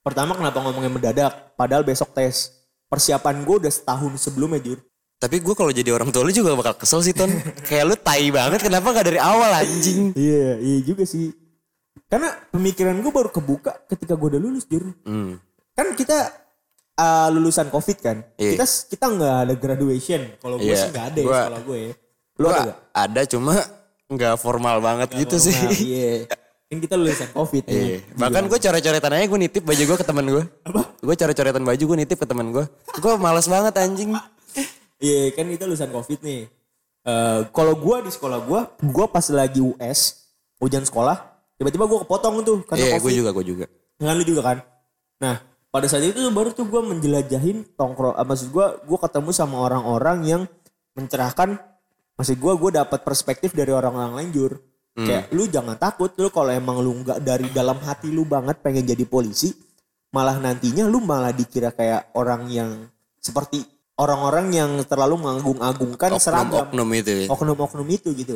Pertama 0.06 0.32
kenapa 0.32 0.62
ngomongnya 0.62 0.92
mendadak, 0.92 1.34
padahal 1.54 1.82
besok 1.82 2.14
tes. 2.14 2.54
Persiapan 2.86 3.42
gue 3.42 3.56
udah 3.58 3.74
setahun 3.74 4.22
sebelumnya 4.22 4.62
jur. 4.62 4.78
tapi 5.16 5.40
gue 5.40 5.52
kalau 5.52 5.72
jadi 5.72 5.90
orang 5.90 6.12
tua 6.12 6.22
lu 6.22 6.30
juga 6.30 6.54
bakal 6.54 6.76
kesel 6.76 7.02
sih 7.02 7.10
ton 7.10 7.32
kayak 7.68 7.84
lu 7.84 7.96
tai 7.96 8.30
banget 8.30 8.62
kenapa 8.62 8.94
gak 8.94 9.06
dari 9.06 9.18
awal 9.18 9.48
anjing 9.50 10.12
Iya, 10.14 10.60
iya 10.60 10.78
juga 10.84 11.02
sih. 11.04 11.34
Karena 12.06 12.30
pemikiran 12.46 12.94
gue 12.96 13.10
baru 13.10 13.30
kebuka 13.30 13.74
ketika 13.88 14.14
gue 14.14 14.28
udah 14.30 14.40
lulus, 14.40 14.64
Jur. 14.64 14.86
hmm. 15.02 15.40
Kan 15.72 15.88
kita 15.94 16.30
uh, 16.94 17.28
lulusan 17.32 17.68
COVID 17.68 17.98
kan. 17.98 18.22
Iya. 18.36 18.54
Kita 18.54 18.66
kita 18.92 19.06
nggak 19.10 19.36
ada 19.42 19.54
graduation. 19.56 20.22
Kalau 20.38 20.56
gue 20.56 20.68
Iya. 20.68 20.78
sih 20.78 20.90
nggak 20.92 21.06
ada 21.08 21.18
ya 21.18 21.26
Gua- 21.26 21.42
sekolah 21.42 21.62
gue 21.64 21.78
ya. 21.80 21.92
Lu 22.36 22.38
Gua 22.38 22.52
ada 22.52 22.62
nggak? 22.62 22.78
ada 22.94 23.22
cuma 23.26 23.54
nggak 24.06 24.36
formal 24.38 24.78
banget 24.78 25.10
gitu 25.16 25.36
sih 25.42 25.56
Nah, 25.56 25.72
iya. 25.74 26.14
Kan 26.66 26.78
kita 26.82 26.98
lulusan 26.98 27.30
COVID 27.30 27.64
Iya. 27.66 27.74
nih. 27.78 27.98
Bahkan 28.18 28.44
gue 28.50 28.58
coret-coretan 28.58 29.12
aja 29.14 29.26
gue 29.26 29.40
nitip 29.40 29.64
baju 29.64 29.84
gue 29.86 29.98
ke 29.98 30.06
teman 30.06 30.26
gue. 30.26 30.44
Apa? 30.66 30.82
Gue 30.98 31.16
coret-coretan 31.16 31.62
baju 31.62 31.84
gue 31.86 31.98
nitip 31.98 32.18
ke 32.18 32.26
teman 32.26 32.48
gue. 32.50 32.66
Gue 32.98 33.14
malas 33.16 33.46
banget 33.46 33.74
anjing. 33.78 34.18
Iya, 34.98 35.30
kan 35.32 35.46
kita 35.46 35.64
lulusan 35.66 35.94
COVID 35.94 36.20
nih. 36.22 36.50
Eh, 37.06 37.40
kalau 37.54 37.78
gue 37.78 37.96
di 38.02 38.12
sekolah 38.12 38.40
gue, 38.42 38.60
gue 38.82 39.06
pas 39.06 39.26
lagi 39.30 39.62
US, 39.62 40.26
ujian 40.58 40.82
sekolah, 40.82 41.22
tiba-tiba 41.54 41.86
gue 41.86 42.00
kepotong 42.02 42.42
tuh 42.42 42.58
karena 42.66 42.82
Iya, 42.82 42.98
gue 42.98 43.02
COVID. 43.04 43.14
juga, 43.14 43.30
gue 43.32 43.46
juga. 43.46 43.66
Nggak 44.02 44.14
lu 44.18 44.24
juga 44.26 44.42
kan? 44.42 44.58
Nah, 45.22 45.36
pada 45.70 45.86
saat 45.86 46.02
itu 46.02 46.18
baru 46.34 46.50
tuh 46.50 46.66
gue 46.66 46.82
menjelajahin 46.82 47.78
tongkrong, 47.78 48.18
ah, 48.18 48.26
maksud 48.26 48.50
gue, 48.50 48.66
gue 48.82 48.98
ketemu 48.98 49.30
sama 49.30 49.62
orang-orang 49.62 50.18
yang 50.26 50.42
mencerahkan, 50.94 51.62
maksud 52.16 52.42
gue, 52.42 52.54
gue 52.58 52.72
dapat 52.74 53.06
perspektif 53.06 53.54
dari 53.54 53.70
orang-orang 53.70 54.18
lain 54.18 54.30
jur. 54.34 54.52
Kayak 54.96 55.28
lu 55.36 55.44
jangan 55.46 55.76
takut, 55.76 56.08
lu 56.16 56.32
kalau 56.32 56.48
emang 56.50 56.80
lu 56.80 56.96
nggak 57.04 57.20
dari 57.20 57.52
dalam 57.52 57.76
hati 57.84 58.08
lu 58.08 58.24
banget 58.24 58.64
pengen 58.64 58.88
jadi 58.88 59.04
polisi, 59.04 59.52
malah 60.16 60.40
nantinya 60.40 60.88
lu 60.88 61.04
malah 61.04 61.36
dikira 61.36 61.76
kayak 61.76 62.16
orang 62.16 62.48
yang 62.48 62.88
seperti 63.20 63.60
orang-orang 64.00 64.56
yang 64.56 64.72
terlalu 64.88 65.20
mengagung-agungkan 65.20 66.16
seragam 66.16 66.72
Oknum-oknum 66.72 66.90
itu 66.96 67.12
ya. 67.12 67.28
oknum-oknum 67.28 67.88
itu 67.92 68.10
gitu. 68.16 68.36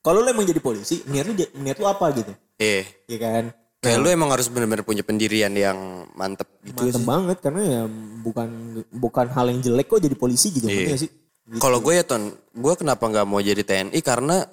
Kalau 0.00 0.18
lu 0.18 0.28
emang 0.28 0.42
jadi 0.42 0.58
polisi, 0.58 1.06
niat 1.06 1.26
lu, 1.26 1.34
niat 1.36 1.78
lu 1.78 1.86
apa 1.86 2.06
gitu? 2.18 2.32
Iya. 2.58 2.82
Iya 3.06 3.18
kan? 3.20 3.44
Kayak 3.80 3.98
lu 3.98 4.08
emang 4.10 4.28
harus 4.28 4.50
benar-benar 4.50 4.82
punya 4.82 5.00
pendirian 5.00 5.54
yang 5.54 6.04
mantep 6.12 6.50
gitu 6.60 6.84
Mantep 6.84 6.98
sih. 6.98 7.06
banget 7.06 7.36
karena 7.40 7.62
ya 7.62 7.82
bukan 8.20 8.48
bukan 8.92 9.26
hal 9.30 9.46
yang 9.48 9.60
jelek 9.62 9.86
kok 9.86 10.02
jadi 10.02 10.16
polisi 10.18 10.50
gitu 10.50 10.66
Iya. 10.66 10.98
sih? 10.98 11.08
Gitu. 11.08 11.58
Kalau 11.58 11.78
gue 11.78 11.94
ya 11.94 12.02
Ton, 12.02 12.28
gue 12.34 12.74
kenapa 12.74 13.06
nggak 13.06 13.24
mau 13.24 13.38
jadi 13.38 13.62
TNI 13.62 14.00
karena 14.00 14.44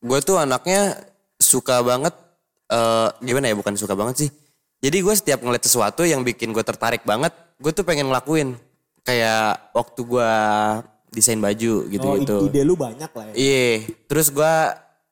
gue 0.00 0.18
tuh 0.20 0.36
anaknya 0.36 0.96
suka 1.36 1.80
banget, 1.80 2.14
eh 2.68 3.08
gimana 3.22 3.52
ya 3.52 3.56
bukan 3.56 3.74
suka 3.76 3.94
banget 3.94 4.26
sih. 4.26 4.30
Jadi 4.80 5.00
gue 5.00 5.14
setiap 5.16 5.40
ngeliat 5.40 5.64
sesuatu 5.64 6.04
yang 6.04 6.20
bikin 6.20 6.52
gue 6.52 6.62
tertarik 6.62 7.02
banget, 7.02 7.32
gue 7.58 7.72
tuh 7.72 7.82
pengen 7.82 8.12
ngelakuin 8.12 8.54
kayak 9.02 9.72
waktu 9.72 10.00
gue 10.04 10.30
desain 11.14 11.40
baju 11.40 11.74
gitu 11.88 12.06
Oh, 12.06 12.18
gitu. 12.20 12.36
ide 12.50 12.60
lu 12.60 12.76
banyak 12.76 13.08
lah 13.08 13.24
ya. 13.32 13.34
Iya, 13.34 13.88
terus 14.04 14.28
gue 14.28 14.52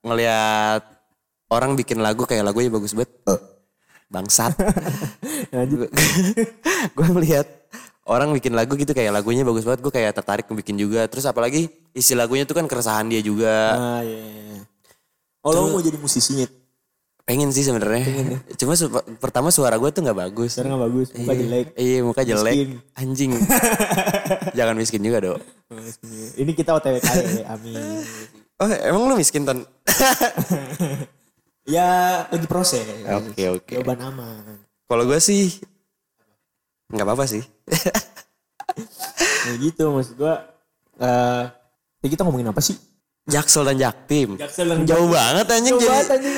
ngeliat 0.05 0.83
orang 1.49 1.73
bikin 1.79 2.05
lagu 2.05 2.29
kayak 2.29 2.45
lagunya 2.45 2.69
bagus 2.69 2.93
banget. 2.93 3.13
Bangsat. 4.13 4.53
Lanjut. 5.55 5.89
gue 6.93 7.07
melihat 7.17 7.47
orang 8.15 8.31
bikin 8.37 8.53
lagu 8.53 8.77
gitu 8.77 8.93
kayak 8.93 9.17
lagunya 9.17 9.43
bagus 9.49 9.65
banget. 9.65 9.81
Gue 9.81 9.93
kayak 9.95 10.13
tertarik 10.13 10.45
bikin 10.47 10.77
juga. 10.77 11.09
Terus 11.09 11.25
apalagi 11.25 11.73
isi 11.97 12.13
lagunya 12.13 12.45
tuh 12.45 12.55
kan 12.61 12.69
keresahan 12.69 13.09
dia 13.09 13.25
juga. 13.25 13.75
Ah, 13.75 14.01
iya, 14.05 14.21
iya. 14.21 14.61
Oh, 15.45 15.53
lo 15.53 15.61
mau 15.71 15.85
jadi 15.85 16.01
musisinya? 16.01 16.49
Pengen 17.25 17.53
sih 17.53 17.65
sebenarnya. 17.65 18.05
Cuma 18.57 18.77
su- 18.77 18.89
pertama 19.17 19.49
suara 19.49 19.77
gue 19.77 19.89
tuh 19.89 20.05
nggak 20.05 20.19
bagus. 20.19 20.57
Sekarang 20.57 20.77
gak 20.77 20.85
bagus, 20.89 21.09
muka 21.13 21.33
jelek. 21.33 21.67
Iya 21.73 21.99
muka 22.01 22.21
jelek. 22.21 22.53
Miskin. 22.53 22.71
Anjing. 22.97 23.33
Jangan 24.59 24.77
miskin 24.77 25.01
juga 25.01 25.19
dong. 25.21 25.41
Ini 26.37 26.53
kita 26.53 26.77
OTW 26.77 27.01
kaya 27.01 27.25
ya, 27.41 27.45
amin. 27.53 28.05
Oh 28.61 28.69
emang 28.69 29.09
lu 29.09 29.17
miskin 29.17 29.45
Ton? 29.45 29.65
Ya 31.65 32.25
lagi 32.29 32.45
proses. 32.45 32.85
Oke, 33.09 33.49
oke. 33.49 33.73
Jawaban 33.81 34.01
aman. 34.13 34.61
Kalau 34.85 35.09
gue 35.09 35.17
sih 35.17 35.49
nggak 36.93 37.09
apa-apa 37.09 37.25
sih. 37.25 37.41
Nah 39.49 39.57
gitu 39.65 39.89
maksud 39.89 40.21
gua. 40.21 40.45
Eh, 41.01 41.45
tadi 41.99 42.09
kita 42.13 42.21
ngomongin 42.23 42.53
apa 42.53 42.61
sih? 42.61 42.77
Jaksel 43.25 43.65
dan 43.65 43.77
Jaktim. 43.81 44.37
Jaksel 44.37 44.67
dan 44.69 44.79
Jauh 44.85 45.09
banget 45.09 45.47
anjing 45.49 45.75
Jauh 45.77 45.81
jadi 45.81 45.91
banget 45.91 46.09
anjing 46.13 46.35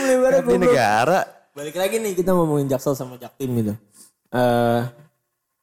di 0.47 0.59
negara. 0.63 1.21
Balik 1.57 1.77
lagi 1.81 1.97
nih 1.99 2.13
kita 2.15 2.31
ngomongin 2.31 2.71
Jaksel 2.71 2.95
sama 2.95 3.19
Jaktim 3.19 3.51
gitu. 3.59 3.75
Eh 4.31 4.83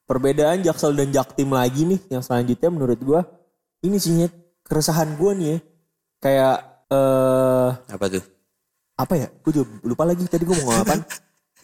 perbedaan 0.04 0.60
Jaksel 0.60 0.92
dan 0.92 1.08
Jaktim 1.08 1.48
lagi 1.48 1.88
nih 1.88 2.00
yang 2.12 2.20
selanjutnya 2.20 2.68
menurut 2.68 3.00
gua 3.00 3.20
ini 3.80 3.96
sih 3.96 4.28
keresahan 4.68 5.16
gua 5.16 5.32
nih 5.32 5.46
ya. 5.48 5.58
Kayak 6.20 6.56
eh 6.92 7.70
Apa 7.88 8.06
tuh? 8.12 8.24
apa 8.94 9.14
ya? 9.18 9.26
Gue 9.42 9.50
juga 9.50 9.66
lupa 9.82 10.06
lagi 10.06 10.22
tadi 10.30 10.46
gua 10.46 10.54
mau 10.60 10.70
ngomong. 10.70 10.86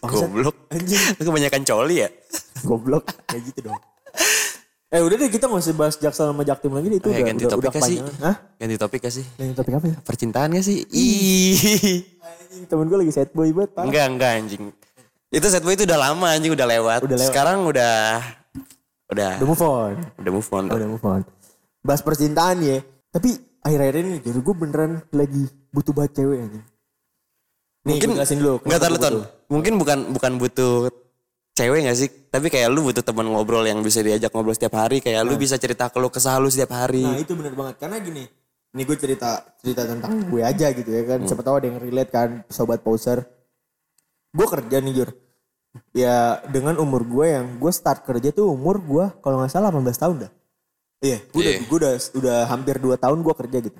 Bangsat. 0.01 0.25
Goblok. 0.25 0.57
Anjing. 0.73 1.01
Lu 1.15 1.23
kebanyakan 1.29 1.61
coli 1.61 1.95
ya? 2.01 2.09
Goblok 2.65 3.05
kayak 3.29 3.41
gitu 3.53 3.69
dong. 3.69 3.77
Eh 4.91 4.99
udah 4.99 5.15
deh 5.15 5.31
kita 5.31 5.47
gak 5.47 5.55
usah 5.55 5.71
bahas 5.71 5.95
Jaksel 5.95 6.35
sama 6.35 6.43
Jaktim 6.43 6.75
lagi 6.75 6.91
nih 6.91 6.99
itu 6.99 7.07
Eh, 7.07 7.15
udah 7.15 7.23
ganti 7.23 7.43
udah, 7.47 7.53
topik 7.55 7.71
udah 7.71 7.83
sih? 7.87 7.97
Hah? 8.19 8.35
Ganti 8.59 8.75
topik 8.75 8.99
gak 8.99 9.13
sih? 9.15 9.25
Yang 9.39 9.55
topik 9.55 9.73
apa 9.79 9.85
ya? 9.87 9.95
Percintaan 10.03 10.47
gak 10.51 10.65
sih? 10.67 10.83
Ih. 10.91 12.03
Anjing, 12.19 12.63
temen 12.67 12.85
gue 12.91 12.97
lagi 12.99 13.13
sad 13.15 13.31
boy 13.31 13.55
banget. 13.55 13.71
parah. 13.71 13.87
Enggak, 13.87 14.05
enggak 14.11 14.31
anjing. 14.35 14.63
Itu 15.31 15.47
set 15.47 15.63
boy 15.63 15.79
itu 15.79 15.87
udah 15.87 15.95
lama 15.95 16.27
anjing, 16.27 16.51
udah 16.51 16.67
lewat. 16.67 16.99
Udah 17.07 17.17
lewat. 17.17 17.31
Sekarang 17.31 17.63
udah 17.63 18.19
udah 19.07 19.31
Udah 19.39 19.47
move 19.47 19.63
on. 19.63 19.93
udah 20.19 20.31
move 20.35 20.49
on. 20.51 20.63
Udah 20.67 20.87
move 20.91 21.05
on. 21.07 21.21
Bahas 21.79 22.03
percintaan 22.03 22.59
ya. 22.59 22.83
Tapi 23.15 23.31
akhir-akhir 23.63 23.95
ini 23.95 24.11
jujur 24.19 24.43
gue 24.43 24.55
beneran 24.59 24.91
lagi 25.15 25.47
butuh 25.71 25.95
banget 25.95 26.19
cewek 26.19 26.35
anjing. 26.43 26.65
Nih, 27.81 27.95
Mungkin 27.95 28.07
gue 28.11 28.17
jelasin 28.19 28.37
dulu. 28.43 28.59
Enggak 28.67 28.91
butuh. 28.91 29.11
Mungkin 29.47 29.73
bukan 29.79 29.97
bukan 30.11 30.31
butuh 30.35 30.91
cewek 31.53 31.85
gak 31.87 31.97
sih? 31.97 32.09
Tapi 32.31 32.47
kayak 32.47 32.69
lu 32.71 32.87
butuh 32.87 33.03
teman 33.03 33.27
ngobrol 33.27 33.63
yang 33.67 33.79
bisa 33.83 33.99
diajak 33.99 34.31
ngobrol 34.31 34.55
setiap 34.55 34.75
hari. 34.79 35.03
Kayak 35.03 35.27
lu 35.27 35.35
bisa 35.35 35.55
cerita 35.59 35.91
ke 35.91 35.97
lu 35.99 36.07
kesah 36.07 36.39
lu 36.39 36.47
setiap 36.47 36.71
hari. 36.73 37.03
Nah 37.03 37.19
itu 37.19 37.33
bener 37.35 37.53
banget. 37.55 37.75
Karena 37.79 37.99
gini. 37.99 38.23
Ini 38.71 38.87
gue 38.87 38.95
cerita 38.95 39.43
cerita 39.59 39.83
tentang 39.83 40.31
gue 40.31 40.41
aja 40.47 40.71
gitu 40.71 40.87
ya 40.87 41.03
kan. 41.03 41.19
Siapa 41.27 41.43
tahu 41.43 41.55
ada 41.59 41.67
yang 41.67 41.79
relate 41.83 42.11
kan. 42.11 42.29
Sobat 42.47 42.79
poser. 42.79 43.27
Gue 44.31 44.47
kerja 44.47 44.79
nih 44.79 44.93
Jur. 44.95 45.11
Ya 45.91 46.39
dengan 46.47 46.79
umur 46.79 47.03
gue 47.03 47.35
yang 47.35 47.59
gue 47.59 47.71
start 47.71 48.07
kerja 48.07 48.31
tuh 48.31 48.47
umur 48.47 48.79
gue 48.79 49.05
kalau 49.19 49.43
nggak 49.43 49.51
salah 49.51 49.71
18 49.75 49.91
tahun 49.91 50.15
dah. 50.27 50.31
Iya, 51.01 51.17
gue 51.33 51.41
udah, 51.41 51.51
Iya. 51.51 51.59
gue 51.65 51.77
udah, 51.81 51.93
udah 52.21 52.37
hampir 52.47 52.75
2 52.77 52.93
tahun 52.95 53.19
gue 53.25 53.33
kerja 53.33 53.57
gitu. 53.59 53.79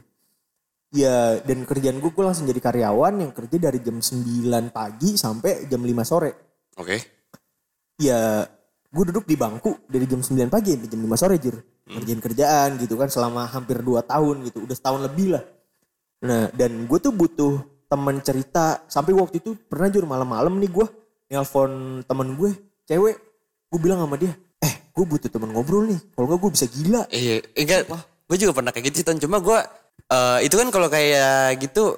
Ya 0.91 1.39
dan 1.39 1.63
kerjaan 1.63 2.03
gue 2.03 2.11
gue 2.11 2.25
langsung 2.27 2.43
jadi 2.43 2.59
karyawan 2.59 3.13
yang 3.23 3.31
kerja 3.31 3.57
dari 3.71 3.79
jam 3.79 4.03
9 4.03 4.75
pagi 4.75 5.15
sampai 5.15 5.71
jam 5.71 5.79
5 5.79 6.03
sore. 6.03 6.31
Oke. 6.75 7.20
Ya 8.01 8.49
gue 8.91 9.03
duduk 9.13 9.29
di 9.29 9.37
bangku 9.37 9.77
dari 9.85 10.09
jam 10.09 10.19
9 10.19 10.49
pagi 10.49 10.73
sampai 10.73 10.89
jam 10.89 11.01
5 11.05 11.21
sore 11.21 11.35
jir. 11.37 11.55
Kerjaan 11.85 12.19
kerjaan 12.23 12.69
gitu 12.81 12.95
kan 12.97 13.07
selama 13.13 13.45
hampir 13.45 13.77
2 13.77 14.01
tahun 14.01 14.49
gitu. 14.49 14.65
Udah 14.65 14.75
setahun 14.75 15.01
lebih 15.05 15.37
lah. 15.37 15.43
Nah 16.25 16.49
dan 16.57 16.89
gue 16.89 16.99
tuh 16.99 17.13
butuh 17.13 17.61
teman 17.85 18.17
cerita. 18.25 18.81
Sampai 18.89 19.13
waktu 19.13 19.37
itu 19.37 19.53
pernah 19.69 19.87
jur 19.93 20.09
malam-malam 20.09 20.57
nih 20.57 20.71
gue 20.73 20.87
nelpon 21.29 22.01
temen 22.01 22.33
gue 22.33 22.51
cewek. 22.89 23.15
Gue 23.71 23.79
bilang 23.79 24.03
sama 24.03 24.19
dia, 24.19 24.35
eh 24.59 24.73
gue 24.91 25.05
butuh 25.07 25.31
temen 25.31 25.55
ngobrol 25.55 25.87
nih. 25.87 25.99
Kalau 26.11 26.25
nggak 26.27 26.39
gue 26.43 26.51
bisa 26.51 26.65
gila. 26.67 27.01
Iya, 27.07 27.39
enggak. 27.55 27.87
Gue 28.27 28.35
juga 28.35 28.51
pernah 28.51 28.75
kayak 28.75 28.91
gitu. 28.91 29.07
Cuma 29.15 29.39
gue 29.39 29.59
eh, 30.11 30.39
itu 30.43 30.55
kan 30.59 30.67
kalau 30.67 30.91
kayak 30.91 31.55
gitu 31.63 31.95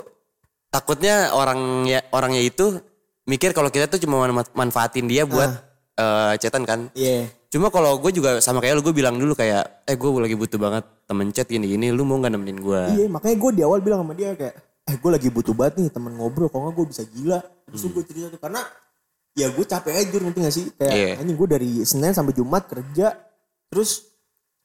takutnya 0.69 1.33
orang 1.33 1.85
ya 1.85 2.01
orangnya 2.09 2.41
itu 2.41 2.81
mikir 3.29 3.53
kalau 3.53 3.69
kita 3.69 3.85
tuh 3.85 4.01
cuma 4.01 4.25
man- 4.25 4.53
manfaatin 4.57 5.05
dia 5.05 5.25
buat 5.29 5.49
eh, 5.93 6.33
chatan 6.41 6.63
kan. 6.63 6.79
Iya. 6.93 7.29
Cuma 7.53 7.69
kalau 7.69 8.01
gue 8.01 8.09
juga 8.09 8.41
sama 8.41 8.57
kayak 8.59 8.81
lu 8.81 8.81
gue 8.81 8.95
bilang 8.97 9.13
dulu 9.13 9.37
kayak 9.37 9.85
eh 9.85 9.93
gue 9.93 10.09
lagi 10.09 10.33
butuh 10.33 10.57
banget 10.57 10.83
temen 11.05 11.29
chat 11.29 11.45
gini-gini 11.45 11.93
lu 11.93 12.01
mau 12.01 12.17
gak 12.17 12.33
nemenin 12.33 12.57
gue? 12.57 12.81
Iya 12.97 13.05
makanya 13.05 13.35
gue 13.37 13.51
di 13.53 13.61
awal 13.61 13.79
bilang 13.85 14.01
sama 14.01 14.17
dia 14.17 14.33
kayak 14.33 14.55
eh 14.83 14.95
gue 14.97 15.09
lagi 15.13 15.29
butuh 15.29 15.53
banget 15.53 15.73
nih 15.79 15.89
temen 15.93 16.11
ngobrol 16.17 16.49
kalau 16.49 16.67
nggak 16.67 16.75
gue 16.81 16.85
bisa 16.89 17.03
gila. 17.05 17.39
Terus 17.69 17.81
gue 17.93 18.03
cerita 18.09 18.27
tuh 18.33 18.41
karena 18.41 18.61
ya 19.37 19.47
gue 19.53 19.65
capek 19.65 19.93
aja 19.93 20.17
ngerti 20.17 20.39
gak 20.41 20.55
sih? 20.55 20.65
Kayak 20.73 20.93
Iya. 20.97 21.11
anjing 21.21 21.37
gue 21.37 21.47
dari 21.49 21.71
Senin 21.85 22.13
sampai 22.13 22.33
Jumat 22.33 22.63
kerja 22.65 23.13
terus 23.69 24.09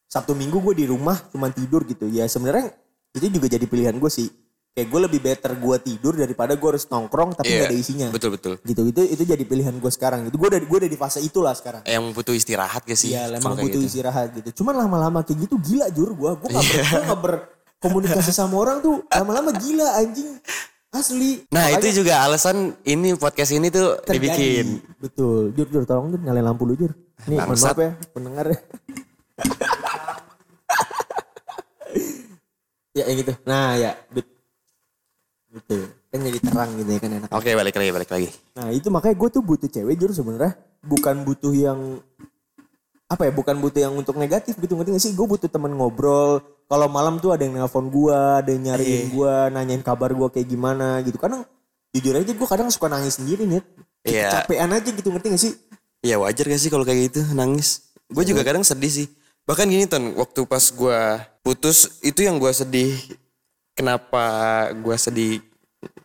Sabtu 0.09 0.33
Minggu 0.33 0.57
gue 0.64 0.74
di 0.81 0.85
rumah 0.89 1.20
cuma 1.29 1.53
tidur 1.53 1.85
gitu. 1.85 2.09
Ya 2.09 2.24
sebenarnya 2.24 2.72
itu 3.12 3.29
juga 3.29 3.53
jadi 3.53 3.68
pilihan 3.68 4.01
gue 4.01 4.09
sih. 4.09 4.29
Kayak 4.79 4.95
gue 4.95 5.01
lebih 5.11 5.20
better 5.26 5.53
gue 5.59 5.76
tidur 5.83 6.14
daripada 6.14 6.55
gue 6.55 6.68
harus 6.70 6.87
nongkrong 6.87 7.35
tapi 7.35 7.51
Iya, 7.51 7.66
gak 7.66 7.70
ada 7.74 7.79
isinya. 7.83 8.09
Betul 8.14 8.39
betul. 8.39 8.62
Gitu 8.62 8.95
itu 8.95 9.03
itu 9.11 9.22
jadi 9.26 9.43
pilihan 9.43 9.74
gue 9.74 9.91
sekarang. 9.91 10.31
Gitu 10.31 10.39
gue 10.39 10.49
udah 10.55 10.61
gue 10.62 10.79
udah 10.87 10.91
di 10.95 10.95
fase 10.95 11.18
itulah 11.18 11.51
sekarang. 11.51 11.83
Yang 11.83 12.14
butuh 12.14 12.31
istirahat 12.39 12.87
gak 12.87 12.95
sih? 12.95 13.11
Iya, 13.11 13.43
emang 13.43 13.59
butuh 13.59 13.74
gitu. 13.83 13.91
istirahat 13.91 14.39
gitu. 14.39 14.62
Cuman 14.62 14.79
lama-lama 14.79 15.26
kayak 15.26 15.51
gitu 15.51 15.59
gila 15.59 15.91
jur 15.91 16.14
gue. 16.14 16.31
Gue 16.39 16.49
gak, 16.55 16.62
ber, 16.62 16.70
Iya. 16.70 16.87
gua 16.87 17.03
gak 17.03 17.20
berkomunikasi 17.26 18.31
sama 18.31 18.55
orang 18.55 18.79
tuh 18.79 19.03
lama-lama 19.11 19.51
gila 19.51 19.99
anjing. 19.99 20.39
Asli. 20.95 21.43
Nah 21.51 21.74
Makanya 21.74 21.83
itu 21.83 21.89
juga 22.01 22.14
alasan 22.22 22.79
ini 22.87 23.18
podcast 23.18 23.51
ini 23.51 23.74
tuh 23.74 23.99
terjadi. 24.07 24.14
dibikin. 24.31 24.66
Betul. 25.03 25.51
Jur, 25.59 25.66
jur 25.74 25.83
tolong 25.91 26.14
jur 26.14 26.22
nyalain 26.22 26.47
lampu 26.47 26.62
lu 26.70 26.79
jur. 26.79 26.95
Nih 27.26 27.35
mohon 27.35 27.59
maaf 27.59 27.74
ya 27.76 27.91
pendengar 28.14 28.47
ya. 28.47 28.59
ya 33.03 33.05
yang 33.11 33.18
gitu. 33.20 33.35
Nah 33.43 33.74
ya. 33.74 33.93
Gitu. 35.49 35.88
Kan 36.12 36.18
jadi 36.24 36.38
terang 36.44 36.70
gitu 36.76 36.90
ya 36.92 37.01
kan 37.01 37.11
enak. 37.22 37.28
Oke 37.32 37.51
balik 37.57 37.74
lagi 37.76 37.90
balik 37.92 38.11
lagi. 38.12 38.28
Nah 38.57 38.68
itu 38.72 38.88
makanya 38.92 39.16
gue 39.16 39.28
tuh 39.32 39.42
butuh 39.44 39.68
cewek 39.68 39.94
jujur 39.96 40.12
sebenarnya 40.12 40.53
bukan 40.84 41.24
butuh 41.24 41.53
yang 41.57 41.80
apa 43.09 43.24
ya 43.24 43.32
bukan 43.32 43.57
butuh 43.57 43.80
yang 43.88 43.94
untuk 43.96 44.20
negatif 44.20 44.61
gitu 44.61 44.76
ngerti 44.76 44.92
gak 44.92 45.01
sih 45.01 45.12
gue 45.16 45.24
butuh 45.24 45.49
temen 45.49 45.72
ngobrol 45.72 46.44
kalau 46.68 46.92
malam 46.92 47.16
tuh 47.16 47.32
ada 47.32 47.40
yang 47.40 47.57
nelpon 47.57 47.88
gue 47.88 48.12
ada 48.12 48.53
yang 48.53 48.68
nyariin 48.68 49.09
gue 49.16 49.34
nanyain 49.49 49.80
kabar 49.80 50.12
gue 50.12 50.28
kayak 50.28 50.44
gimana 50.44 51.01
gitu 51.01 51.16
kadang 51.16 51.40
jujur 51.96 52.12
aja 52.12 52.28
gue 52.28 52.49
kadang 52.53 52.68
suka 52.68 52.92
nangis 52.92 53.16
sendiri 53.16 53.49
nih 53.49 53.64
Iya. 54.05 54.44
capean 54.44 54.76
aja 54.76 54.92
gitu 54.92 55.09
ngerti 55.09 55.26
gak 55.32 55.40
sih 55.40 55.53
Iya 55.99 56.14
wajar 56.22 56.46
gak 56.46 56.62
sih 56.62 56.70
kalau 56.70 56.86
kayak 56.86 57.11
gitu 57.11 57.20
nangis? 57.34 57.90
Gue 58.07 58.22
juga 58.22 58.46
kadang 58.46 58.62
sedih 58.62 58.90
sih. 58.90 59.07
Bahkan 59.42 59.66
gini 59.66 59.84
ton, 59.90 60.14
waktu 60.14 60.46
pas 60.46 60.62
gue 60.62 60.99
putus 61.42 61.99
itu 62.07 62.22
yang 62.22 62.38
gue 62.38 62.53
sedih. 62.55 62.94
Kenapa 63.79 64.24
gue 64.74 64.97
sedih 64.99 65.39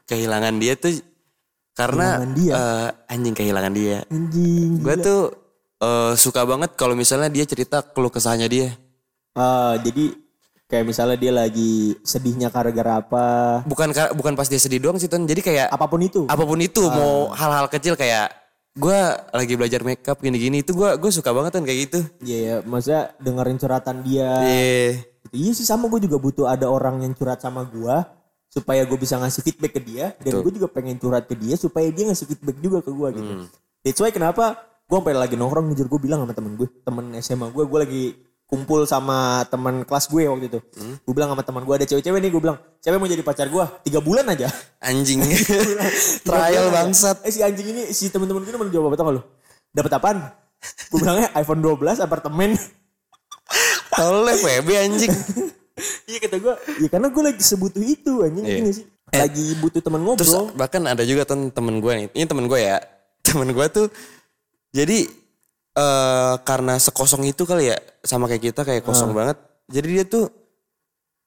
kehilangan 0.06 0.54
dia 0.56 0.78
tuh 0.78 1.02
karena 1.74 2.22
Kehilangan 2.22 2.32
dia? 2.38 2.54
eh, 2.54 2.90
anjing 3.10 3.34
kehilangan 3.34 3.74
dia. 3.74 3.98
anjing 4.06 4.78
Gue 4.78 4.96
tuh 4.96 5.22
eh, 5.80 6.14
suka 6.14 6.46
banget 6.46 6.78
kalau 6.78 6.94
misalnya 6.94 7.28
dia 7.28 7.44
cerita 7.44 7.82
keluh 7.82 8.14
kesahnya 8.14 8.46
dia. 8.46 8.78
Ah, 9.34 9.74
jadi 9.82 10.14
kayak 10.64 10.86
misalnya 10.86 11.18
dia 11.18 11.34
lagi 11.34 11.74
sedihnya 12.02 12.48
gara-gara 12.48 12.98
apa 12.98 13.26
Bukan 13.64 13.90
ka- 13.90 14.14
bukan 14.14 14.34
pas 14.34 14.46
dia 14.46 14.58
sedih 14.58 14.78
doang 14.80 14.98
sih 14.98 15.10
ton. 15.10 15.26
Jadi 15.26 15.42
kayak 15.42 15.68
apa 15.68 15.86
pun 15.86 15.98
itu 16.00 16.26
apa 16.26 16.44
pun 16.44 16.60
itu 16.60 16.82
mau 16.86 17.34
hal-hal 17.34 17.66
kecil 17.68 17.98
kayak 17.98 18.30
gue 18.74 19.00
lagi 19.32 19.54
belajar 19.54 19.82
makeup 19.82 20.18
gini-gini 20.18 20.62
itu 20.62 20.74
gue 20.74 20.94
gue 20.94 21.10
suka 21.10 21.30
banget 21.30 21.58
kan 21.58 21.64
kayak 21.64 21.80
gitu. 21.84 22.00
Iya 22.22 22.38
ya 22.38 22.56
maksudnya 22.62 23.02
dengerin 23.18 23.58
curhatan 23.58 23.98
dia 24.02 24.30
Iya. 24.40 24.62
Gitu. 24.94 25.12
Iya 25.34 25.52
sih 25.58 25.66
sama 25.66 25.90
gue 25.90 26.06
juga 26.06 26.22
butuh 26.22 26.46
ada 26.46 26.70
orang 26.70 27.02
yang 27.02 27.18
curhat 27.18 27.42
sama 27.42 27.66
gue 27.66 27.96
supaya 28.54 28.86
gue 28.86 28.98
bisa 29.02 29.18
ngasih 29.18 29.42
feedback 29.42 29.74
ke 29.74 29.82
dia 29.82 30.14
dan 30.22 30.46
gue 30.46 30.52
juga 30.54 30.70
pengen 30.70 31.02
curhat 31.02 31.26
ke 31.26 31.34
dia 31.34 31.58
supaya 31.58 31.90
dia 31.90 32.06
ngasih 32.06 32.30
feedback 32.30 32.58
juga 32.62 32.86
ke 32.86 32.94
gue 32.94 33.08
gitu. 33.18 33.34
That's 33.82 33.98
why 33.98 34.14
kenapa 34.14 34.62
gue 34.86 34.94
sampai 34.94 35.18
lagi 35.18 35.34
nongkrong 35.34 35.74
jujur 35.74 35.90
gue 35.90 36.00
bilang 36.06 36.22
sama 36.22 36.38
temen 36.38 36.54
gue, 36.54 36.70
temen 36.86 37.06
SMA 37.18 37.50
gue, 37.50 37.64
gue 37.66 37.80
lagi 37.82 38.04
kumpul 38.46 38.86
sama 38.86 39.42
teman 39.50 39.82
kelas 39.82 40.06
gue 40.06 40.30
waktu 40.30 40.46
itu. 40.54 40.60
Gue 41.02 41.14
bilang 41.18 41.34
sama 41.34 41.42
teman 41.42 41.66
gue 41.66 41.74
ada 41.74 41.86
cewek-cewek 41.90 42.20
nih, 42.22 42.30
gue 42.30 42.42
bilang 42.44 42.58
cewek 42.78 42.98
mau 43.02 43.10
jadi 43.10 43.26
pacar 43.26 43.50
gue 43.50 43.66
tiga 43.90 44.06
bulan 44.06 44.30
aja. 44.30 44.46
Anjing. 44.86 45.26
Trial 46.30 46.70
bangsat. 46.70 47.26
Eh 47.26 47.34
si 47.34 47.42
anjing 47.42 47.74
ini 47.74 47.90
si 47.90 48.14
temen-temen 48.14 48.46
gue 48.46 48.54
mau 48.54 48.70
jawab 48.70 48.94
apa 48.94 48.98
tau 49.02 49.10
lu? 49.18 49.22
Dapat 49.74 49.92
apaan? 49.98 50.18
Gue 50.94 51.02
bilangnya 51.02 51.34
iPhone 51.42 51.66
12 51.66 52.06
apartemen. 52.06 52.54
Oleh 54.00 54.34
FWB 54.36 54.70
anjing. 54.80 55.14
Iya 56.06 56.22
kata 56.22 56.38
gue, 56.38 56.54
ya 56.86 56.88
karena 56.88 57.10
gue 57.10 57.24
lagi 57.26 57.41
sebutuh 57.41 57.82
itu 57.82 58.22
anjing 58.22 58.46
Iya. 58.46 58.72
sih. 58.78 58.86
Lagi 59.10 59.58
butuh 59.58 59.82
teman 59.82 60.06
Terus 60.14 60.30
ngobrol. 60.30 60.54
bahkan 60.54 60.86
ada 60.86 61.02
juga 61.02 61.26
temen, 61.26 61.50
temen 61.50 61.82
gue 61.82 61.91
nih. 61.98 62.08
Ini 62.14 62.26
temen 62.30 62.46
gue 62.46 62.60
ya. 62.62 62.78
Temen 63.26 63.50
gue 63.50 63.66
tuh 63.74 63.88
jadi 64.70 65.10
eh 65.74 66.34
karena 66.46 66.78
sekosong 66.78 67.26
itu 67.26 67.41
kali 67.50 67.74
ya 67.74 67.78
sama 68.06 68.30
kayak 68.30 68.54
kita 68.54 68.62
kayak 68.62 68.86
kosong 68.86 69.18
banget. 69.18 69.41
Jadi 69.66 69.88
dia 69.89 70.06
tuh 70.06 70.30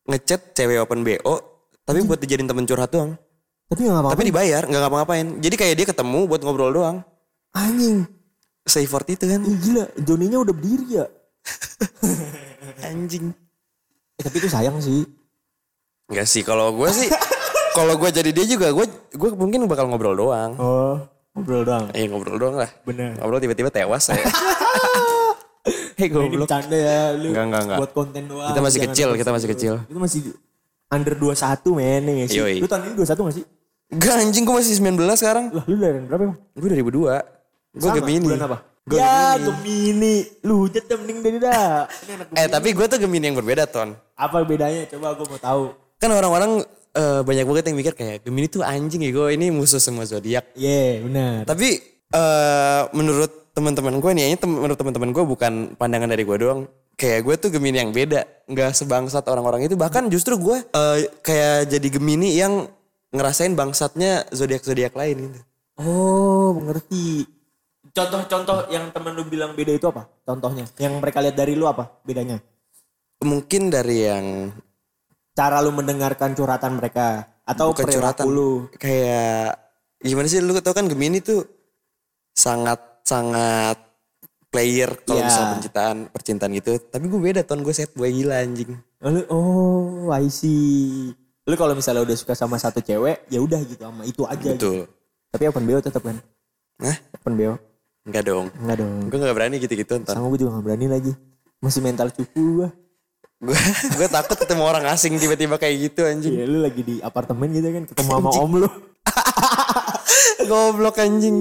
ngechat 0.07 0.55
cewek 0.55 0.79
open 0.79 1.03
BO 1.03 1.35
tapi 1.83 2.07
buat 2.07 2.23
dijadiin 2.23 2.47
temen 2.47 2.67
curhat 2.67 2.91
doang. 2.91 3.19
Tapi 3.67 3.83
gak 3.83 3.99
apa-apa. 3.99 4.15
Tapi 4.15 4.23
dibayar, 4.31 4.63
nggak 4.63 4.79
ngapa-ngapain. 4.79 5.27
Jadi 5.43 5.55
kayak 5.59 5.75
dia 5.75 5.87
ketemu 5.91 6.21
buat 6.27 6.39
ngobrol 6.39 6.71
doang. 6.71 7.03
Anjing. 7.51 8.07
Se-effort 8.63 9.07
itu 9.11 9.27
kan. 9.27 9.43
Ih, 9.43 9.59
gila, 9.59 9.91
Joninya 9.99 10.39
udah 10.39 10.55
berdiri 10.55 11.03
ya. 11.03 11.07
Anjing. 12.87 13.35
Eh, 14.17 14.23
tapi 14.23 14.37
itu 14.39 14.49
sayang 14.49 14.79
sih. 14.79 15.03
Enggak 16.07 16.27
sih, 16.31 16.47
kalau 16.47 16.71
gue 16.71 16.89
sih, 16.95 17.11
kalau 17.77 17.99
gue 17.99 18.09
jadi 18.15 18.31
dia 18.31 18.47
juga, 18.47 18.71
gue 18.71 18.87
gue 19.11 19.31
mungkin 19.35 19.67
bakal 19.67 19.91
ngobrol 19.91 20.15
doang. 20.15 20.55
Oh, 20.57 20.97
ngobrol 21.35 21.67
doang. 21.67 21.85
Eh 21.93 22.07
ngobrol 22.07 22.39
doang 22.39 22.57
lah. 22.63 22.71
Bener. 22.87 23.19
Ngobrol 23.19 23.43
tiba-tiba 23.43 23.69
tewas 23.75 24.07
saya. 24.07 24.23
Hei 25.97 26.07
Ini 26.07 26.15
goblok. 26.15 26.45
bercanda 26.47 26.77
ya 26.77 27.17
lu. 27.17 27.33
Enggak, 27.33 27.45
enggak, 27.49 27.63
enggak. 27.67 27.79
Buat 27.83 27.93
konten 27.97 28.23
doang. 28.29 28.49
Kita 28.53 28.61
masih 28.63 28.81
kecil, 28.87 29.09
kita 29.17 29.31
masih 29.33 29.49
kecil. 29.51 29.75
Itu 29.89 29.99
masih 29.99 30.21
under 30.93 31.15
21 31.19 31.75
men 31.75 32.05
ya 32.07 32.27
sih. 32.29 32.39
Yoi. 32.39 32.57
Lu 32.63 32.69
tahun 32.69 32.93
ini 32.93 32.95
21 33.01 33.27
gak 33.27 33.37
sih? 33.43 33.45
Enggak 33.87 34.15
anjing 34.21 34.45
gue 34.45 34.55
masih 34.55 34.73
19 34.79 35.19
sekarang. 35.19 35.45
Lah 35.57 35.65
lu 35.67 35.75
dari 35.81 35.99
berapa 36.05 36.23
emang? 36.23 36.39
Gue 36.55 36.69
2002. 36.71 37.81
Gue 37.81 37.91
Gemini. 37.99 38.27
Bulan 38.29 38.45
apa? 38.47 38.59
Gue 38.87 39.03
ya 39.03 39.35
Gemini. 39.35 39.51
Gemini. 39.51 40.17
Lu 40.47 40.63
hujat 40.63 40.87
dah 40.87 40.95
mending 40.95 41.19
dari 41.19 41.39
dah. 41.43 41.91
Eh 42.39 42.47
tapi 42.47 42.71
gue 42.71 42.87
tuh 42.87 43.03
Gemini 43.03 43.35
yang 43.35 43.39
berbeda 43.39 43.67
Ton. 43.67 43.99
Apa 44.15 44.47
bedanya? 44.47 44.87
Coba 44.87 45.19
gue 45.19 45.27
mau 45.27 45.41
tahu. 45.43 45.63
Kan 45.99 46.15
orang-orang 46.15 46.63
eh, 46.95 47.21
banyak 47.27 47.45
banget 47.51 47.65
yang 47.67 47.77
mikir 47.83 47.95
kayak 47.99 48.23
Gemini 48.23 48.47
tuh 48.47 48.63
anjing 48.63 49.03
ya 49.03 49.11
gue 49.11 49.35
ini 49.35 49.51
musuh 49.51 49.83
semua 49.83 50.07
zodiak. 50.07 50.55
Iya 50.55 51.03
benar. 51.03 51.51
Tapi 51.51 51.83
eh 52.15 52.83
menurut 52.95 53.51
teman-teman 53.59 53.99
gue 53.99 54.11
nih, 54.15 54.25
ini 54.31 54.37
tem- 54.39 54.55
menurut 54.55 54.79
teman-teman 54.79 55.11
gue 55.11 55.25
bukan 55.27 55.53
pandangan 55.75 56.07
dari 56.07 56.23
gue 56.23 56.37
doang. 56.39 56.71
Kayak 56.95 57.21
gue 57.27 57.35
tuh 57.43 57.51
Gemini 57.53 57.83
yang 57.83 57.91
beda, 57.91 58.23
nggak 58.47 58.71
sebangsat 58.71 59.27
orang-orang 59.27 59.67
itu. 59.67 59.75
Bahkan 59.75 60.07
justru 60.15 60.39
gue 60.39 60.63
eh, 60.63 60.99
kayak 61.27 61.75
jadi 61.75 61.89
Gemini 61.91 62.39
yang 62.39 62.71
ngerasain 63.11 63.51
bangsatnya 63.59 64.31
zodiak-zodiak 64.31 64.95
lain 64.95 65.27
gitu. 65.27 65.41
Oh 65.77 66.55
mengerti. 66.55 67.36
Contoh-contoh 67.97 68.69
yang 68.69 68.93
temen 68.93 69.17
lu 69.17 69.25
bilang 69.25 69.57
beda 69.57 69.73
itu 69.73 69.89
apa? 69.89 70.05
Contohnya. 70.21 70.69
Yang 70.77 71.01
mereka 71.01 71.25
lihat 71.25 71.33
dari 71.33 71.57
lu 71.57 71.65
apa 71.65 71.97
bedanya? 72.05 72.37
Mungkin 73.25 73.73
dari 73.73 74.05
yang 74.05 74.27
Cara 75.33 75.65
lu 75.65 75.73
mendengarkan 75.73 76.37
curhatan 76.37 76.77
mereka. 76.77 77.25
Atau 77.49 77.73
bukan 77.73 77.89
curhatan, 77.89 78.25
lu. 78.29 78.69
kayak 78.77 79.55
gimana 80.03 80.27
sih 80.27 80.45
lu 80.45 80.53
tau 80.61 80.77
kan 80.77 80.85
Gemini 80.85 81.23
tuh 81.23 81.41
sangat 82.33 83.01
sangat 83.01 83.79
player 84.49 84.97
kalau 85.05 85.21
Iya. 85.21 85.27
misalnya 85.29 85.49
percintaan 85.57 85.97
percintaan 86.11 86.53
gitu. 86.53 86.73
Tapi 86.77 87.05
gue 87.07 87.21
beda 87.21 87.41
ton 87.45 87.61
gue 87.61 87.73
set 87.73 87.93
boy 87.93 88.09
gila 88.09 88.41
anjing. 88.41 88.77
Oh, 89.01 89.09
lu- 89.09 89.29
oh, 89.29 90.13
I 90.13 90.29
see. 90.29 91.13
Lu 91.47 91.55
kalau 91.55 91.73
misalnya 91.73 92.03
udah 92.03 92.17
suka 92.17 92.35
sama 92.35 92.59
satu 92.59 92.81
cewek, 92.81 93.29
ya 93.31 93.39
udah 93.39 93.61
gitu 93.63 93.79
sama 93.79 94.03
itu 94.05 94.27
aja. 94.27 94.53
Gitu. 94.53 94.57
Betul. 94.57 94.79
Tapi 95.31 95.45
open 95.47 95.65
BO 95.65 95.81
tetap 95.81 96.03
kan? 96.03 96.17
Hah? 96.83 96.97
Open 97.15 97.35
BO. 97.37 97.55
Enggak 98.07 98.23
dong. 98.23 98.47
Enggak 98.63 98.77
dong. 98.81 98.93
Gue 99.11 99.19
gak 99.19 99.37
berani 99.37 99.57
gitu-gitu 99.59 99.93
ntar. 99.99 100.15
Sama 100.15 100.31
gue 100.31 100.39
juga 100.47 100.63
gak 100.63 100.65
berani 100.71 100.87
lagi. 100.87 101.13
Masih 101.59 101.83
mental 101.83 102.15
cupu 102.15 102.63
gue. 102.63 102.69
Gue 103.37 103.59
gue 103.99 104.09
takut 104.09 104.39
ketemu 104.39 104.63
orang 104.65 104.85
asing 104.89 105.19
tiba-tiba 105.19 105.59
kayak 105.59 105.91
gitu 105.91 106.07
anjing. 106.07 106.33
Iya 106.39 106.47
lu 106.47 106.59
lagi 106.63 106.81
di 106.87 107.03
apartemen 107.03 107.51
gitu 107.53 107.69
kan 107.69 107.83
ketemu 107.91 108.11
sama 108.15 108.31
om 108.39 108.53
lu. 108.63 108.69
Goblok 110.49 110.97
anjing. 111.03 111.37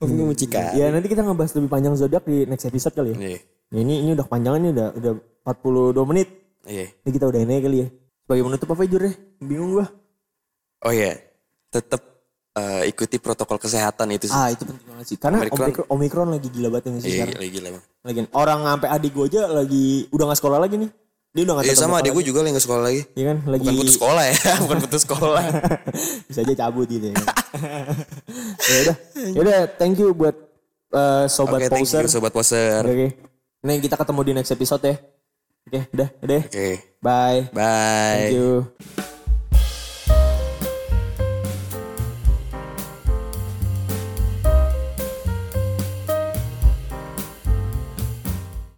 Om 0.00 0.08
gue 0.08 0.24
mau 0.24 0.36
cika. 0.38 0.72
ya 0.78 0.88
nanti 0.94 1.10
kita 1.10 1.26
ngebahas 1.26 1.52
lebih 1.58 1.68
panjang 1.68 1.94
zodiak 1.98 2.24
di 2.24 2.46
next 2.46 2.64
episode 2.70 2.94
kali 2.94 3.12
ya. 3.12 3.16
Iya. 3.18 3.40
Ya, 3.70 3.78
ini 3.86 3.94
ini 4.06 4.10
udah 4.14 4.26
panjang 4.26 4.58
ini 4.62 4.72
udah 4.72 4.88
udah 4.96 5.12
42 5.44 6.10
menit. 6.10 6.28
Iya. 6.64 6.86
Ini 7.04 7.10
kita 7.10 7.26
udah 7.28 7.40
ini 7.42 7.54
kali 7.60 7.76
ya. 7.84 7.88
Sebagai 8.24 8.42
penutup 8.46 8.68
apa 8.72 8.82
Jur 8.86 9.02
ya? 9.02 9.12
Bingung 9.42 9.70
gua. 9.74 9.86
Oh 10.86 10.92
iya. 10.94 11.18
Tetap 11.68 12.09
eh, 12.50 12.82
ikuti 12.86 13.16
protokol 13.18 13.58
kesehatan 13.58 14.10
itu 14.10 14.26
sih. 14.26 14.34
Ah 14.34 14.50
itu 14.50 14.66
penting 14.66 14.86
banget 14.90 15.06
sih. 15.06 15.16
Karena 15.16 15.46
Omikron. 15.46 15.86
Omikron, 15.88 16.28
lagi 16.34 16.48
gila 16.50 16.68
banget 16.68 16.90
ya 16.90 16.98
sih 16.98 17.06
Iya, 17.06 17.14
sekarang. 17.26 17.36
lagi 17.38 17.50
gila 17.52 17.68
bang. 17.74 17.84
Lagi 18.00 18.20
orang 18.32 18.60
sampai 18.66 18.88
adik 18.90 19.12
gue 19.12 19.24
aja 19.28 19.40
lagi 19.46 19.84
udah 20.10 20.24
gak 20.30 20.38
sekolah 20.40 20.58
lagi 20.58 20.76
nih. 20.80 20.90
Dia 21.30 21.42
udah 21.46 21.54
gak 21.60 21.64
Iya 21.70 21.74
sama 21.78 21.94
adik 22.02 22.10
gue 22.10 22.24
juga 22.26 22.38
lagi 22.42 22.50
nggak 22.58 22.66
sekolah 22.66 22.82
lagi. 22.82 23.02
Iya 23.14 23.24
kan 23.30 23.38
lagi 23.46 23.62
Bukan 23.62 23.76
putus 23.78 23.94
sekolah 23.94 24.24
ya, 24.26 24.34
bukan 24.66 24.78
putus 24.82 25.02
sekolah. 25.06 25.42
bisa 26.28 26.38
aja 26.42 26.54
cabut 26.58 26.86
gitu 26.90 27.06
ya. 27.06 27.14
kan. 27.14 27.26
ya 28.70 28.78
udah. 28.82 28.96
Ya 29.14 29.40
udah 29.40 29.58
thank 29.78 29.94
you 29.96 30.10
buat 30.10 30.34
eh, 30.90 31.24
sobat 31.30 31.60
Oke, 31.62 31.70
thank 31.70 31.86
poser. 31.86 32.02
you 32.02 32.10
sobat 32.10 32.32
poser. 32.34 32.82
Oke. 32.82 33.06
Nih 33.62 33.76
kita 33.78 33.94
ketemu 33.94 34.20
di 34.26 34.32
next 34.34 34.50
episode 34.50 34.82
ya. 34.82 34.96
Oke, 35.60 35.80
udah, 35.92 36.08
udah. 36.24 36.40
Oke, 36.50 36.68
Bye. 36.98 37.46
bye. 37.52 38.26
Thank 38.26 38.34
you. 38.34 39.19